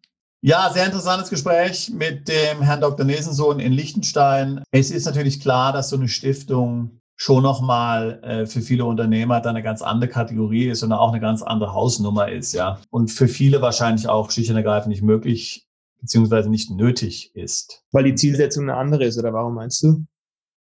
Ja, 0.42 0.72
sehr 0.72 0.86
interessantes 0.86 1.30
Gespräch 1.30 1.90
mit 1.90 2.30
dem 2.30 2.62
Herrn 2.62 2.80
Dr. 2.80 3.06
Nesensohn 3.06 3.60
in 3.60 3.74
Liechtenstein. 3.74 4.64
Es 4.72 4.92
ist 4.92 5.04
natürlich 5.04 5.42
klar, 5.42 5.74
dass 5.74 5.90
so 5.90 5.98
eine 5.98 6.08
Stiftung 6.08 6.99
schon 7.22 7.44
nochmal 7.44 8.24
äh, 8.24 8.46
für 8.46 8.62
viele 8.62 8.86
Unternehmer 8.86 9.42
dann 9.42 9.58
eine 9.58 9.62
ganz 9.62 9.82
andere 9.82 10.10
Kategorie 10.10 10.70
ist 10.70 10.84
und 10.84 10.94
auch 10.94 11.12
eine 11.12 11.20
ganz 11.20 11.42
andere 11.42 11.74
Hausnummer 11.74 12.30
ist, 12.30 12.54
ja. 12.54 12.80
Und 12.92 13.12
für 13.12 13.28
viele 13.28 13.62
wahrscheinlich 13.62 14.08
auch 14.08 14.32
schlicht 14.32 14.50
und 14.50 14.56
ergreifend 14.56 14.92
nicht 14.92 15.04
möglich 15.04 15.68
beziehungsweise 16.00 16.50
nicht 16.50 16.72
nötig 16.72 17.36
ist. 17.36 17.84
Weil 17.92 18.06
die 18.06 18.16
Zielsetzung 18.16 18.70
eine 18.70 18.78
andere 18.78 19.04
ist, 19.04 19.20
oder 19.20 19.34
warum 19.34 19.56
meinst 19.56 19.84
du? 19.84 20.06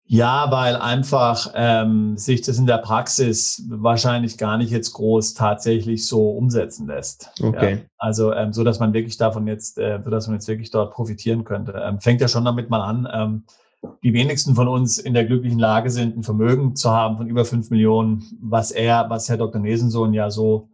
Ja, 0.05 0.49
weil 0.49 0.75
einfach 0.75 1.51
ähm, 1.53 2.17
sich 2.17 2.41
das 2.41 2.57
in 2.57 2.65
der 2.65 2.79
Praxis 2.79 3.63
wahrscheinlich 3.69 4.39
gar 4.39 4.57
nicht 4.57 4.71
jetzt 4.71 4.93
groß 4.93 5.35
tatsächlich 5.35 6.07
so 6.07 6.31
umsetzen 6.31 6.87
lässt. 6.87 7.31
Okay. 7.43 7.75
Ja, 7.75 7.81
also 7.99 8.33
ähm, 8.33 8.53
so, 8.53 8.63
dass 8.63 8.79
man 8.79 8.91
wirklich 8.93 9.17
davon 9.17 9.45
jetzt, 9.45 9.77
äh, 9.77 9.99
so 10.03 10.09
dass 10.09 10.25
man 10.25 10.37
jetzt 10.37 10.47
wirklich 10.47 10.71
dort 10.71 10.95
profitieren 10.95 11.43
könnte. 11.43 11.79
Ähm, 11.79 11.99
fängt 11.99 12.21
ja 12.21 12.27
schon 12.27 12.43
damit 12.43 12.71
mal 12.71 12.81
an. 12.81 13.07
Ähm, 13.13 13.43
die 14.03 14.13
wenigsten 14.13 14.55
von 14.55 14.67
uns 14.67 14.97
in 14.97 15.13
der 15.13 15.25
glücklichen 15.25 15.59
Lage 15.59 15.89
sind, 15.89 16.17
ein 16.17 16.23
Vermögen 16.23 16.75
zu 16.75 16.89
haben 16.89 17.17
von 17.17 17.27
über 17.27 17.45
fünf 17.45 17.69
Millionen, 17.69 18.23
was 18.41 18.71
er, 18.71 19.09
was 19.09 19.29
Herr 19.29 19.37
Dr. 19.37 19.61
Nesensohn 19.61 20.13
ja 20.13 20.29
so 20.29 20.69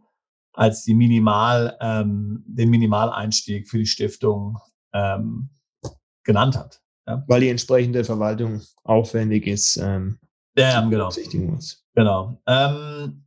als 0.52 0.82
die 0.82 0.94
Minimal, 0.94 1.76
ähm, 1.80 2.42
den 2.46 2.70
Minimaleinstieg 2.70 3.68
für 3.68 3.78
die 3.78 3.86
Stiftung 3.86 4.58
ähm, 4.92 5.50
genannt 6.24 6.56
hat. 6.56 6.80
Ja? 7.06 7.22
Weil 7.26 7.42
die 7.42 7.50
entsprechende 7.50 8.04
Verwaltung 8.04 8.62
aufwendig 8.82 9.46
ist. 9.46 9.76
Ähm, 9.76 10.18
ja, 10.56 10.80
genau. 10.88 11.10
Muss. 11.34 11.84
Genau. 11.94 12.40
Ähm, 12.46 13.24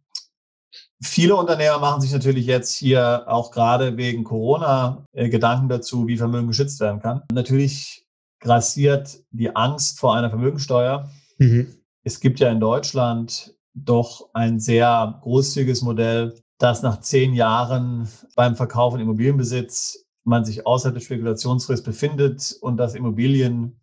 viele 1.02 1.36
Unternehmer 1.36 1.78
machen 1.78 2.02
sich 2.02 2.12
natürlich 2.12 2.48
jetzt 2.48 2.76
hier 2.76 3.26
auch 3.28 3.52
gerade 3.52 3.96
wegen 3.96 4.24
Corona 4.24 5.06
äh, 5.14 5.30
Gedanken 5.30 5.70
dazu, 5.70 6.08
wie 6.08 6.18
Vermögen 6.18 6.48
geschützt 6.48 6.80
werden 6.80 7.00
kann. 7.00 7.22
Natürlich 7.32 8.09
grassiert 8.40 9.20
die 9.32 9.56
Angst 9.56 10.00
vor 10.00 10.16
einer 10.16 10.30
Vermögensteuer. 10.30 11.10
Mhm. 11.38 11.76
Es 12.04 12.20
gibt 12.20 12.40
ja 12.40 12.50
in 12.50 12.60
Deutschland 12.60 13.56
doch 13.74 14.30
ein 14.34 14.60
sehr 14.60 15.20
großzügiges 15.22 15.82
Modell, 15.82 16.42
dass 16.58 16.82
nach 16.82 17.00
zehn 17.02 17.34
Jahren 17.34 18.08
beim 18.36 18.56
Verkauf 18.56 18.94
von 18.94 19.02
Immobilienbesitz 19.02 20.06
man 20.24 20.46
sich 20.46 20.66
außerhalb 20.66 20.96
des 20.96 21.06
Spekulationsfrist 21.06 21.86
befindet 21.86 22.56
und 22.62 22.78
dass 22.78 22.96
Immobilien 22.96 23.80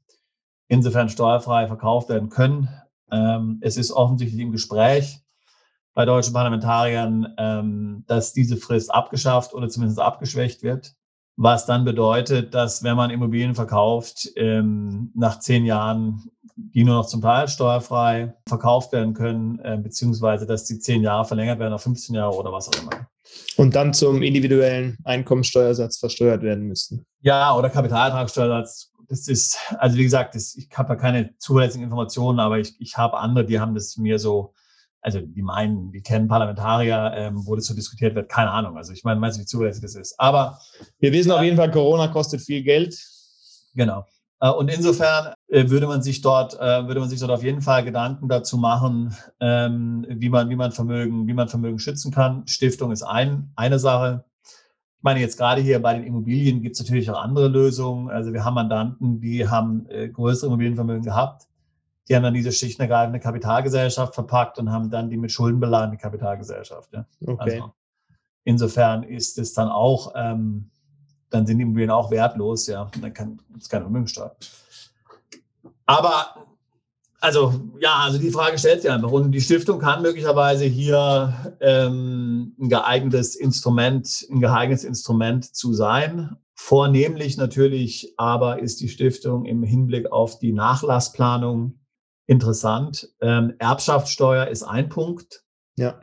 insofern 0.69 1.09
steuerfrei 1.09 1.67
verkauft 1.67 2.09
werden 2.09 2.29
können. 2.29 2.69
Ähm, 3.11 3.59
es 3.63 3.77
ist 3.77 3.93
offensichtlich 3.93 4.41
im 4.41 4.53
Gespräch 4.53 5.21
bei 5.95 6.05
deutschen 6.05 6.35
Parlamentariern, 6.35 7.35
ähm, 7.39 8.05
dass 8.07 8.33
diese 8.33 8.57
Frist 8.57 8.93
abgeschafft 8.93 9.55
oder 9.55 9.69
zumindest 9.69 10.01
abgeschwächt 10.01 10.63
wird 10.63 10.95
was 11.37 11.67
dann 11.67 11.85
bedeutet, 11.85 12.55
dass 12.55 12.83
wenn 12.83 12.97
man 12.97 13.11
Immobilien 13.11 13.55
verkauft, 13.55 14.31
ähm, 14.37 15.13
nach 15.15 15.39
zehn 15.39 15.65
Jahren 15.67 16.31
die 16.57 16.85
nur 16.85 16.97
noch 16.97 17.07
zum 17.07 17.21
Teil 17.21 17.49
steuerfrei 17.49 18.35
verkauft 18.49 18.93
werden 18.93 19.13
können, 19.15 19.59
äh, 19.61 19.77
beziehungsweise 19.77 20.47
dass 20.47 20.65
die 20.65 20.79
zehn 20.79 21.03
Jahre 21.03 21.25
verlängert 21.25 21.59
werden 21.59 21.75
auf 21.75 21.83
15 21.83 22.15
Jahre 22.15 22.35
oder 22.35 22.51
was 22.51 22.69
auch 22.69 22.83
immer. 22.83 23.09
Und 23.57 23.75
dann 23.75 23.93
zum 23.93 24.23
individuellen 24.23 24.97
Einkommensteuersatz 25.05 25.99
versteuert 25.99 26.43
werden 26.43 26.67
müssten. 26.67 27.07
Ja, 27.21 27.55
oder 27.55 27.69
Kapitalertragssteuersatz. 27.71 28.93
Das 29.09 29.29
ist, 29.29 29.59
also 29.79 29.97
wie 29.97 30.03
gesagt, 30.03 30.35
das, 30.35 30.57
ich 30.57 30.69
habe 30.75 30.89
da 30.89 30.97
keine 30.97 31.37
zuverlässigen 31.39 31.85
Informationen, 31.85 32.41
aber 32.41 32.59
ich, 32.59 32.75
ich 32.81 32.97
habe 32.97 33.19
andere, 33.19 33.45
die 33.45 33.61
haben 33.61 33.75
das 33.75 33.97
mir 33.97 34.19
so 34.19 34.55
also 35.07 35.21
die 35.21 35.43
meinen, 35.43 35.93
die 35.93 36.03
kennen 36.03 36.27
Parlamentarier, 36.27 37.13
ähm, 37.15 37.47
wo 37.47 37.55
das 37.55 37.67
so 37.67 37.75
diskutiert 37.75 38.17
wird, 38.17 38.29
keine 38.29 38.51
Ahnung. 38.51 38.77
Also 38.77 38.93
ich 38.93 39.05
meine, 39.05 39.21
meinst 39.21 39.39
du, 39.39 39.43
wie 39.43 39.47
zulässig 39.47 39.81
das 39.81 39.95
ist? 39.95 40.19
Aber 40.19 40.59
wir 40.99 41.13
wissen 41.13 41.31
auf 41.31 41.43
jeden 41.43 41.57
Fall, 41.57 41.71
Corona 41.71 42.09
kostet 42.09 42.41
viel 42.41 42.65
Geld. 42.65 43.01
Genau. 43.77 44.05
Äh, 44.41 44.51
und 44.51 44.69
insofern 44.69 45.33
äh, 45.47 45.71
würde 45.71 45.87
man 45.87 46.03
sich 46.03 46.23
dort, 46.23 46.55
äh, 46.55 46.89
würde 46.89 46.99
man 46.99 47.09
sich 47.09 47.21
dort 47.21 47.31
auf 47.31 47.45
jeden 47.45 47.63
Fall 47.63 47.85
Gedanken 47.85 48.29
dazu 48.29 48.59
machen, 48.59 49.15
ähm, 49.39 50.05
wie 50.09 50.29
man, 50.29 50.51
wie 50.51 50.57
man 50.57 50.73
Vermögen, 50.73 51.29
wie 51.29 51.35
man 51.35 51.49
Vermögen 51.49 51.79
schützen 51.79 52.11
kann. 52.11 52.45
Stiftung 52.49 52.91
ist 52.91 53.05
ein, 53.05 53.53
eine 53.55 53.79
Sache. 53.79 54.25
Ich 54.97 55.03
meine, 55.05 55.21
jetzt 55.21 55.39
gerade 55.39 55.61
hier 55.61 55.81
bei 55.81 55.95
den 55.95 56.03
Immobilien 56.03 56.63
gibt 56.63 56.75
es 56.75 56.83
natürlich 56.83 57.09
auch 57.13 57.23
andere 57.23 57.47
Lösungen. 57.47 58.11
Also 58.11 58.33
wir 58.33 58.45
haben 58.45 58.55
Mandanten, 58.55 59.21
die 59.21 59.49
haben 59.49 59.87
größere 60.13 60.49
Immobilienvermögen 60.49 61.05
gehabt 61.05 61.47
die 62.09 62.15
haben 62.15 62.23
dann 62.23 62.35
diese 62.35 62.53
schichtenergreifende 62.53 63.21
Kapitalgesellschaft 63.21 64.15
verpackt 64.15 64.59
und 64.59 64.71
haben 64.71 64.91
dann 64.91 65.11
die 65.11 65.17
mit 65.17 65.33
Schulden 65.33 65.61
beladene 65.61 65.99
Kapitalgesellschaft. 65.99 66.93
Ja. 66.93 67.07
Okay. 67.27 67.59
Also 67.59 67.73
insofern 68.45 69.03
ist 69.03 69.39
es 69.39 69.53
dann 69.55 69.69
auch, 69.69 70.13
ähm, 70.15 70.71
dann 71.31 71.47
sind 71.47 71.59
die 71.59 71.63
Immobilien 71.63 71.91
auch 71.91 72.11
wertlos, 72.11 72.67
ja, 72.69 72.83
und 72.83 73.03
dann 73.03 73.13
kann 73.13 73.41
es 73.59 73.69
keine 73.69 73.85
Vermögensteuer. 73.85 74.37
Aber 75.85 76.47
also 77.21 77.55
ja, 77.81 77.95
also 78.05 78.19
die 78.19 78.31
Frage 78.31 78.59
stellt 78.59 78.83
sich 78.83 78.91
einfach. 78.91 79.11
Und 79.11 79.33
die 79.33 79.41
Stiftung 79.41 79.81
kann 79.81 80.03
möglicherweise 80.03 80.65
hier 80.65 81.57
ähm, 81.61 82.55
ein 82.61 82.69
geeignetes 82.69 83.35
Instrument, 83.35 84.27
ein 84.31 84.41
geeignetes 84.41 84.85
Instrument 84.85 85.45
zu 85.45 85.73
sein. 85.73 86.37
Vornehmlich 86.55 87.37
natürlich 87.37 88.15
aber 88.17 88.61
ist 88.61 88.81
die 88.81 88.89
Stiftung 88.89 89.45
im 89.45 89.63
Hinblick 89.63 90.13
auf 90.13 90.39
die 90.39 90.53
Nachlassplanung 90.53 91.81
interessant. 92.27 93.09
Ähm, 93.21 93.55
Erbschaftssteuer 93.59 94.49
ist 94.49 94.63
ein 94.63 94.89
Punkt. 94.89 95.45
Ja. 95.77 96.01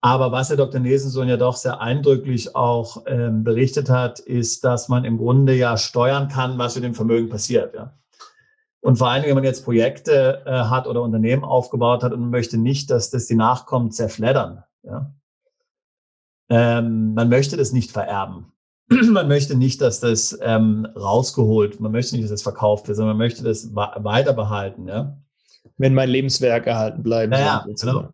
Aber 0.00 0.30
was 0.30 0.50
Herr 0.50 0.56
Dr. 0.56 0.80
Nesensohn 0.80 1.28
ja 1.28 1.36
doch 1.36 1.56
sehr 1.56 1.80
eindrücklich 1.80 2.54
auch 2.54 3.04
ähm, 3.06 3.44
berichtet 3.44 3.90
hat, 3.90 4.20
ist, 4.20 4.64
dass 4.64 4.88
man 4.88 5.04
im 5.04 5.18
Grunde 5.18 5.54
ja 5.54 5.76
steuern 5.76 6.28
kann, 6.28 6.58
was 6.58 6.74
mit 6.74 6.84
dem 6.84 6.94
Vermögen 6.94 7.28
passiert. 7.28 7.74
Ja. 7.74 7.98
Und 8.80 8.98
vor 8.98 9.08
allem, 9.08 9.24
wenn 9.24 9.34
man 9.34 9.44
jetzt 9.44 9.64
Projekte 9.64 10.42
äh, 10.46 10.50
hat 10.50 10.86
oder 10.86 11.02
Unternehmen 11.02 11.44
aufgebaut 11.44 12.04
hat 12.04 12.12
und 12.12 12.20
man 12.20 12.30
möchte 12.30 12.56
nicht, 12.56 12.90
dass 12.90 13.10
das 13.10 13.26
die 13.26 13.34
Nachkommen 13.34 13.90
zerfleddern. 13.90 14.62
Ja. 14.84 15.12
Ähm, 16.48 17.14
man 17.14 17.28
möchte 17.28 17.56
das 17.56 17.72
nicht 17.72 17.90
vererben. 17.90 18.52
man 18.88 19.26
möchte 19.26 19.56
nicht, 19.56 19.80
dass 19.80 19.98
das 19.98 20.38
ähm, 20.40 20.86
rausgeholt, 20.94 21.80
man 21.80 21.90
möchte 21.90 22.14
nicht, 22.14 22.24
dass 22.24 22.30
das 22.30 22.42
verkauft 22.42 22.86
wird, 22.86 22.96
sondern 22.96 23.16
man 23.16 23.26
möchte 23.26 23.42
das 23.42 23.74
weiter 23.74 24.34
behalten. 24.34 24.86
Ja 24.86 25.16
wenn 25.76 25.94
mein 25.94 26.08
Lebenswerk 26.08 26.66
erhalten 26.66 27.02
bleiben 27.02 27.32
ja, 27.32 27.64
soll. 27.74 27.92
Genau. 27.92 28.08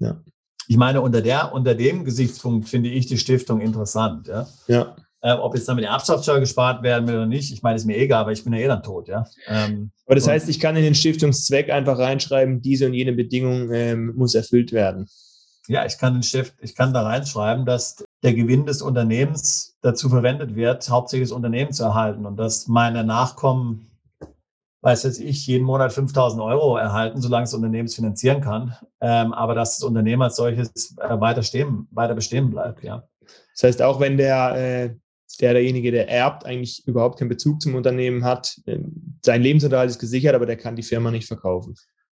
Ja. 0.00 0.20
Ich 0.68 0.76
meine, 0.76 1.00
unter, 1.00 1.22
der, 1.22 1.52
unter 1.54 1.74
dem 1.74 2.04
Gesichtspunkt 2.04 2.68
finde 2.68 2.90
ich 2.90 3.06
die 3.06 3.18
Stiftung 3.18 3.60
interessant. 3.60 4.28
Ja. 4.28 4.46
ja. 4.66 4.96
Äh, 5.20 5.32
ob 5.32 5.54
jetzt 5.56 5.68
damit 5.68 5.82
die 5.82 5.88
Erbschaftssteuer 5.88 6.38
gespart 6.38 6.82
werden 6.84 7.08
will 7.08 7.16
oder 7.16 7.26
nicht, 7.26 7.52
ich 7.52 7.62
meine, 7.62 7.74
ist 7.74 7.86
mir 7.86 7.96
egal, 7.96 8.20
aber 8.20 8.32
ich 8.32 8.44
bin 8.44 8.52
ja 8.52 8.60
eh 8.60 8.68
dann 8.68 8.82
tot. 8.82 9.08
Ja. 9.08 9.24
Ähm, 9.48 9.90
aber 10.06 10.14
das 10.14 10.28
heißt, 10.28 10.48
ich 10.48 10.60
kann 10.60 10.76
in 10.76 10.84
den 10.84 10.94
Stiftungszweck 10.94 11.70
einfach 11.70 11.98
reinschreiben, 11.98 12.62
diese 12.62 12.86
und 12.86 12.94
jene 12.94 13.12
Bedingung 13.12 13.72
ähm, 13.72 14.12
muss 14.14 14.34
erfüllt 14.34 14.72
werden. 14.72 15.08
Ja, 15.66 15.84
ich 15.84 15.98
kann 15.98 16.14
den 16.14 16.22
Stift, 16.22 16.54
ich 16.60 16.74
kann 16.74 16.94
da 16.94 17.02
reinschreiben, 17.02 17.66
dass 17.66 18.04
der 18.22 18.32
Gewinn 18.32 18.64
des 18.64 18.80
Unternehmens 18.80 19.76
dazu 19.82 20.08
verwendet 20.08 20.54
wird, 20.54 20.88
hauptsächlich 20.88 21.28
das 21.28 21.36
Unternehmen 21.36 21.72
zu 21.72 21.84
erhalten 21.84 22.24
und 22.24 22.36
dass 22.36 22.68
meine 22.68 23.04
Nachkommen 23.04 23.87
weiß 24.80 25.02
jetzt 25.04 25.20
ich, 25.20 25.46
jeden 25.46 25.64
Monat 25.64 25.92
5000 25.92 26.42
Euro 26.42 26.76
erhalten, 26.76 27.20
solange 27.20 27.44
das 27.44 27.54
Unternehmen 27.54 27.86
es 27.86 27.94
finanzieren 27.94 28.40
kann. 28.40 28.76
Ähm, 29.00 29.32
aber 29.32 29.54
dass 29.54 29.78
das 29.78 29.82
Unternehmen 29.82 30.22
als 30.22 30.36
solches 30.36 30.96
äh, 30.98 31.20
weiter, 31.20 31.42
stehen, 31.42 31.88
weiter 31.90 32.14
bestehen 32.14 32.50
bleibt, 32.50 32.84
ja. 32.84 33.04
Das 33.54 33.64
heißt, 33.64 33.82
auch 33.82 34.00
wenn 34.00 34.16
der, 34.16 34.54
äh, 34.56 34.94
der 35.40 35.52
derjenige, 35.52 35.90
der 35.90 36.08
erbt, 36.08 36.46
eigentlich 36.46 36.86
überhaupt 36.86 37.18
keinen 37.18 37.28
Bezug 37.28 37.60
zum 37.60 37.74
Unternehmen 37.74 38.24
hat, 38.24 38.56
äh, 38.66 38.78
sein 39.24 39.42
Lebensunterhalt 39.42 39.90
ist 39.90 39.98
gesichert, 39.98 40.34
aber 40.34 40.46
der 40.46 40.56
kann 40.56 40.76
die 40.76 40.82
Firma 40.82 41.10
nicht 41.10 41.26
verkaufen. 41.26 41.74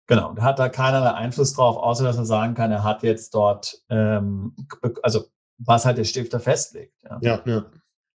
Genau, 0.09 0.33
der 0.33 0.43
hat 0.43 0.59
da 0.59 0.69
keinerlei 0.69 1.13
Einfluss 1.13 1.53
drauf, 1.53 1.77
außer 1.77 2.03
dass 2.03 2.17
er 2.17 2.25
sagen 2.25 2.55
kann, 2.55 2.73
er 2.73 2.83
hat 2.83 3.03
jetzt 3.03 3.35
dort, 3.35 3.83
ähm, 3.91 4.57
also 5.03 5.25
was 5.59 5.85
halt 5.85 5.99
der 5.99 6.05
Stifter 6.05 6.41
festlegt. 6.41 6.95
Ja, 7.03 7.19
ja. 7.21 7.43
ja. 7.45 7.67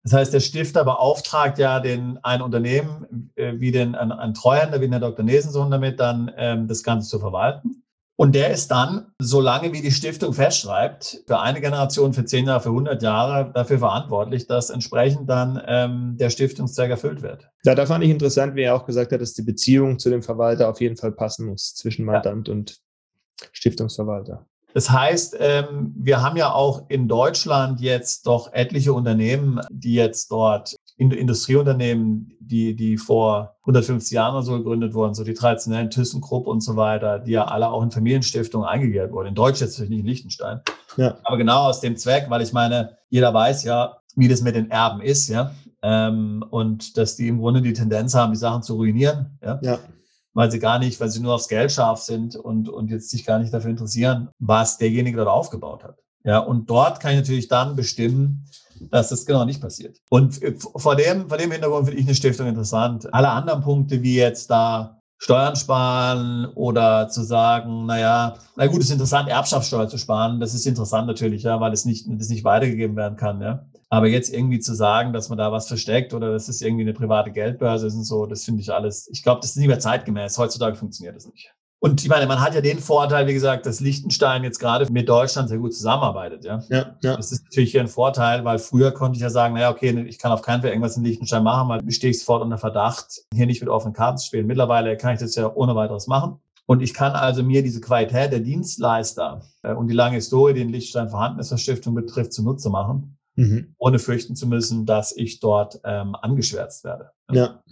Das 0.03 0.13
heißt, 0.13 0.33
der 0.33 0.39
Stifter 0.39 0.83
beauftragt 0.83 1.59
ja 1.59 1.79
den, 1.79 2.17
ein 2.23 2.41
Unternehmen 2.41 3.31
äh, 3.35 3.53
wie 3.57 3.71
den, 3.71 3.95
ein, 3.95 4.11
ein 4.11 4.33
Treuhänder 4.33 4.81
wie 4.81 4.89
der 4.89 4.99
Dr. 4.99 5.23
Nesensohn 5.23 5.69
damit, 5.69 5.99
dann 5.99 6.31
ähm, 6.37 6.67
das 6.67 6.83
Ganze 6.83 7.09
zu 7.09 7.19
verwalten. 7.19 7.83
Und 8.21 8.35
der 8.35 8.51
ist 8.51 8.69
dann, 8.69 9.07
solange 9.19 9.73
wie 9.73 9.81
die 9.81 9.91
Stiftung 9.91 10.33
festschreibt, 10.33 11.23
für 11.25 11.39
eine 11.39 11.59
Generation, 11.59 12.13
für 12.13 12.23
zehn 12.23 12.45
Jahre, 12.45 12.61
für 12.61 12.69
100 12.69 13.01
Jahre 13.01 13.51
dafür 13.51 13.79
verantwortlich, 13.79 14.45
dass 14.45 14.69
entsprechend 14.69 15.27
dann 15.27 15.59
ähm, 15.65 16.17
der 16.19 16.29
Stiftungszweck 16.29 16.91
erfüllt 16.91 17.23
wird. 17.23 17.49
Ja, 17.63 17.73
da 17.73 17.87
fand 17.87 18.03
ich 18.03 18.11
interessant, 18.11 18.55
wie 18.55 18.61
er 18.61 18.75
auch 18.75 18.85
gesagt 18.85 19.11
hat, 19.11 19.21
dass 19.21 19.33
die 19.33 19.41
Beziehung 19.41 19.97
zu 19.97 20.11
dem 20.11 20.21
Verwalter 20.21 20.69
auf 20.69 20.81
jeden 20.81 20.97
Fall 20.97 21.11
passen 21.11 21.47
muss 21.47 21.73
zwischen 21.73 22.05
Mandant 22.05 22.47
ja. 22.47 22.53
und 22.53 22.79
Stiftungsverwalter. 23.53 24.45
Das 24.73 24.89
heißt, 24.89 25.37
ähm, 25.39 25.93
wir 25.95 26.21
haben 26.21 26.37
ja 26.37 26.53
auch 26.53 26.83
in 26.89 27.07
Deutschland 27.07 27.81
jetzt 27.81 28.25
doch 28.27 28.51
etliche 28.53 28.93
Unternehmen, 28.93 29.59
die 29.69 29.93
jetzt 29.93 30.31
dort 30.31 30.75
Industrieunternehmen, 30.97 32.37
die, 32.39 32.75
die 32.75 32.97
vor 32.97 33.55
150 33.61 34.11
Jahren 34.11 34.35
oder 34.35 34.43
so 34.43 34.57
gegründet 34.57 34.93
wurden, 34.93 35.13
so 35.13 35.23
die 35.23 35.33
traditionellen 35.33 35.89
ThyssenKrupp 35.89 36.47
und 36.47 36.61
so 36.61 36.75
weiter, 36.75 37.19
die 37.19 37.31
ja 37.31 37.45
alle 37.45 37.69
auch 37.69 37.81
in 37.81 37.91
Familienstiftungen 37.91 38.67
eingegliedert 38.67 39.11
wurden. 39.11 39.29
In 39.29 39.35
Deutschland 39.35 39.71
jetzt 39.71 39.79
natürlich 39.79 39.89
nicht 39.89 40.01
in 40.01 40.05
Liechtenstein. 40.05 40.61
Ja. 40.97 41.17
Aber 41.23 41.37
genau 41.37 41.63
aus 41.63 41.81
dem 41.81 41.97
Zweck, 41.97 42.27
weil 42.29 42.41
ich 42.41 42.53
meine, 42.53 42.97
jeder 43.09 43.33
weiß 43.33 43.63
ja, 43.63 43.97
wie 44.15 44.27
das 44.27 44.41
mit 44.41 44.55
den 44.55 44.69
Erben 44.69 45.01
ist, 45.01 45.27
ja. 45.29 45.51
Ähm, 45.81 46.45
und 46.51 46.97
dass 46.97 47.15
die 47.15 47.27
im 47.27 47.39
Grunde 47.39 47.61
die 47.61 47.73
Tendenz 47.73 48.13
haben, 48.13 48.33
die 48.33 48.37
Sachen 48.37 48.61
zu 48.61 48.75
ruinieren. 48.75 49.39
Ja. 49.41 49.59
ja 49.63 49.79
weil 50.33 50.51
sie 50.51 50.59
gar 50.59 50.79
nicht, 50.79 50.99
weil 50.99 51.09
sie 51.09 51.19
nur 51.19 51.35
aufs 51.35 51.47
Geld 51.47 51.71
scharf 51.71 52.01
sind 52.01 52.35
und, 52.35 52.69
und 52.69 52.89
jetzt 52.89 53.09
sich 53.09 53.25
gar 53.25 53.39
nicht 53.39 53.53
dafür 53.53 53.71
interessieren, 53.71 54.29
was 54.39 54.77
derjenige 54.77 55.17
dort 55.17 55.29
aufgebaut 55.29 55.83
hat. 55.83 55.97
Ja, 56.23 56.39
und 56.39 56.69
dort 56.69 56.99
kann 56.99 57.11
ich 57.11 57.17
natürlich 57.17 57.47
dann 57.47 57.75
bestimmen, 57.75 58.45
dass 58.89 59.09
das 59.09 59.25
genau 59.25 59.45
nicht 59.45 59.61
passiert. 59.61 59.97
Und 60.09 60.39
vor 60.75 60.95
dem, 60.95 61.27
vor 61.29 61.37
dem 61.37 61.51
Hintergrund 61.51 61.85
finde 61.85 61.99
ich 61.99 62.07
eine 62.07 62.15
Stiftung 62.15 62.47
interessant. 62.47 63.11
Alle 63.13 63.29
anderen 63.29 63.61
Punkte, 63.61 64.01
wie 64.01 64.15
jetzt 64.15 64.49
da 64.49 64.99
Steuern 65.17 65.55
sparen 65.55 66.47
oder 66.55 67.07
zu 67.09 67.21
sagen, 67.21 67.85
naja, 67.85 68.37
na 68.55 68.65
gut, 68.65 68.79
es 68.79 68.85
ist 68.85 68.93
interessant, 68.93 69.29
Erbschaftssteuer 69.29 69.87
zu 69.87 69.99
sparen. 69.99 70.39
Das 70.39 70.55
ist 70.55 70.65
interessant 70.65 71.05
natürlich, 71.05 71.43
ja, 71.43 71.59
weil 71.59 71.73
es 71.73 71.85
nicht, 71.85 72.07
das 72.09 72.29
nicht 72.29 72.43
weitergegeben 72.43 72.95
werden 72.95 73.17
kann, 73.17 73.39
ja. 73.39 73.65
Aber 73.93 74.07
jetzt 74.07 74.33
irgendwie 74.33 74.59
zu 74.59 74.73
sagen, 74.73 75.11
dass 75.11 75.27
man 75.27 75.37
da 75.37 75.51
was 75.51 75.67
versteckt 75.67 76.13
oder 76.13 76.31
das 76.31 76.47
ist 76.47 76.61
irgendwie 76.61 76.83
eine 76.83 76.93
private 76.93 77.29
Geldbörse 77.29 77.87
ist 77.87 77.95
und 77.95 78.05
so, 78.05 78.25
das 78.25 78.45
finde 78.45 78.61
ich 78.61 78.73
alles, 78.73 79.09
ich 79.11 79.21
glaube, 79.21 79.41
das 79.41 79.51
ist 79.51 79.57
nicht 79.57 79.67
mehr 79.67 79.79
zeitgemäß. 79.79 80.37
Heutzutage 80.37 80.77
funktioniert 80.77 81.17
das 81.17 81.27
nicht. 81.27 81.53
Und 81.83 82.01
ich 82.01 82.07
meine, 82.07 82.25
man 82.25 82.39
hat 82.39 82.53
ja 82.53 82.61
den 82.61 82.79
Vorteil, 82.79 83.27
wie 83.27 83.33
gesagt, 83.33 83.65
dass 83.65 83.81
Liechtenstein 83.81 84.43
jetzt 84.43 84.59
gerade 84.59 84.89
mit 84.89 85.09
Deutschland 85.09 85.49
sehr 85.49 85.57
gut 85.57 85.73
zusammenarbeitet. 85.73 86.45
Ja? 86.45 86.63
Ja, 86.69 86.95
ja. 87.01 87.17
Das 87.17 87.33
ist 87.33 87.43
natürlich 87.43 87.71
hier 87.71 87.81
ein 87.81 87.87
Vorteil, 87.87 88.45
weil 88.45 88.59
früher 88.59 88.91
konnte 88.91 89.17
ich 89.17 89.23
ja 89.23 89.29
sagen, 89.29 89.55
naja, 89.55 89.71
okay, 89.71 89.89
ich 90.07 90.19
kann 90.19 90.31
auf 90.31 90.41
keinen 90.41 90.61
Fall 90.61 90.69
irgendwas 90.69 90.95
in 90.95 91.03
Liechtenstein 91.03 91.43
machen, 91.43 91.67
weil 91.67 91.91
stehe 91.91 92.11
ich 92.11 92.19
sofort 92.19 92.43
unter 92.43 92.59
Verdacht, 92.59 93.07
hier 93.33 93.47
nicht 93.47 93.61
mit 93.61 93.69
offenen 93.69 93.93
Karten 93.93 94.19
zu 94.19 94.27
spielen. 94.27 94.47
Mittlerweile 94.47 94.95
kann 94.95 95.15
ich 95.15 95.19
das 95.19 95.35
ja 95.35 95.51
ohne 95.53 95.75
weiteres 95.75 96.07
machen. 96.07 96.39
Und 96.65 96.81
ich 96.81 96.93
kann 96.93 97.11
also 97.13 97.43
mir 97.43 97.61
diese 97.63 97.81
Qualität 97.81 98.31
der 98.31 98.39
Dienstleister 98.39 99.41
äh, 99.63 99.73
und 99.73 99.87
die 99.87 99.95
lange 99.95 100.15
Historie, 100.15 100.53
die 100.53 100.61
in 100.61 100.69
Liechtenstein 100.69 101.09
vorhanden 101.09 101.39
ist, 101.39 101.51
was 101.51 101.61
Stiftung 101.61 101.95
betrifft, 101.95 102.31
zunutze 102.31 102.69
machen, 102.69 103.17
mhm. 103.35 103.75
ohne 103.77 103.99
fürchten 103.99 104.35
zu 104.35 104.47
müssen, 104.47 104.85
dass 104.85 105.15
ich 105.15 105.39
dort 105.39 105.79
ähm, 105.83 106.15
angeschwärzt 106.15 106.83
werde. 106.83 107.11
Ja. 107.31 107.63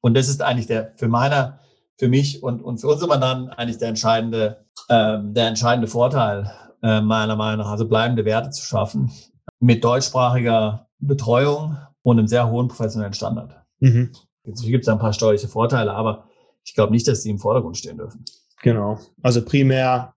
Und 0.00 0.14
das 0.14 0.28
ist 0.28 0.42
eigentlich 0.42 0.66
der 0.66 0.92
für 0.96 1.08
meiner 1.08 1.60
für 1.98 2.08
mich 2.08 2.42
und, 2.42 2.62
und 2.62 2.78
für 2.78 2.88
unsere 2.88 3.08
Mandanten 3.08 3.50
eigentlich 3.50 3.78
der 3.78 3.88
entscheidende, 3.88 4.64
ähm, 4.88 5.34
der 5.34 5.48
entscheidende 5.48 5.88
Vorteil, 5.88 6.52
äh, 6.82 7.00
meiner 7.00 7.34
Meinung 7.34 7.64
nach, 7.64 7.72
also 7.72 7.88
bleibende 7.88 8.24
Werte 8.24 8.50
zu 8.50 8.64
schaffen 8.64 9.10
mit 9.58 9.82
deutschsprachiger 9.82 10.86
Betreuung 11.00 11.76
und 12.02 12.18
einem 12.18 12.28
sehr 12.28 12.48
hohen 12.48 12.68
professionellen 12.68 13.14
Standard. 13.14 13.56
Mhm. 13.80 14.12
Jetzt 14.44 14.62
gibt 14.62 14.84
es 14.84 14.88
ein 14.88 15.00
paar 15.00 15.12
steuerliche 15.12 15.48
Vorteile, 15.48 15.92
aber 15.92 16.28
ich 16.64 16.74
glaube 16.74 16.92
nicht, 16.92 17.08
dass 17.08 17.22
die 17.22 17.30
im 17.30 17.38
Vordergrund 17.38 17.76
stehen 17.76 17.98
dürfen. 17.98 18.24
Genau. 18.62 18.98
Also 19.22 19.44
primär 19.44 20.14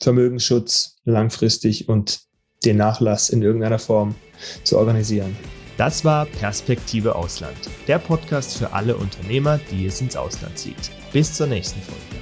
Vermögensschutz 0.00 0.96
langfristig 1.04 1.88
und 1.88 2.22
den 2.64 2.76
Nachlass 2.76 3.30
in 3.30 3.42
irgendeiner 3.42 3.78
Form 3.78 4.14
zu 4.64 4.78
organisieren. 4.78 5.36
Das 5.76 6.04
war 6.04 6.26
Perspektive 6.26 7.14
Ausland, 7.16 7.56
der 7.88 7.98
Podcast 7.98 8.58
für 8.58 8.72
alle 8.72 8.96
Unternehmer, 8.96 9.58
die 9.70 9.86
es 9.86 10.00
ins 10.00 10.16
Ausland 10.16 10.58
zieht. 10.58 10.90
Bis 11.12 11.34
zur 11.34 11.46
nächsten 11.46 11.80
Folge. 11.80 12.21